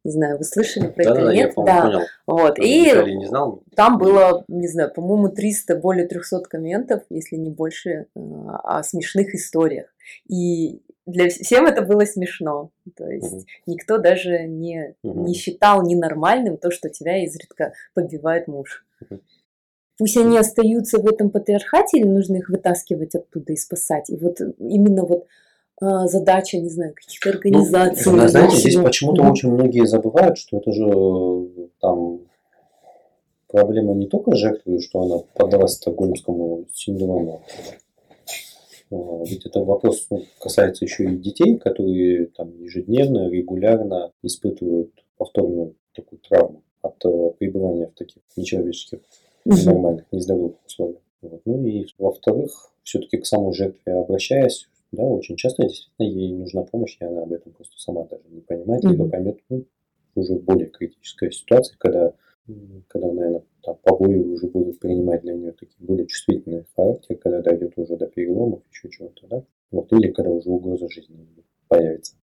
Не 0.05 0.11
знаю, 0.13 0.37
вы 0.37 0.45
слышали 0.45 0.89
про 0.89 1.03
это 1.03 1.15
Да-да-да, 1.15 1.33
или 1.33 1.39
я, 1.39 1.45
нет? 1.47 1.55
по-моему, 1.55 1.77
Да, 1.81 1.83
понял. 1.87 2.01
вот. 2.27 2.59
И 2.59 3.15
не 3.17 3.27
знал. 3.27 3.63
там 3.75 3.99
было, 3.99 4.45
не 4.49 4.69
знаю, 4.69 4.93
по-моему, 4.93 5.29
300, 5.31 5.77
более 5.77 6.07
300 6.07 6.41
комментов, 6.41 7.03
если 7.09 7.37
не 7.37 7.51
больше, 7.51 7.91
э, 7.91 8.05
о 8.63 8.83
смешных 8.83 9.35
историях. 9.35 9.87
И 10.29 10.83
для 11.07 11.29
вс- 11.29 11.43
всем 11.43 11.65
это 11.67 11.81
было 11.83 12.05
смешно. 12.05 12.71
То 12.97 13.09
есть 13.09 13.33
Мгм. 13.33 13.45
никто 13.67 13.97
даже 13.97 14.41
не, 14.47 14.95
Мгм. 15.03 15.25
не 15.25 15.35
считал 15.35 15.83
ненормальным 15.83 16.59
то, 16.59 16.71
что 16.71 16.91
тебя 16.91 17.25
изредка 17.25 17.73
побивает 17.95 18.47
муж. 18.47 18.85
Мгм. 19.09 19.23
Пусть 19.97 20.17
они 20.19 20.37
остаются 20.37 20.99
в 20.99 21.07
этом 21.07 21.31
патриархате, 21.31 21.99
или 21.99 22.07
нужно 22.07 22.37
их 22.37 22.49
вытаскивать 22.51 23.15
оттуда 23.15 23.53
и 23.53 23.57
спасать. 23.57 24.11
И 24.11 24.17
вот 24.17 24.39
именно 24.59 25.05
вот 25.05 25.27
задача, 25.81 26.59
не 26.59 26.68
знаю, 26.68 26.95
каких-то 26.95 27.31
организаций. 27.31 28.12
Ну, 28.12 28.29
знаете, 28.29 28.57
здесь 28.57 28.77
почему-то 28.77 29.22
Мгм. 29.22 29.33
очень 29.33 29.51
многие 29.51 29.87
забывают, 29.87 30.39
что 30.39 30.59
это 30.59 30.72
же 30.72 31.68
там 31.81 32.20
проблема 33.49 33.95
не 33.95 34.07
только 34.07 34.35
жертвы, 34.35 34.81
что 34.81 35.03
она 35.03 35.18
поддалась 35.35 35.75
стокгольмскому 35.75 36.66
синдрому. 36.72 37.43
А, 38.91 39.25
Ведь 39.25 39.47
это 39.47 39.61
вопрос 39.61 40.07
ну, 40.11 40.22
касается 40.41 40.85
еще 40.85 41.05
и 41.05 41.16
детей, 41.16 41.57
которые 41.59 42.27
там 42.27 42.53
ежедневно, 42.61 43.29
регулярно 43.29 44.12
испытывают 44.22 44.91
повторную 45.16 45.75
такую 45.95 46.20
травму 46.20 46.62
от 46.83 47.05
э, 47.05 47.31
пребывания 47.39 47.87
в 47.87 47.95
таких 47.99 48.22
нечеловеческих, 48.37 49.01
Мгм. 49.45 49.64
нормальных, 49.64 50.05
нездоровых 50.12 50.57
условиях. 50.66 51.01
Вот. 51.22 51.41
Ну 51.45 51.66
и 51.66 51.87
во-вторых, 51.99 52.70
все-таки 52.83 53.18
к 53.18 53.27
самой 53.27 53.55
жертве 53.55 53.95
обращаясь, 53.95 54.68
да, 54.95 55.03
очень 55.03 55.36
часто 55.36 55.62
действительно 55.62 56.07
ей 56.07 56.32
нужна 56.32 56.62
помощь, 56.62 56.97
и 57.01 57.05
она 57.05 57.22
об 57.22 57.32
этом 57.32 57.53
просто 57.53 57.78
сама 57.78 58.05
даже 58.05 58.24
не 58.28 58.40
понимает, 58.40 58.84
либо 58.84 59.05
Мгм. 59.05 59.11
поймет 59.11 59.38
ну, 59.49 59.64
уже 60.14 60.34
в 60.34 60.42
более 60.42 60.68
критической 60.68 61.32
ситуации, 61.32 61.76
когда, 61.78 62.12
когда 62.88 63.12
наверное, 63.12 63.42
там, 63.62 63.78
побои 63.82 64.16
уже 64.16 64.47
будут 64.49 64.78
принимать 64.78 65.22
для 65.22 65.34
нее 65.34 65.53
такие 65.53 65.86
более 65.86 66.07
чувствительный 66.07 66.64
характер, 66.76 67.16
когда 67.16 67.42
дойдет 67.42 67.72
уже 67.76 67.97
до 67.97 68.07
переломов, 68.07 68.62
еще 68.70 68.88
чего-то, 68.90 69.26
да, 69.26 69.45
вот, 69.70 69.92
или 69.92 70.11
когда 70.12 70.30
уже 70.30 70.51
угроза 70.51 70.88
жизни 70.88 71.26
появится. 71.68 72.16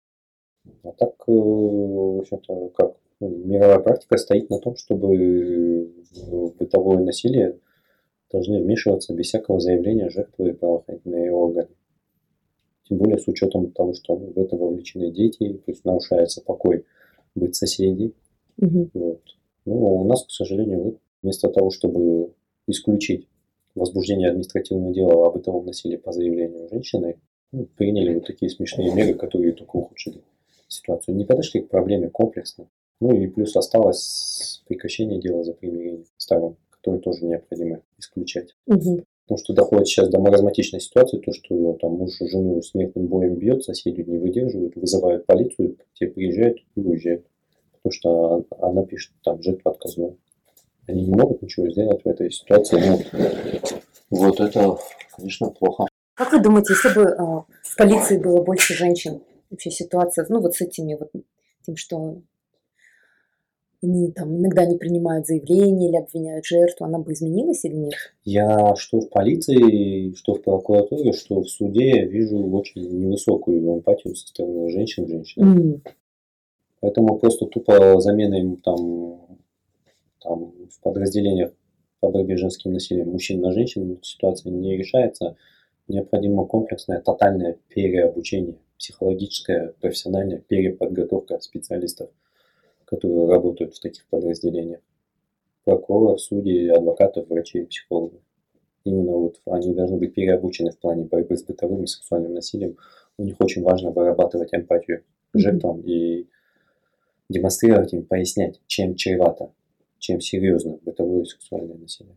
А 0.82 0.92
так, 0.92 1.14
э, 1.26 1.32
в 1.32 2.18
общем-то, 2.20 2.68
как 2.70 2.96
ну, 3.20 3.28
мировая 3.28 3.80
практика 3.80 4.16
стоит 4.16 4.50
на 4.50 4.58
том, 4.58 4.76
чтобы 4.76 5.90
в 6.22 6.54
бытовое 6.56 6.98
насилие 6.98 7.58
должны 8.30 8.62
вмешиваться 8.62 9.14
без 9.14 9.26
всякого 9.26 9.60
заявления 9.60 10.10
жертвы 10.10 10.54
правоохранительные 10.54 11.32
органы. 11.32 11.68
Тем 12.88 12.98
более 12.98 13.18
с 13.18 13.28
учетом 13.28 13.70
того, 13.72 13.92
что 13.94 14.16
в 14.16 14.38
это 14.38 14.56
вовлечены 14.56 15.10
дети, 15.10 15.60
то 15.64 15.70
есть 15.70 15.84
нарушается 15.84 16.40
покой 16.40 16.84
быть 17.34 17.54
соседей. 17.54 18.14
Мгм. 18.56 18.90
Вот. 18.94 19.20
Ну, 19.66 20.00
у 20.00 20.04
нас, 20.04 20.24
к 20.24 20.30
сожалению, 20.30 20.82
вот 20.82 20.98
вместо 21.22 21.48
того, 21.48 21.70
чтобы 21.70 22.32
исключить 22.66 23.28
возбуждение 23.74 24.30
административного 24.30 24.92
дела 24.92 25.26
о 25.26 25.30
бытовом 25.30 25.66
насилии 25.66 25.96
по 25.96 26.12
заявлению 26.12 26.68
женщины, 26.70 27.18
ну, 27.52 27.66
приняли 27.76 28.14
вот 28.14 28.26
такие 28.26 28.50
смешные 28.50 28.92
меры, 28.94 29.14
которые 29.14 29.52
только 29.52 29.76
ухудшили 29.76 30.22
ситуацию. 30.68 31.16
Не 31.16 31.24
подошли 31.24 31.60
к 31.60 31.68
проблеме 31.68 32.08
комплексно. 32.08 32.68
Ну 33.00 33.14
и 33.14 33.26
плюс 33.28 33.54
осталось 33.56 34.62
прекращение 34.66 35.20
дела 35.20 35.44
за 35.44 35.52
примирение 35.52 36.04
сторон, 36.16 36.56
которое 36.70 36.98
тоже 36.98 37.24
необходимо 37.24 37.80
исключать. 37.98 38.54
Мгм. 38.66 39.04
Потому 39.28 39.44
что 39.44 39.52
доходит 39.52 39.88
сейчас 39.88 40.08
до 40.08 40.18
маразматичной 40.20 40.80
ситуации, 40.80 41.18
то, 41.18 41.32
что 41.34 41.74
там 41.74 41.92
муж 41.92 42.12
жену 42.18 42.62
смертным 42.62 43.08
боем 43.08 43.34
бьет, 43.34 43.62
соседи 43.62 44.00
не 44.00 44.16
выдерживают, 44.16 44.74
вызывают 44.74 45.26
полицию, 45.26 45.76
те 45.92 46.06
приезжают 46.06 46.56
и 46.74 46.80
уезжают. 46.80 47.26
Потому 47.82 47.92
что 47.92 48.46
она 48.58 48.86
пишет, 48.86 49.12
там, 49.22 49.42
жертва 49.42 49.72
отказной. 49.72 50.16
Они 50.86 51.04
не 51.04 51.14
могут 51.14 51.42
ничего 51.42 51.68
сделать 51.68 52.02
в 52.02 52.08
этой 52.08 52.30
ситуации. 52.30 52.80
Ну, 52.88 53.00
вот 54.08 54.40
это, 54.40 54.78
конечно, 55.14 55.50
плохо. 55.50 55.86
Как 56.14 56.32
вы 56.32 56.40
думаете, 56.40 56.72
если 56.72 56.98
бы 56.98 57.10
а, 57.10 57.44
в 57.64 57.76
полиции 57.76 58.16
было 58.16 58.42
больше 58.42 58.72
женщин, 58.72 59.20
вообще 59.50 59.70
ситуация, 59.70 60.24
ну 60.30 60.40
вот 60.40 60.54
с 60.54 60.62
этими 60.62 60.94
вот, 60.94 61.10
тем, 61.66 61.76
что 61.76 62.22
они 63.82 64.10
там 64.12 64.36
иногда 64.36 64.66
не 64.66 64.76
принимают 64.76 65.26
заявления 65.26 65.88
или 65.88 65.96
обвиняют 65.96 66.44
жертву, 66.44 66.86
она 66.86 66.98
бы 66.98 67.12
изменилась 67.12 67.64
или 67.64 67.74
нет? 67.74 67.94
Я 68.24 68.74
что 68.76 69.00
в 69.00 69.08
полиции, 69.08 70.14
что 70.14 70.34
в 70.34 70.42
прокуратуре, 70.42 71.12
что 71.12 71.42
в 71.42 71.48
суде 71.48 72.04
вижу 72.04 72.38
очень 72.50 72.82
невысокую 72.82 73.78
эмпатию 73.78 74.14
со 74.14 74.26
стороны 74.28 74.70
женщин 74.70 75.06
к 75.06 75.08
женщинам. 75.08 75.56
М, 75.56 75.82
Поэтому 76.80 77.18
просто 77.18 77.46
тупо 77.46 78.00
заменой 78.00 78.56
там, 78.64 79.38
там 80.22 80.52
в 80.70 80.80
подразделениях 80.80 81.52
по 82.00 82.10
борьбе 82.10 82.36
с 82.36 82.40
женским 82.40 82.72
насилием 82.72 83.10
мужчин 83.10 83.40
на 83.40 83.52
женщин 83.52 83.98
ситуация 84.02 84.52
не 84.52 84.76
решается. 84.76 85.36
Необходимо 85.88 86.46
комплексное, 86.46 87.00
тотальное 87.00 87.56
переобучение, 87.68 88.56
психологическая, 88.78 89.72
профессиональная 89.80 90.38
переподготовка 90.38 91.40
специалистов, 91.40 92.10
которые 92.88 93.28
работают 93.28 93.74
в 93.74 93.80
таких 93.80 94.06
подразделениях. 94.06 94.80
Прокуроров, 95.64 96.20
судей, 96.20 96.70
адвокатов, 96.70 97.28
врачей, 97.28 97.66
психологов. 97.66 98.20
Именно 98.84 99.12
вот 99.12 99.40
они 99.46 99.74
должны 99.74 99.98
быть 99.98 100.14
переобучены 100.14 100.70
в 100.70 100.78
плане 100.78 101.04
борьбы 101.04 101.36
с 101.36 101.44
бытовым 101.44 101.84
и 101.84 101.86
сексуальным 101.86 102.32
насилием. 102.34 102.76
У 103.18 103.24
них 103.24 103.36
очень 103.40 103.62
важно 103.62 103.90
вырабатывать 103.90 104.54
эмпатию 104.54 105.02
к 105.32 105.38
жертвам 105.38 105.82
и 105.82 106.26
демонстрировать 107.28 107.92
им, 107.92 108.04
пояснять, 108.04 108.60
чем 108.66 108.94
чревато, 108.94 109.52
чем 109.98 110.20
серьезно 110.20 110.78
бытовое 110.82 111.22
и 111.22 111.26
сексуальное 111.26 111.76
насилие. 111.76 112.16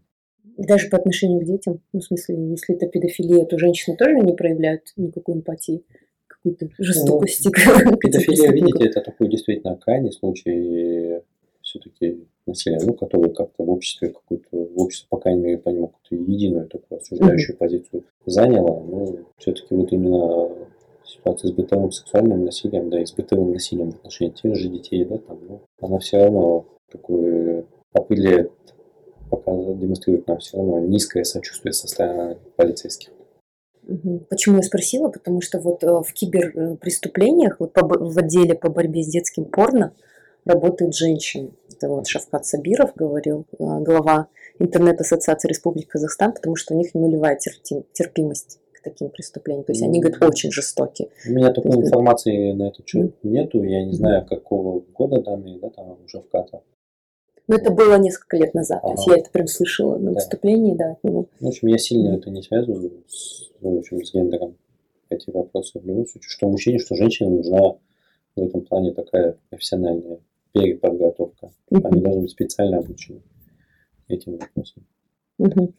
Даже 0.58 0.90
по 0.90 0.98
отношению 0.98 1.42
к 1.42 1.46
детям, 1.46 1.82
ну 1.92 2.00
в 2.00 2.04
смысле, 2.04 2.36
если 2.52 2.76
это 2.76 2.88
педофилия, 2.88 3.46
то 3.46 3.58
женщины 3.58 3.98
тоже 3.98 4.16
не 4.16 4.34
проявляют 4.34 4.94
никакой 4.96 5.36
эмпатии, 5.36 5.84
какой-то 6.44 6.70
жестокости. 6.78 7.50
к 7.50 7.58
этим 7.58 7.98
Педофилия, 7.98 8.52
видите, 8.52 8.86
это 8.86 9.02
такой 9.02 9.30
действительно 9.30 9.76
крайний 9.78 10.12
случай 10.12 11.22
все-таки 11.62 12.28
насилия, 12.46 12.80
ну, 12.84 12.94
который 12.94 13.34
как-то 13.34 13.64
в 13.64 13.70
обществе 13.70 14.10
какую-то, 14.10 14.50
в 14.52 14.80
обществе, 14.80 15.08
по 15.10 15.18
крайней 15.18 15.42
мере, 15.42 15.58
по 15.58 15.70
нему 15.70 15.88
какую-то 15.88 16.32
единую 16.32 16.68
такую 16.68 17.00
осуждающую 17.00 17.58
позицию 17.58 18.04
заняло, 18.26 18.84
но 18.84 19.18
все-таки 19.38 19.76
вот 19.76 19.92
именно 19.92 20.50
ситуация 21.06 21.50
с 21.50 21.54
бытовым 21.54 21.92
сексуальным 21.92 22.46
насилием, 22.46 22.90
да, 22.90 23.02
и 23.02 23.06
с 23.06 23.14
бытовым 23.14 23.54
насилием 23.54 23.92
в 23.92 23.96
отношении 23.96 24.34
тех 24.34 24.56
же 24.56 24.70
детей, 24.70 25.06
да, 25.06 25.18
там, 25.18 25.40
ну, 25.48 25.62
она 25.80 26.00
все 26.00 26.18
равно 26.18 26.66
такое 26.92 27.66
определяет, 27.94 28.52
показывает, 29.30 29.80
демонстрирует 29.80 30.28
нам 30.28 30.40
все 30.40 30.58
равно 30.58 30.80
низкое 30.80 31.24
сочувствие 31.24 31.74
со 31.74 31.88
стороны 31.88 32.38
полицейских. 32.56 33.12
Почему 34.30 34.58
я 34.58 34.64
спросила? 34.64 35.10
Потому 35.10 35.42
что 35.42 35.60
вот 35.60 35.84
э, 35.84 35.88
в 35.88 36.14
киберпреступлениях, 36.14 37.58
вот 37.60 37.72
в 37.76 38.18
отделе 38.20 38.56
по 38.56 38.70
борьбе 38.70 39.04
с 39.04 39.08
детским 39.08 39.46
порно 39.46 39.94
работает 40.46 40.96
женщина. 40.96 41.52
Это 41.70 41.90
вот 41.90 42.08
Шавкат 42.08 42.46
Сабиров 42.46 42.94
говорил, 42.96 43.46
э, 43.54 43.56
глава 43.58 44.28
интернет-ассоциации 44.60 45.50
Республики 45.50 45.88
Казахстан, 45.88 46.34
потому 46.34 46.56
что 46.56 46.74
у 46.74 46.78
них 46.78 46.94
нулевая 46.94 47.38
терпимость 47.94 48.60
к 48.74 48.84
таким 48.84 49.10
преступлениям. 49.10 49.64
То 49.64 49.72
есть 49.72 49.84
они, 49.84 50.00
говорят, 50.00 50.24
очень 50.24 50.52
жестокие. 50.52 51.10
У 51.28 51.32
меня 51.32 51.52
такой 51.52 51.72
есть, 51.72 51.88
информации 51.88 52.52
на 52.54 52.70
этот 52.70 52.88
счет 52.88 53.16
нету. 53.24 53.64
Я 53.64 53.84
не 53.86 53.94
знаю, 53.94 54.26
какого 54.26 54.82
года 54.94 55.22
данные, 55.22 55.60
да, 55.60 55.70
там 55.70 55.92
у 55.92 56.08
Шавката. 56.08 56.62
Но 57.48 57.56
это 57.56 57.72
было 57.72 57.98
несколько 57.98 58.38
лет 58.38 58.54
назад. 58.54 58.80
Ага. 58.84 58.94
То 58.94 59.00
есть 59.00 59.08
я 59.08 59.18
это 59.18 59.32
прям 59.32 59.48
слышала 59.48 59.98
на 59.98 60.12
да. 60.12 60.16
выступлении, 60.16 60.76
да, 60.76 60.92
от 60.92 61.04
него. 61.04 61.28
В 61.40 61.48
общем, 61.48 61.68
я 61.68 61.78
сильно 61.78 62.16
это 62.16 62.30
не 62.30 62.42
связываю 62.42 63.04
с, 63.08 63.52
ну, 63.62 63.76
в 63.76 63.80
общем, 63.80 64.04
с 64.04 64.14
гендером. 64.14 64.56
Эти 65.10 65.30
вопросы 65.30 65.80
в 65.80 65.86
любом 65.86 66.08
случае. 66.08 66.30
Что 66.30 66.48
мужчине, 66.48 66.80
что 66.80 66.96
женщине 66.96 67.32
нужна 67.32 67.76
в 68.36 68.42
этом 68.42 68.62
плане 68.62 68.94
такая 68.94 69.38
профессиональная 69.50 70.20
переподготовка. 70.54 71.52
Угу. 71.70 71.88
Они 71.88 72.02
должны 72.02 72.22
быть 72.22 72.32
специально 72.32 72.78
обучены 72.78 73.22
этим 74.08 74.38
вопросам. 74.38 74.86
Угу. 75.38 75.74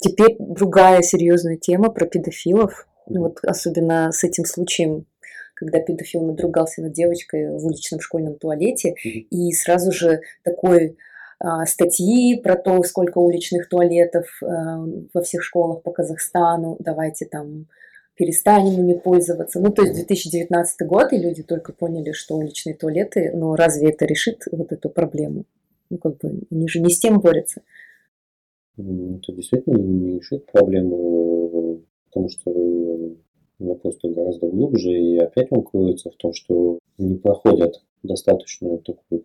Теперь 0.00 0.36
другая 0.38 1.02
серьезная 1.02 1.56
тема 1.56 1.90
про 1.90 2.06
педофилов. 2.06 2.88
Ну, 3.08 3.22
вот 3.22 3.38
особенно 3.42 4.10
с 4.12 4.24
этим 4.24 4.44
случаем, 4.44 5.06
когда 5.62 5.78
педофил 5.78 6.22
надругался 6.22 6.82
над 6.82 6.92
девочкой 6.92 7.56
в 7.56 7.64
уличном 7.64 8.00
школьном 8.00 8.34
туалете, 8.34 8.94
и 9.04 9.52
сразу 9.52 9.92
же 9.92 10.22
такой 10.42 10.96
а, 11.38 11.64
статьи 11.66 12.40
про 12.40 12.56
то, 12.56 12.82
сколько 12.82 13.18
уличных 13.18 13.68
туалетов 13.68 14.26
а, 14.42 14.84
во 15.14 15.22
всех 15.22 15.44
школах 15.44 15.82
по 15.82 15.92
Казахстану, 15.92 16.76
давайте 16.80 17.26
там 17.26 17.66
перестанем 18.16 18.80
ими 18.80 18.94
пользоваться. 18.94 19.60
Ну, 19.60 19.70
то 19.70 19.82
есть 19.82 19.94
2019 19.94 20.86
год, 20.88 21.12
и 21.12 21.18
люди 21.18 21.44
только 21.44 21.72
поняли, 21.72 22.10
что 22.10 22.36
уличные 22.36 22.74
туалеты, 22.74 23.30
но 23.32 23.54
разве 23.54 23.90
это 23.90 24.04
решит 24.04 24.42
вот 24.50 24.72
эту 24.72 24.88
проблему? 24.88 25.44
Ну, 25.90 25.98
как 25.98 26.18
бы, 26.18 26.40
они 26.50 26.68
же 26.68 26.80
не 26.80 26.90
с 26.90 26.98
тем 26.98 27.20
борются. 27.20 27.62
Это 28.76 29.32
действительно 29.32 29.78
не 29.78 30.18
решит 30.18 30.44
проблему, 30.50 31.82
потому 32.06 32.28
что 32.28 32.50
вопрос-то 33.66 34.08
гораздо 34.08 34.48
глубже, 34.48 34.90
и 34.90 35.18
опять 35.18 35.48
он 35.50 35.62
кроется 35.62 36.10
в 36.10 36.16
том, 36.16 36.32
что 36.32 36.78
не 36.98 37.16
проходят 37.16 37.82
достаточную 38.02 38.78
такую 38.78 39.24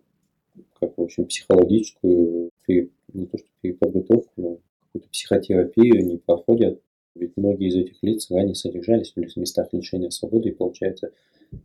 как, 0.79 0.97
в 0.97 1.01
общем, 1.01 1.25
психологическую, 1.25 2.49
не 2.67 3.25
то 3.25 3.37
что 3.37 3.47
переподготовку, 3.61 4.31
но 4.37 4.57
какую-то 4.85 5.09
психотерапию 5.09 6.05
не 6.05 6.17
проходят. 6.17 6.81
Ведь 7.15 7.35
многие 7.35 7.69
из 7.69 7.75
этих 7.75 7.97
лиц 8.03 8.29
ранее 8.29 8.55
содержались 8.55 9.13
в 9.13 9.37
местах 9.37 9.69
лишения 9.71 10.11
свободы, 10.11 10.49
и 10.49 10.53
получается, 10.53 11.11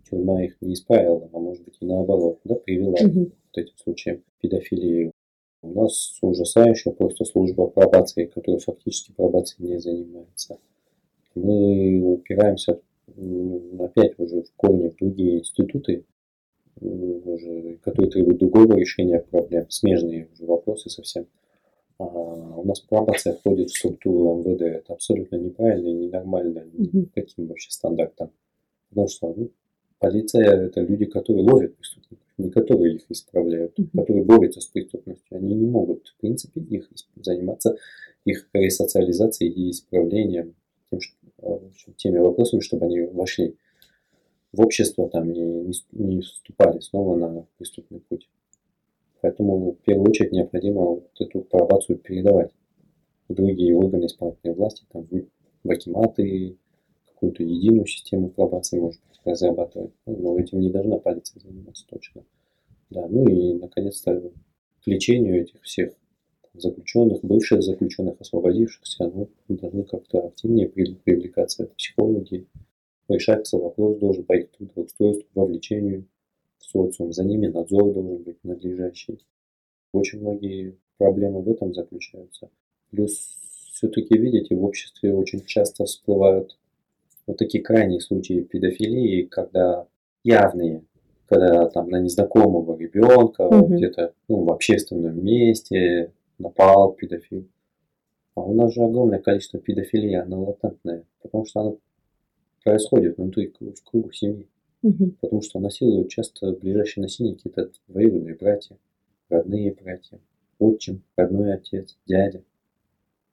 тюрьма 0.09 0.45
их 0.45 0.57
не 0.61 0.75
исправила, 0.75 1.29
а 1.33 1.39
может 1.39 1.65
быть 1.65 1.77
и 1.81 1.85
наоборот, 1.85 2.41
да, 2.45 2.55
привела 2.55 2.95
угу. 2.95 3.33
к 3.53 3.59
этим 3.59 3.77
случаям 3.77 4.23
педофилии. 4.41 5.11
У 5.61 5.73
нас 5.73 6.17
ужасающая 6.23 6.93
просто 6.93 7.25
служба 7.25 7.67
пробации, 7.67 8.27
которая 8.27 8.61
фактически 8.61 9.13
пробацией 9.13 9.69
не 9.69 9.79
занимается. 9.79 10.59
Мы 11.35 12.01
упираемся 12.03 12.81
опять 13.79 14.19
уже 14.19 14.43
в 14.43 14.53
корни 14.57 14.89
в 14.89 14.97
другие 14.97 15.41
институты, 15.41 16.05
уже, 16.81 17.79
которые 17.83 18.11
требуют 18.11 18.39
другого 18.39 18.77
решения 18.77 19.21
проблем, 19.21 19.67
смежные 19.69 20.29
уже 20.33 20.47
вопросы 20.47 20.91
совсем. 20.91 21.27
А 21.99 22.05
у 22.05 22.65
нас 22.65 22.81
пробация 22.81 23.35
входит 23.35 23.71
в 23.71 23.79
структуру 23.79 24.39
МВД. 24.39 24.63
Это 24.63 24.95
абсолютно 24.95 25.37
неправильно 25.37 25.89
и 25.89 26.07
ненормально. 26.07 26.65
Mm-hmm. 26.73 27.11
Каким 27.15 27.47
вообще 27.47 27.71
стандартом? 27.71 28.31
Потому 28.89 29.09
что 29.09 29.35
ну, 29.37 29.51
полиция– 29.99 30.67
это 30.67 30.81
люди, 30.81 31.05
которые 31.05 31.45
ловят 31.45 31.77
преступников, 31.77 32.27
не 32.39 32.51
которые 32.51 32.97
их 32.97 33.05
исправляют, 33.09 33.79
mm-hmm. 33.79 33.99
которые 34.01 34.25
борются 34.25 34.61
с 34.61 34.67
преступностью. 34.67 35.37
Они 35.37 35.55
не 35.55 35.67
могут, 35.67 36.09
в 36.09 36.17
принципе, 36.21 36.61
их 36.61 36.89
заниматься 37.17 37.77
их 38.25 38.49
ресоциализацией 38.53 39.53
и 39.53 39.71
исправлением 39.71 40.55
тем, 40.93 41.01
что, 41.01 41.17
общем, 41.67 41.95
теми 41.95 42.19
вопросами, 42.19 42.61
чтобы 42.61 42.87
они 42.87 43.01
вошли 43.01 43.57
в 44.53 44.61
общество 44.61 45.09
там 45.09 45.31
и 45.31 45.39
не, 45.39 45.73
не 45.93 46.21
вступали 46.21 46.81
снова 46.81 47.17
на 47.17 47.47
преступный 47.57 48.01
путь. 48.01 48.29
Поэтому 49.23 49.73
в 49.73 49.79
первую 49.79 50.11
очередь 50.11 50.33
необходимо 50.33 50.83
вот 50.83 51.11
эту 51.19 51.41
пробацию 51.43 51.99
передавать 51.99 52.51
в 53.29 53.35
другие 53.35 53.75
органы 53.75 54.07
исполнительной 54.07 54.55
власти, 54.55 54.85
там, 54.93 55.07
в 55.65 55.71
акиматы, 55.71 56.57
какую-то 57.07 57.45
единую 57.45 57.87
систему 57.87 58.31
пробации, 58.31 58.81
может 58.81 59.01
быть, 59.09 59.21
разрабатывать. 59.25 59.93
Ну, 60.07 60.17
но 60.17 60.39
этим 60.39 60.61
не 60.61 60.71
должна 60.71 60.99
полиция 60.99 61.41
заниматься 61.41 61.87
точно. 61.89 62.25
Да, 62.91 63.07
ну 63.09 63.27
и, 63.29 63.55
наконец-то, 63.55 64.33
к 64.85 64.87
лечению 64.87 65.41
этих 65.43 65.63
всех 65.63 65.93
заключенных, 66.55 67.23
бывших 67.23 67.63
заключенных, 67.63 68.21
освободившихся, 68.21 69.05
ну, 69.07 69.29
должны 69.49 69.85
как-то 69.85 70.27
активнее 70.27 70.69
привлекаться 70.69 71.67
психологи, 71.77 72.47
решается 73.09 73.59
вопрос 73.59 73.99
должен 73.99 74.25
по 74.25 74.35
их 74.35 74.51
трудоустройству, 74.51 75.27
вовлечению 75.35 76.07
в 76.59 76.65
социум. 76.65 77.13
За 77.13 77.25
ними 77.25 77.47
надзор 77.47 77.93
должен 77.95 78.23
быть 78.23 78.39
надлежащий. 78.43 79.19
Очень 79.93 80.21
многие 80.21 80.77
проблемы 80.99 81.43
в 81.43 81.49
этом 81.49 81.75
заключаются. 81.75 82.51
Плюс 82.91 83.37
все-таки, 83.73 84.17
видите, 84.17 84.55
в 84.55 84.65
обществе 84.65 85.15
очень 85.15 85.45
часто 85.45 85.85
всплывают 85.85 86.57
вот 87.27 87.39
такие 87.39 87.63
крайние 87.63 88.01
случаи 88.01 88.43
педофилии, 88.43 89.23
когда 89.23 89.87
явные, 90.25 90.85
когда 91.29 91.69
там 91.69 91.89
на 91.89 92.01
незнакомого 92.01 92.79
ребенка 92.79 93.43
угу. 93.43 93.75
где-то 93.75 94.13
ну, 94.29 94.45
в 94.45 94.53
общественном 94.53 95.25
месте 95.25 96.13
напал 96.43 96.93
педофил. 96.93 97.49
А 98.35 98.41
у 98.43 98.55
нас 98.55 98.73
же 98.73 98.83
огромное 98.83 99.21
количество 99.21 99.61
педофилии, 99.61 100.15
она 100.15 100.39
латентная, 100.39 101.05
потому 101.23 101.45
что 101.45 101.61
она 101.61 101.73
происходит 102.65 103.17
внутри 103.17 103.53
в 103.59 103.85
кругу 103.85 104.13
семьи. 104.13 104.49
Угу. 104.83 105.13
Потому 105.21 105.43
что 105.43 105.61
насилуют 105.61 106.09
часто 106.09 106.53
ближайшие 106.53 107.03
насильники 107.03 107.49
это 107.49 107.71
двоюродные 107.89 108.35
братья, 108.35 108.77
родные 109.29 109.73
братья, 109.75 110.19
отчим, 110.59 111.03
родной 111.17 111.55
отец, 111.55 111.97
дядя, 112.07 112.43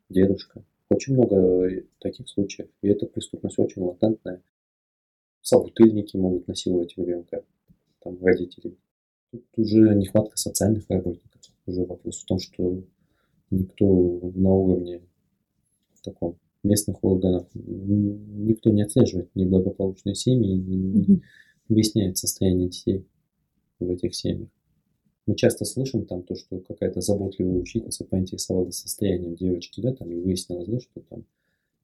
дедушка. 0.09 0.63
Очень 0.89 1.13
много 1.13 1.83
таких 1.99 2.27
случаев. 2.29 2.69
И 2.81 2.87
эта 2.87 3.05
преступность 3.05 3.59
очень 3.59 3.83
латентная. 3.83 4.41
Собутыльники 5.41 6.17
могут 6.17 6.47
насиловать 6.47 6.97
ребенка, 6.97 7.43
там, 8.03 8.23
родителей. 8.23 8.77
Тут 9.31 9.43
уже 9.57 9.95
нехватка 9.95 10.37
социальных 10.37 10.89
работников. 10.89 11.41
Уже 11.65 11.85
вопрос 11.85 12.21
в 12.21 12.25
том, 12.25 12.39
что 12.39 12.83
никто 13.51 13.85
на 14.35 14.51
уровне 14.51 15.01
таком 16.01 16.37
местных 16.63 17.03
органов 17.03 17.47
никто 17.53 18.69
не 18.71 18.83
отслеживает 18.83 19.33
неблагополучные 19.35 20.15
семьи, 20.15 20.55
не 20.55 21.21
выясняет 21.67 22.17
состояние 22.17 22.69
детей 22.69 23.05
в 23.79 23.89
этих 23.89 24.15
семьях. 24.15 24.49
Мы 25.25 25.35
часто 25.35 25.63
слышим 25.63 26.05
там 26.05 26.23
то, 26.23 26.35
что 26.35 26.59
какая-то 26.59 27.01
заботливая 27.01 27.59
учительница 27.59 28.03
поинтересовалась 28.03 28.77
состоянием 28.77 29.35
девочки, 29.35 29.79
да, 29.79 29.93
там 29.93 30.11
и 30.11 30.19
выяснилось, 30.19 30.67
да, 30.67 30.79
что 30.79 31.01
там 31.01 31.25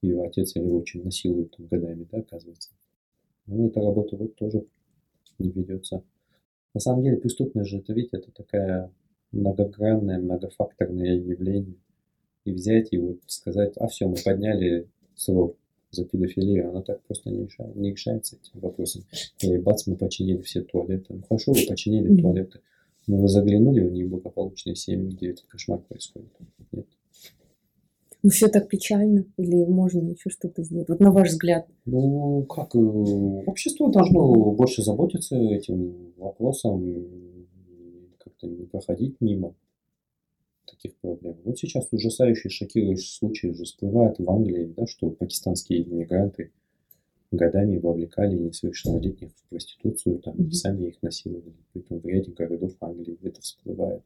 ее 0.02 0.22
отец 0.24 0.56
или 0.56 0.68
очень 0.68 1.04
насилует 1.04 1.56
там, 1.56 1.68
годами, 1.68 2.08
да, 2.12 2.18
оказывается. 2.20 2.72
Ну, 3.46 3.68
эта 3.68 3.82
работа 3.82 4.18
вот 4.18 4.36
тоже 4.36 4.66
не 5.38 5.52
ведется. 5.52 6.04
На 6.74 6.80
самом 6.80 7.04
деле 7.04 7.18
преступность 7.18 7.70
же, 7.70 7.78
это 7.78 7.94
ведь 7.94 8.10
это 8.14 8.32
такая 8.32 8.92
многогранное, 9.36 10.20
многофакторное 10.20 11.16
явление 11.16 11.76
и 12.46 12.52
взять 12.52 12.90
и 12.92 12.98
вот 12.98 13.20
сказать, 13.28 13.74
а 13.78 13.88
все, 13.88 14.08
мы 14.08 14.16
подняли 14.24 14.88
срок 15.16 15.58
за 15.92 16.06
педофилию, 16.06 16.70
она 16.70 16.82
так 16.82 17.02
просто 17.04 17.30
не, 17.30 17.46
решает, 17.46 17.76
не 17.76 17.92
решается 17.92 18.36
этим 18.36 18.60
вопросом. 18.60 19.04
И 19.42 19.58
бац, 19.58 19.88
мы 19.88 19.96
починили 19.96 20.42
все 20.42 20.62
туалеты. 20.62 21.14
Ну 21.14 21.24
хорошо, 21.28 21.54
вы 21.54 21.66
починили 21.68 22.12
mm-hmm. 22.12 22.22
туалеты, 22.22 22.60
но 23.08 23.18
вы 23.18 23.28
заглянули 23.28 23.82
в 23.82 23.92
неблагополучные 23.92 24.76
семьи, 24.76 25.10
где 25.12 25.30
этот 25.30 25.46
кошмар 25.46 25.80
происходит? 25.80 26.32
Нет. 26.72 26.86
Ну 28.24 28.30
все 28.30 28.48
так 28.48 28.68
печально? 28.68 29.26
Или 29.38 29.66
можно 29.66 30.10
еще 30.10 30.30
что-то 30.30 30.64
сделать? 30.64 30.90
Вот 30.90 31.00
на 31.00 31.12
ваш 31.12 31.30
взгляд. 31.30 31.68
Ну, 31.86 32.44
как, 32.44 32.76
э, 32.76 32.80
общество 32.80 33.92
должно 33.92 34.52
больше 34.52 34.82
заботиться 34.82 35.38
этим 35.38 36.14
вопросом, 36.18 37.45
как-то 38.46 38.62
не 38.62 38.66
проходить 38.66 39.22
мимо 39.22 39.56
таких 40.66 40.96
проблем. 40.98 41.38
Вот 41.44 41.58
сейчас 41.58 41.88
ужасающие, 41.92 42.50
шокирующие 42.50 43.18
случаи 43.18 43.48
уже 43.48 43.64
всплывают 43.66 44.18
в 44.20 44.30
Англии, 44.30 44.74
да, 44.76 44.88
что 44.88 45.10
пакистанские 45.12 45.84
иммигранты 45.84 46.52
годами 47.32 47.78
вовлекали 47.78 48.36
несовершеннолетних 48.36 49.32
в 49.36 49.50
проституцию, 49.50 50.20
там, 50.20 50.36
Мгм. 50.36 50.48
и 50.48 50.52
сами 50.54 50.88
их 50.88 51.02
насиловали. 51.02 51.54
Притом 51.74 52.00
в 52.00 52.06
ряде 52.06 52.32
городов 52.32 52.76
Англии 52.80 53.18
это 53.22 53.42
всплывает. 53.42 54.04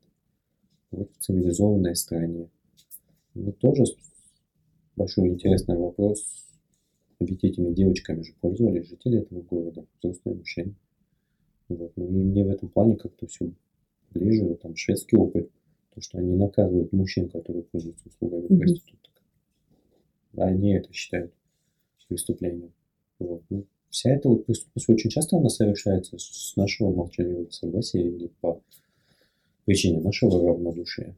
Вот 0.91 1.09
в 1.11 1.17
цивилизованной 1.19 1.95
стране. 1.95 2.49
Ну, 3.35 3.51
тоже 3.53 3.83
большой 4.95 5.29
интересный 5.29 5.77
вопрос. 5.77 6.25
Ведь 7.19 7.43
этими 7.43 7.73
девочками 7.73 8.21
же 8.21 8.33
пользовались 8.41 8.87
жители 8.87 9.19
этого 9.19 9.41
города, 9.41 9.85
взрослые 10.01 10.37
мужчины. 10.37 10.73
Вот. 11.67 11.91
Ну, 11.95 12.07
и 12.07 12.23
мне 12.23 12.43
в 12.43 12.49
этом 12.49 12.69
плане 12.69 12.95
как-то 12.95 13.27
все 13.27 13.51
ближе, 14.13 14.55
там, 14.61 14.75
шведский 14.75 15.17
опыт. 15.17 15.49
То, 15.95 16.01
что 16.01 16.19
они 16.19 16.35
наказывают 16.35 16.91
мужчин, 16.93 17.29
которые 17.29 17.63
пользуются 17.63 18.07
услугами 18.07 18.45
Мгм. 18.49 18.59
проституток. 18.59 19.11
Они 20.37 20.73
это 20.73 20.93
считают 20.93 21.33
преступлением. 22.09 22.73
Вот. 23.19 23.43
Ну, 23.49 23.65
вся 23.89 24.11
эта 24.11 24.27
вот 24.27 24.45
преступность 24.45 24.89
очень 24.89 25.09
часто 25.09 25.37
она 25.37 25.49
совершается 25.49 26.17
с 26.17 26.55
нашего 26.57 26.91
молчаливого 26.93 27.49
согласия 27.51 28.01
или 28.01 28.27
по 28.41 28.61
причине 29.65 30.01
нашего 30.01 30.45
равнодушия. 30.45 31.15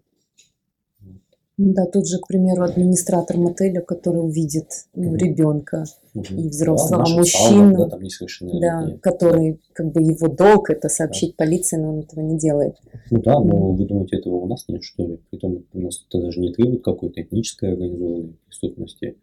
Да, 1.63 1.85
тут 1.85 2.07
же, 2.07 2.17
к 2.17 2.27
примеру, 2.27 2.63
администратор 2.63 3.37
мотеля, 3.37 3.81
который 3.81 4.17
увидит 4.17 4.87
ну, 4.95 5.15
ребенка, 5.15 5.85
Мгм. 6.13 6.39
И 6.39 6.49
взрослого, 6.49 7.05
а 7.05 7.09
мужчина, 7.09 7.49
саунах, 7.49 7.77
да, 7.77 7.87
там 7.87 7.99
да, 7.99 8.05
несовершеннолетние. 8.05 8.97
который, 8.97 9.61
как 9.71 9.93
бы 9.93 10.01
его 10.01 10.27
долг 10.27 10.69
это 10.69 10.89
сообщить 10.89 11.37
полиции, 11.37 11.77
но 11.77 11.93
он 11.93 11.99
этого 11.99 12.19
не 12.19 12.37
делает. 12.37 12.75
Ну 13.09 13.21
да, 13.21 13.39
но 13.39 13.71
вы 13.71 13.85
думаете, 13.85 14.17
этого 14.17 14.35
у 14.35 14.47
нас 14.47 14.65
нет, 14.67 14.83
что 14.83 15.07
ли? 15.07 15.21
Притом 15.29 15.63
у 15.71 15.79
нас 15.79 16.05
это 16.09 16.21
даже 16.21 16.41
не 16.41 16.51
требует 16.51 16.83
какой-то 16.83 17.21
этнической 17.21 17.71
организованной 17.71 18.35
преступности. 18.45 19.17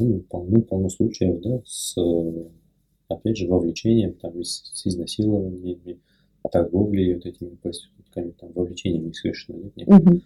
Ну, 0.00 0.20
полно, 0.28 0.62
полно 0.62 0.88
случаев, 0.88 1.40
да, 1.42 1.62
с, 1.64 1.94
опять 3.06 3.36
же, 3.36 3.46
вовлечением, 3.46 4.14
там, 4.14 4.42
с, 4.42 4.84
изнасилованиями, 4.84 6.00
торговлей 6.50 7.14
вот 7.14 7.26
этими 7.26 7.54
проститутками, 7.54 8.32
там, 8.32 8.50
вовлечением 8.52 9.06
несовершеннолетних. 9.08 9.86
Мгм. 9.86 10.22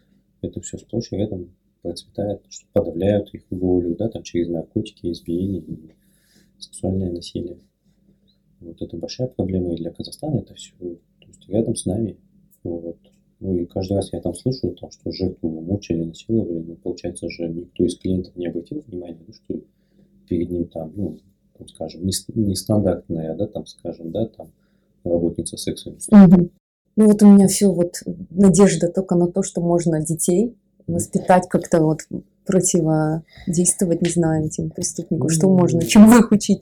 Это 0.46 0.60
все 0.60 0.78
сплошь 0.78 1.12
и 1.12 1.16
рядом 1.16 1.54
процветает, 1.82 2.42
что 2.48 2.66
подавляют 2.72 3.32
их 3.34 3.42
волю, 3.50 3.94
да, 3.96 4.08
там, 4.08 4.22
через 4.22 4.48
наркотики, 4.48 5.10
избиение 5.10 5.60
и 5.60 5.90
сексуальное 6.58 7.12
насилие. 7.12 7.58
Вот 8.60 8.80
это 8.80 8.96
большая 8.96 9.28
проблема 9.28 9.74
и 9.74 9.76
для 9.76 9.90
Казахстана 9.90 10.40
это 10.40 10.54
все 10.54 10.74
то 10.78 11.26
есть 11.26 11.48
рядом 11.48 11.76
с 11.76 11.86
нами. 11.86 12.16
Вот. 12.62 12.96
Ну 13.40 13.56
и 13.56 13.66
каждый 13.66 13.94
раз 13.94 14.12
я 14.12 14.20
там 14.20 14.34
слышу, 14.34 14.70
там, 14.70 14.90
что 14.90 15.12
жертву 15.12 15.48
мучили, 15.60 16.04
насиловали, 16.04 16.60
но 16.60 16.74
получается 16.76 17.28
же 17.28 17.48
никто 17.48 17.84
из 17.84 17.98
клиентов 17.98 18.34
не 18.36 18.46
обратил 18.46 18.82
внимания, 18.86 19.20
ну, 19.26 19.32
что 19.34 19.60
перед 20.28 20.50
ним 20.50 20.66
там, 20.68 20.92
ну, 20.94 21.18
там, 21.58 21.68
скажем, 21.68 22.06
нес- 22.06 22.26
нестандартная, 22.34 23.34
да, 23.36 23.46
там, 23.46 23.66
скажем, 23.66 24.12
да, 24.12 24.26
там, 24.26 24.48
работница 25.04 25.56
секса. 25.56 25.94
Мгм. 26.10 26.50
Ну 26.96 27.06
вот 27.06 27.22
у 27.22 27.26
меня 27.26 27.48
все 27.48 27.72
вот 27.72 28.02
надежда 28.30 28.88
только 28.88 29.16
на 29.16 29.26
то, 29.26 29.42
что 29.42 29.60
можно 29.60 30.00
детей 30.00 30.56
воспитать 30.86 31.48
как-то 31.48 31.80
вот 31.80 32.00
противодействовать, 32.46 34.02
не 34.02 34.10
знаю, 34.10 34.46
этим 34.46 34.70
преступникам. 34.70 35.28
Что 35.28 35.48
можно, 35.48 35.82
чему 35.82 36.16
их 36.18 36.30
учить? 36.30 36.60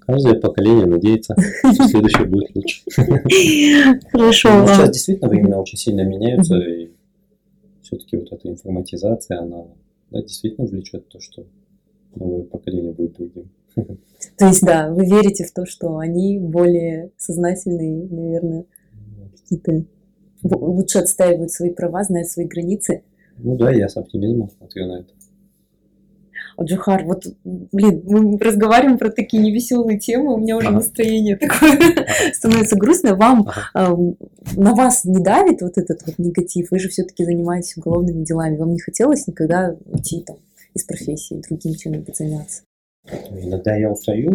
Каждое 0.00 0.38
поколение 0.38 0.86
надеется, 0.86 1.34
что 1.72 1.88
следующее 1.88 2.26
будет 2.26 2.54
лучше. 2.54 2.82
Хорошо. 4.12 4.50
Ну, 4.60 4.66
сейчас 4.66 4.90
действительно 4.90 5.30
времена 5.30 5.58
очень 5.58 5.78
сильно 5.78 6.02
меняются, 6.02 6.56
и 6.56 6.90
все-таки 7.82 8.18
вот 8.18 8.30
эта 8.30 8.48
информатизация, 8.50 9.40
она 9.40 9.64
да, 10.10 10.20
действительно 10.20 10.66
влечет 10.66 11.08
то, 11.08 11.20
что 11.20 11.46
новое 12.14 12.42
поколение 12.42 12.92
будет 12.92 13.14
другим. 13.14 13.50
То 14.38 14.46
есть, 14.46 14.62
да, 14.62 14.90
вы 14.90 15.06
верите 15.06 15.44
в 15.44 15.52
то, 15.52 15.64
что 15.64 15.96
они 15.96 16.38
более 16.38 17.10
сознательные, 17.16 18.06
наверное, 18.08 18.64
какие-то 19.44 19.84
лучше 20.42 20.98
отстаивают 20.98 21.50
свои 21.50 21.70
права, 21.70 22.04
знают 22.04 22.28
свои 22.28 22.46
границы. 22.46 23.02
Ну 23.38 23.56
да, 23.56 23.70
я 23.70 23.88
с 23.88 23.96
оптимизмом 23.96 24.50
смотрю 24.50 24.86
на 24.86 25.00
это. 25.00 25.10
А 26.56 26.62
Джухар, 26.62 27.04
вот, 27.04 27.24
блин, 27.44 28.02
мы 28.04 28.38
разговариваем 28.38 28.96
про 28.96 29.10
такие 29.10 29.42
невеселые 29.42 29.98
темы, 29.98 30.34
у 30.34 30.38
меня 30.38 30.56
уже 30.56 30.68
Ага. 30.68 30.76
настроение 30.76 31.36
такое 31.36 31.72
становится 32.32 32.76
грустное. 32.76 33.14
Вам, 33.16 33.48
Ага. 33.48 33.70
а, 33.74 33.96
на 34.56 34.74
вас 34.74 35.04
не 35.04 35.20
давит 35.20 35.62
вот 35.62 35.78
этот 35.78 36.06
вот 36.06 36.16
негатив? 36.18 36.70
Вы 36.70 36.78
же 36.78 36.88
все-таки 36.90 37.24
занимаетесь 37.24 37.76
уголовными 37.76 38.24
делами. 38.24 38.56
Вам 38.56 38.72
не 38.72 38.78
хотелось 38.78 39.26
никогда 39.26 39.74
уйти 39.86 40.22
там 40.24 40.36
из 40.74 40.84
профессии, 40.84 41.42
другим 41.48 41.74
чем-нибудь 41.74 42.16
заняться? 42.16 42.62
Иногда 43.30 43.74
я 43.76 43.90
устаю, 43.90 44.30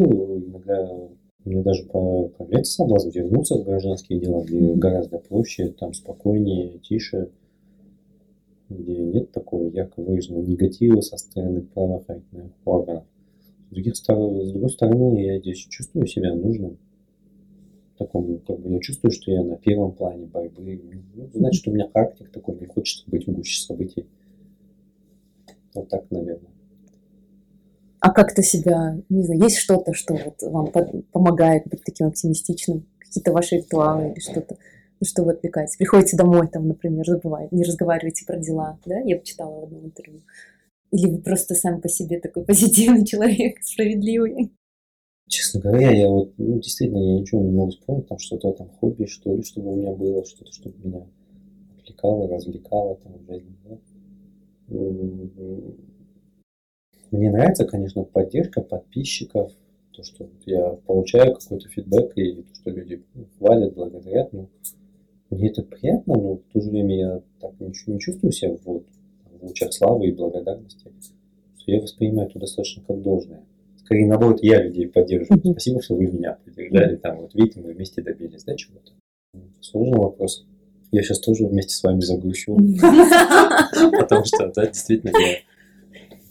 иногда 0.45 0.89
мне 1.46 1.64
даже 1.64 1.84
по- 1.86 2.28
появляется 2.30 2.74
соблазн 2.74 3.10
вернуться 3.10 3.56
в 3.56 3.64
гражданские 3.64 4.20
дела, 4.20 4.44
где 4.44 4.74
гораздо 4.74 5.18
проще, 5.20 5.70
там 5.70 5.94
спокойнее, 5.94 6.80
тише, 6.80 7.30
где 8.70 8.98
нет 8.98 9.32
такого 9.32 9.70
ярко 9.70 10.02
выраженного 10.02 10.44
негатива 10.44 11.02
со 11.02 11.18
стороны 11.18 11.62
правоохранительных 11.62 12.52
органов. 12.66 13.04
С, 13.40 13.72
других 13.72 13.96
с 13.96 14.04
другой 14.04 14.70
стороны, 14.70 15.24
я 15.24 15.40
здесь 15.40 15.58
чувствую 15.58 16.08
себя 16.08 16.36
нужным. 16.36 16.78
Такому, 17.98 18.40
как 18.40 18.60
бы 18.60 18.72
я 18.72 18.80
чувствую, 18.80 19.12
что 19.12 19.32
я 19.32 19.44
на 19.44 19.58
первом 19.58 19.92
плане 19.92 20.26
борьбы. 20.26 20.80
Ну, 21.16 21.30
значит, 21.34 21.68
у 21.68 21.72
меня 21.72 21.90
характер 21.92 22.30
такой, 22.32 22.56
мне 22.56 22.68
хочется 22.68 23.04
быть 23.10 23.28
в 23.28 23.32
гуще 23.32 23.62
событий. 23.62 24.06
Вот 25.74 25.90
так, 25.90 26.10
наверное. 26.12 26.59
А 28.02 28.12
как-то 28.12 28.41
себя, 28.41 28.97
не 29.10 29.24
знаю, 29.24 29.41
есть 29.41 29.58
что-то, 29.58 29.93
что 29.93 30.16
вот 30.16 30.41
вам 30.41 30.72
по- 30.72 31.04
помогает 31.12 31.68
быть 31.68 31.84
таким 31.84 32.08
оптимистичным? 32.08 32.86
Какие-то 33.00 33.34
ваши 33.34 33.58
ритуалы 33.58 34.12
или 34.12 34.20
что-то? 34.20 34.58
Ну, 35.00 35.06
что 35.06 35.24
вы 35.24 35.34
отвлекаетесь? 35.34 35.76
Приходите 35.76 36.16
домой, 36.16 36.47
там, 36.47 36.68
например, 36.68 37.06
забываете, 37.06 37.56
не 37.56 37.64
разговариваете 37.64 38.26
про 38.26 38.38
дела, 38.38 38.78
да? 38.86 39.00
Я 39.00 39.18
почитала 39.18 39.60
в 39.60 39.64
одном 39.64 39.86
интервью. 39.86 40.22
Или 40.91 41.12
вы 41.12 41.18
просто 41.20 41.56
сам 41.56 41.82
по 41.82 41.89
себе 41.89 42.20
такой 42.20 42.43
позитивный 42.45 43.06
человек, 43.06 43.58
справедливый? 43.62 44.52
Честно 45.28 45.62
говоря, 45.62 45.91
я 45.91 46.08
вот, 46.10 46.34
ну, 46.38 46.60
действительно, 46.60 46.97
я 47.00 47.20
ничего 47.20 47.43
не 47.43 47.52
могу 47.52 47.72
вспомнить, 47.72 48.08
там 48.08 48.18
что-то 48.18 48.52
там 48.54 48.70
хобби, 48.70 49.06
что 49.06 49.36
ли, 49.36 49.43
чтобы 49.43 49.74
у 49.74 49.76
меня 49.76 49.91
было, 49.91 50.26
что-то, 50.26 50.52
чтобы 50.52 50.76
меня 50.84 51.06
отвлекало, 51.78 52.28
развлекало 52.28 52.95
там 52.95 53.14
в 53.14 53.32
жизни, 53.32 53.56
да. 53.66 53.78
Мне 57.12 57.32
нравится, 57.32 57.66
конечно, 57.66 58.03
поддержка 58.03 58.62
подписчиков, 58.62 59.51
то, 59.91 60.03
что 60.03 60.30
я 60.45 60.78
получаю 60.86 61.34
какой-то 61.34 61.68
фидбэк, 61.68 62.14
и 62.16 62.36
то, 62.36 62.55
что 62.55 62.70
люди 62.70 63.03
хвалят, 63.38 63.74
благодарят, 63.74 64.32
ну, 64.32 64.49
мне 65.30 65.49
это 65.49 65.64
приятно, 65.64 66.16
но 66.16 66.36
в 66.36 66.43
то 66.53 66.62
же 66.62 66.70
время 66.70 66.97
я 66.97 67.22
так 67.39 67.51
ничего 67.60 67.93
не 67.93 67.99
чувствую 67.99 68.32
себя 68.32 68.55
вот, 68.64 68.84
в 69.39 69.43
лучах 69.45 69.74
славы 69.74 70.07
и 70.07 70.12
благодарности. 70.12 70.91
Я 71.66 71.82
воспринимаю 71.82 72.30
это 72.30 72.39
достаточно 72.39 72.84
как 72.88 73.01
должное. 73.01 73.43
Скорее, 73.78 74.07
наоборот, 74.07 74.39
я 74.41 74.62
людей 74.62 74.88
поддерживаю. 74.88 75.39
Спасибо, 75.51 75.82
что 75.82 75.95
вы 75.95 76.07
меня 76.07 76.38
поддержали. 76.43 76.95
Там, 76.95 77.18
вот 77.22 77.34
видите, 77.36 77.62
мы 77.62 77.74
вместе 77.74 78.01
добились, 78.01 78.43
да, 78.43 78.55
чего-то. 78.55 78.91
Сложный 79.62 79.99
вопрос. 79.99 80.45
Я 80.91 81.03
сейчас 81.03 81.20
тоже 81.20 81.45
вместе 81.45 81.76
с 81.76 81.84
вами 81.84 82.01
загрущу. 82.01 82.57
Потому 83.99 84.26
что, 84.26 84.51
да, 84.55 84.66
действительно, 84.66 85.12
я... 85.16 85.38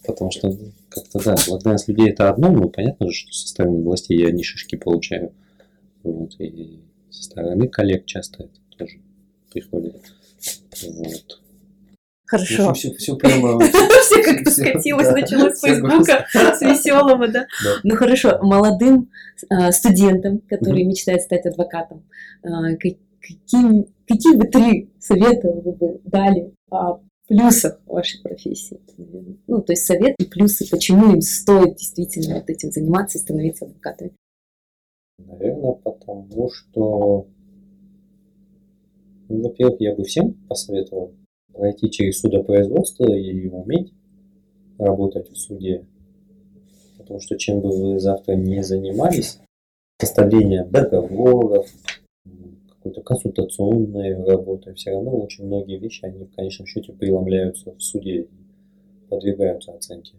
Потому 0.08 0.30
что 0.30 0.50
как-то, 0.88 1.22
да, 1.22 1.36
благодарность 1.46 1.86
людей 1.86 2.08
это 2.08 2.30
одно, 2.30 2.50
но 2.50 2.70
понятно 2.70 3.10
же, 3.10 3.12
что 3.12 3.30
со 3.30 3.48
стороны 3.48 3.82
властей 3.82 4.18
я 4.18 4.32
не 4.32 4.42
шишки 4.42 4.74
получаю. 4.74 5.32
Вот, 6.02 6.34
и 6.40 6.80
со 7.10 7.24
стороны 7.24 7.68
коллег 7.68 8.06
часто 8.06 8.44
это 8.44 8.78
тоже 8.78 9.00
приходит. 9.52 9.96
Вот. 10.82 11.40
Хорошо. 12.24 12.72
Все, 12.72 12.94
все 12.94 13.16
прямо... 13.16 13.60
Все 14.08 14.22
как-то 14.22 14.50
скатилось, 14.50 15.10
началось 15.10 15.58
с 15.58 15.60
Фейсбука, 15.60 16.26
с 16.32 16.62
веселого, 16.62 17.28
да? 17.28 17.46
Ну 17.84 17.94
хорошо, 17.94 18.38
молодым 18.40 19.10
э, 19.50 19.70
студентам, 19.72 20.38
которые 20.48 20.86
мечтают 20.86 21.20
стать 21.20 21.44
адвокатом, 21.44 22.04
э, 22.42 22.76
какие 22.76 24.36
бы 24.36 24.46
три 24.46 24.88
совета 24.98 25.48
вы 25.48 25.72
бы 25.72 26.00
дали 26.04 26.54
о 26.70 27.00
плюсах 27.28 27.80
вашей 27.86 28.20
профессии? 28.22 28.80
Ну, 29.46 29.62
то 29.62 29.72
есть 29.72 29.84
совет 29.84 30.14
и 30.18 30.24
плюсы, 30.24 30.68
почему 30.70 31.12
им 31.12 31.20
стоит 31.20 31.76
действительно 31.76 32.36
вот 32.36 32.50
этим 32.50 32.72
заниматься 32.72 33.18
и 33.18 33.20
становиться 33.20 33.66
адвокатами. 33.66 34.12
Наверное, 35.18 35.72
потому 35.72 36.50
что, 36.50 37.26
ну, 39.28 39.42
во-первых, 39.42 39.80
я 39.80 39.94
бы 39.94 40.04
всем 40.04 40.34
посоветовал 40.48 41.14
пройти 41.52 41.90
через 41.90 42.20
судопроизводство 42.20 43.12
и 43.12 43.48
уметь 43.48 43.92
работать 44.78 45.30
в 45.30 45.36
суде. 45.36 45.86
Потому 46.96 47.20
что 47.20 47.36
чем 47.36 47.60
бы 47.60 47.70
вы 47.70 47.98
завтра 47.98 48.34
не 48.34 48.62
занимались, 48.62 49.40
составление 50.00 50.64
договоров, 50.64 51.66
какой-то 52.78 53.02
консультационной 53.02 54.24
работой, 54.24 54.74
все 54.74 54.92
равно 54.92 55.16
очень 55.18 55.46
многие 55.46 55.78
вещи, 55.78 56.04
они 56.04 56.24
в 56.24 56.34
конечном 56.34 56.66
счете 56.66 56.92
преломляются 56.92 57.72
в 57.72 57.82
суде 57.82 58.22
и 58.22 58.28
подвергаются 59.08 59.72
оценке. 59.72 60.14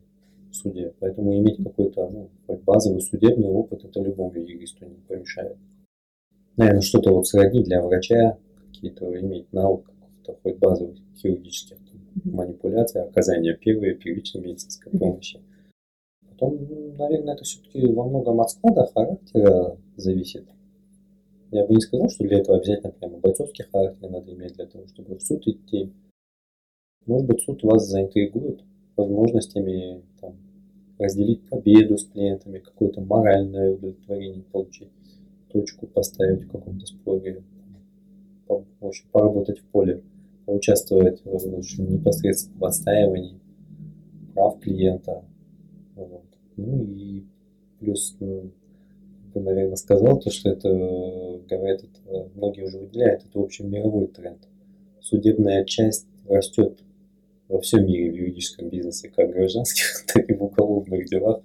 суде. 0.52 0.94
Поэтому 1.00 1.36
иметь 1.38 1.64
какой-то 1.64 2.10
ну, 2.10 2.30
базовый 2.66 3.02
судебный 3.02 3.50
опыт, 3.50 3.86
это 3.86 4.02
любому 4.02 4.34
юристу 4.36 4.86
не 4.86 4.98
помешает. 5.08 5.58
Наверное, 6.58 6.82
что-то 6.82 7.14
вот 7.14 7.28
сродни 7.28 7.64
для 7.64 7.82
врача, 7.82 8.38
какие-то 8.68 9.20
иметь 9.20 9.52
навык 9.54 9.86
каких-то 9.86 10.38
хоть 10.44 10.58
базовых 10.58 10.98
хирургических 11.18 11.78
там, 11.78 12.34
манипуляций, 12.34 13.02
оказания 13.02 13.56
первой 13.56 13.96
первичной 13.96 14.42
медицинской 14.42 14.92
помощи. 14.92 15.40
Потом, 16.30 16.58
наверное, 16.98 17.36
это 17.36 17.44
все-таки 17.44 17.86
во 17.88 18.08
многом 18.08 18.42
от 18.42 18.50
склада 18.52 18.90
характера 18.94 19.78
зависит. 19.98 20.46
Я 21.52 21.66
бы 21.66 21.74
не 21.74 21.82
сказал, 21.82 22.10
что 22.10 22.24
для 22.26 22.40
этого 22.40 22.58
обязательно 22.58 22.92
прямо 22.92 23.18
бойцовский 23.18 23.66
характер 23.66 24.10
надо 24.10 24.32
иметь 24.34 24.54
для 24.54 24.68
того, 24.68 24.86
чтобы 24.88 25.18
в 25.18 25.24
суд 25.24 25.48
идти. 25.48 25.92
Может 27.06 27.28
быть, 27.28 27.42
суд 27.42 27.64
вас 27.64 27.88
заинтригует 27.88 28.64
возможностями 28.96 30.04
там, 30.22 30.36
разделить 31.00 31.48
победу 31.50 31.98
с 31.98 32.06
клиентами, 32.06 32.60
какое-то 32.60 33.02
моральное 33.02 33.74
удовлетворение 33.74 34.44
получить, 34.44 34.92
точку 35.52 35.88
поставить 35.88 36.44
в 36.44 36.52
каком-то 36.52 36.86
споре, 36.86 37.44
в 38.48 38.86
общем, 38.86 39.08
поработать 39.12 39.60
в 39.60 39.64
поле, 39.66 40.04
поучаствовать 40.46 41.24
в, 41.24 41.38
в 41.38 41.80
непосредственно 41.80 42.60
в 42.60 42.66
отстаивании 42.66 43.40
прав 44.34 44.60
клиента. 44.60 45.24
Вот. 45.96 46.26
Ну 46.58 46.84
и 46.84 47.24
плюс, 47.80 48.16
ну, 48.20 48.52
бы, 49.32 49.42
наверное, 49.42 49.76
сказал, 49.76 50.20
то, 50.20 50.30
что 50.32 50.50
это, 50.50 50.70
говорят, 51.50 51.84
это, 51.84 52.30
многие 52.36 52.64
уже 52.64 52.78
выделяют, 52.78 53.24
это, 53.26 53.40
в 53.40 53.44
общем, 53.44 53.70
мировой 53.70 54.08
тренд. 54.08 54.40
Судебная 55.02 55.66
часть 55.66 56.08
растет 56.28 56.80
во 57.48 57.60
всем 57.60 57.86
мире 57.86 58.12
в 58.12 58.16
юридическом 58.16 58.70
бизнесе, 58.70 59.10
как 59.10 59.32
гражданских, 59.32 60.06
так 60.14 60.30
и 60.30 60.34
в 60.34 60.44
уголовных 60.44 61.08
делах. 61.08 61.42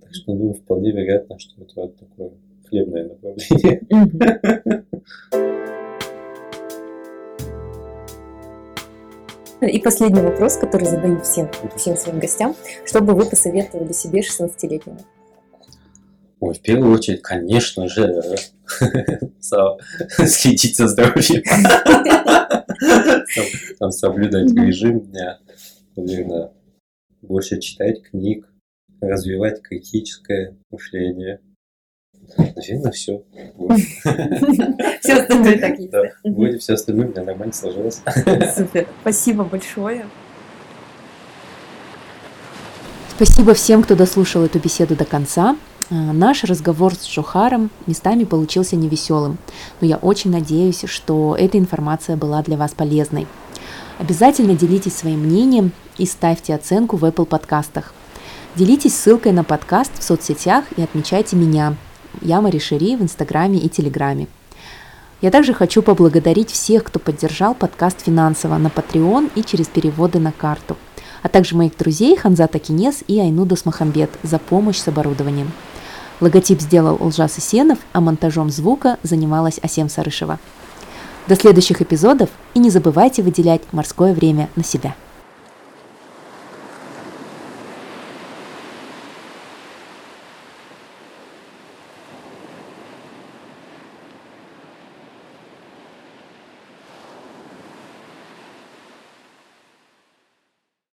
Так 0.00 0.14
что, 0.14 0.34
ну, 0.34 0.52
вполне 0.52 0.92
вероятно, 0.92 1.38
что 1.38 1.62
это 1.62 1.88
такое 1.88 2.32
хлебное 2.68 3.08
направление. 3.08 3.80
И 9.60 9.80
последний 9.80 10.20
вопрос, 10.20 10.56
который 10.56 10.86
задаю 10.86 11.20
всем, 11.20 11.50
всем 11.76 11.96
своим 11.96 12.20
гостям. 12.20 12.54
Что 12.84 13.00
бы 13.00 13.14
вы 13.14 13.24
посоветовали 13.24 13.92
себе 13.92 14.20
16-летнему? 14.20 15.00
Ой, 16.40 16.54
в 16.54 16.60
первую 16.60 16.94
очередь, 16.94 17.22
конечно 17.22 17.88
же, 17.88 18.22
следить 19.40 20.76
за 20.76 20.86
здоровьем. 20.86 21.42
Там 23.78 23.90
соблюдать 23.90 24.52
режим 24.52 25.00
дня. 25.00 25.38
Наверное, 25.96 26.52
больше 27.22 27.58
читать 27.58 28.02
книг, 28.02 28.48
развивать 29.00 29.62
критическое 29.62 30.56
мышление. 30.70 31.40
Наверное, 32.36 32.92
все. 32.92 33.24
Все 35.00 35.14
остальное 35.14 35.58
так 35.58 35.78
есть. 35.78 35.90
Да, 35.90 36.02
вроде 36.24 36.58
все 36.58 36.74
остальное 36.74 37.06
у 37.06 37.10
меня 37.10 37.22
нормально 37.24 37.54
сложилось. 37.54 38.02
Супер. 38.56 38.86
Спасибо 39.00 39.44
большое. 39.44 40.06
Спасибо 43.16 43.54
всем, 43.54 43.82
кто 43.82 43.96
дослушал 43.96 44.44
эту 44.44 44.58
беседу 44.58 44.94
до 44.94 45.04
конца. 45.04 45.56
А, 45.90 45.94
наш 45.94 46.44
разговор 46.44 46.94
с 46.94 47.04
Шухаром 47.04 47.70
местами 47.86 48.24
получился 48.24 48.76
невеселым, 48.76 49.38
но 49.80 49.86
я 49.86 49.96
очень 49.96 50.30
надеюсь, 50.30 50.84
что 50.84 51.34
эта 51.38 51.58
информация 51.58 52.16
была 52.16 52.42
для 52.42 52.56
вас 52.56 52.72
полезной. 52.72 53.26
Обязательно 53.98 54.54
делитесь 54.54 54.96
своим 54.96 55.20
мнением 55.20 55.72
и 55.96 56.04
ставьте 56.04 56.54
оценку 56.54 56.96
в 56.96 57.04
Apple 57.04 57.24
подкастах. 57.24 57.94
Делитесь 58.54 58.96
ссылкой 58.96 59.32
на 59.32 59.44
подкаст 59.44 59.92
в 59.98 60.02
соцсетях 60.02 60.64
и 60.76 60.82
отмечайте 60.82 61.36
меня. 61.36 61.74
Я 62.20 62.40
Мари 62.40 62.58
Шери 62.58 62.96
в 62.96 63.02
Инстаграме 63.02 63.58
и 63.58 63.68
Телеграме. 63.68 64.26
Я 65.20 65.30
также 65.30 65.52
хочу 65.52 65.82
поблагодарить 65.82 66.50
всех, 66.50 66.84
кто 66.84 66.98
поддержал 67.00 67.54
подкаст 67.54 68.02
финансово 68.02 68.56
на 68.58 68.68
Patreon 68.68 69.30
и 69.34 69.42
через 69.42 69.66
переводы 69.66 70.18
на 70.18 70.32
карту, 70.32 70.76
а 71.22 71.28
также 71.28 71.56
моих 71.56 71.76
друзей 71.76 72.16
Ханзата 72.16 72.58
Кинес 72.58 73.02
и 73.08 73.18
Айнудас 73.18 73.64
Махамбет 73.64 74.10
за 74.22 74.38
помощь 74.38 74.78
с 74.78 74.86
оборудованием. 74.86 75.50
Логотип 76.20 76.60
сделал 76.60 76.96
Улжас 77.00 77.38
Исенов, 77.38 77.78
а 77.92 78.00
монтажом 78.00 78.50
звука 78.50 78.98
занималась 79.02 79.58
Асем 79.62 79.88
Сарышева. 79.88 80.38
До 81.28 81.36
следующих 81.36 81.82
эпизодов 81.82 82.30
и 82.54 82.58
не 82.58 82.70
забывайте 82.70 83.22
выделять 83.22 83.62
морское 83.72 84.14
время 84.14 84.48
на 84.56 84.64
себя. 84.64 84.94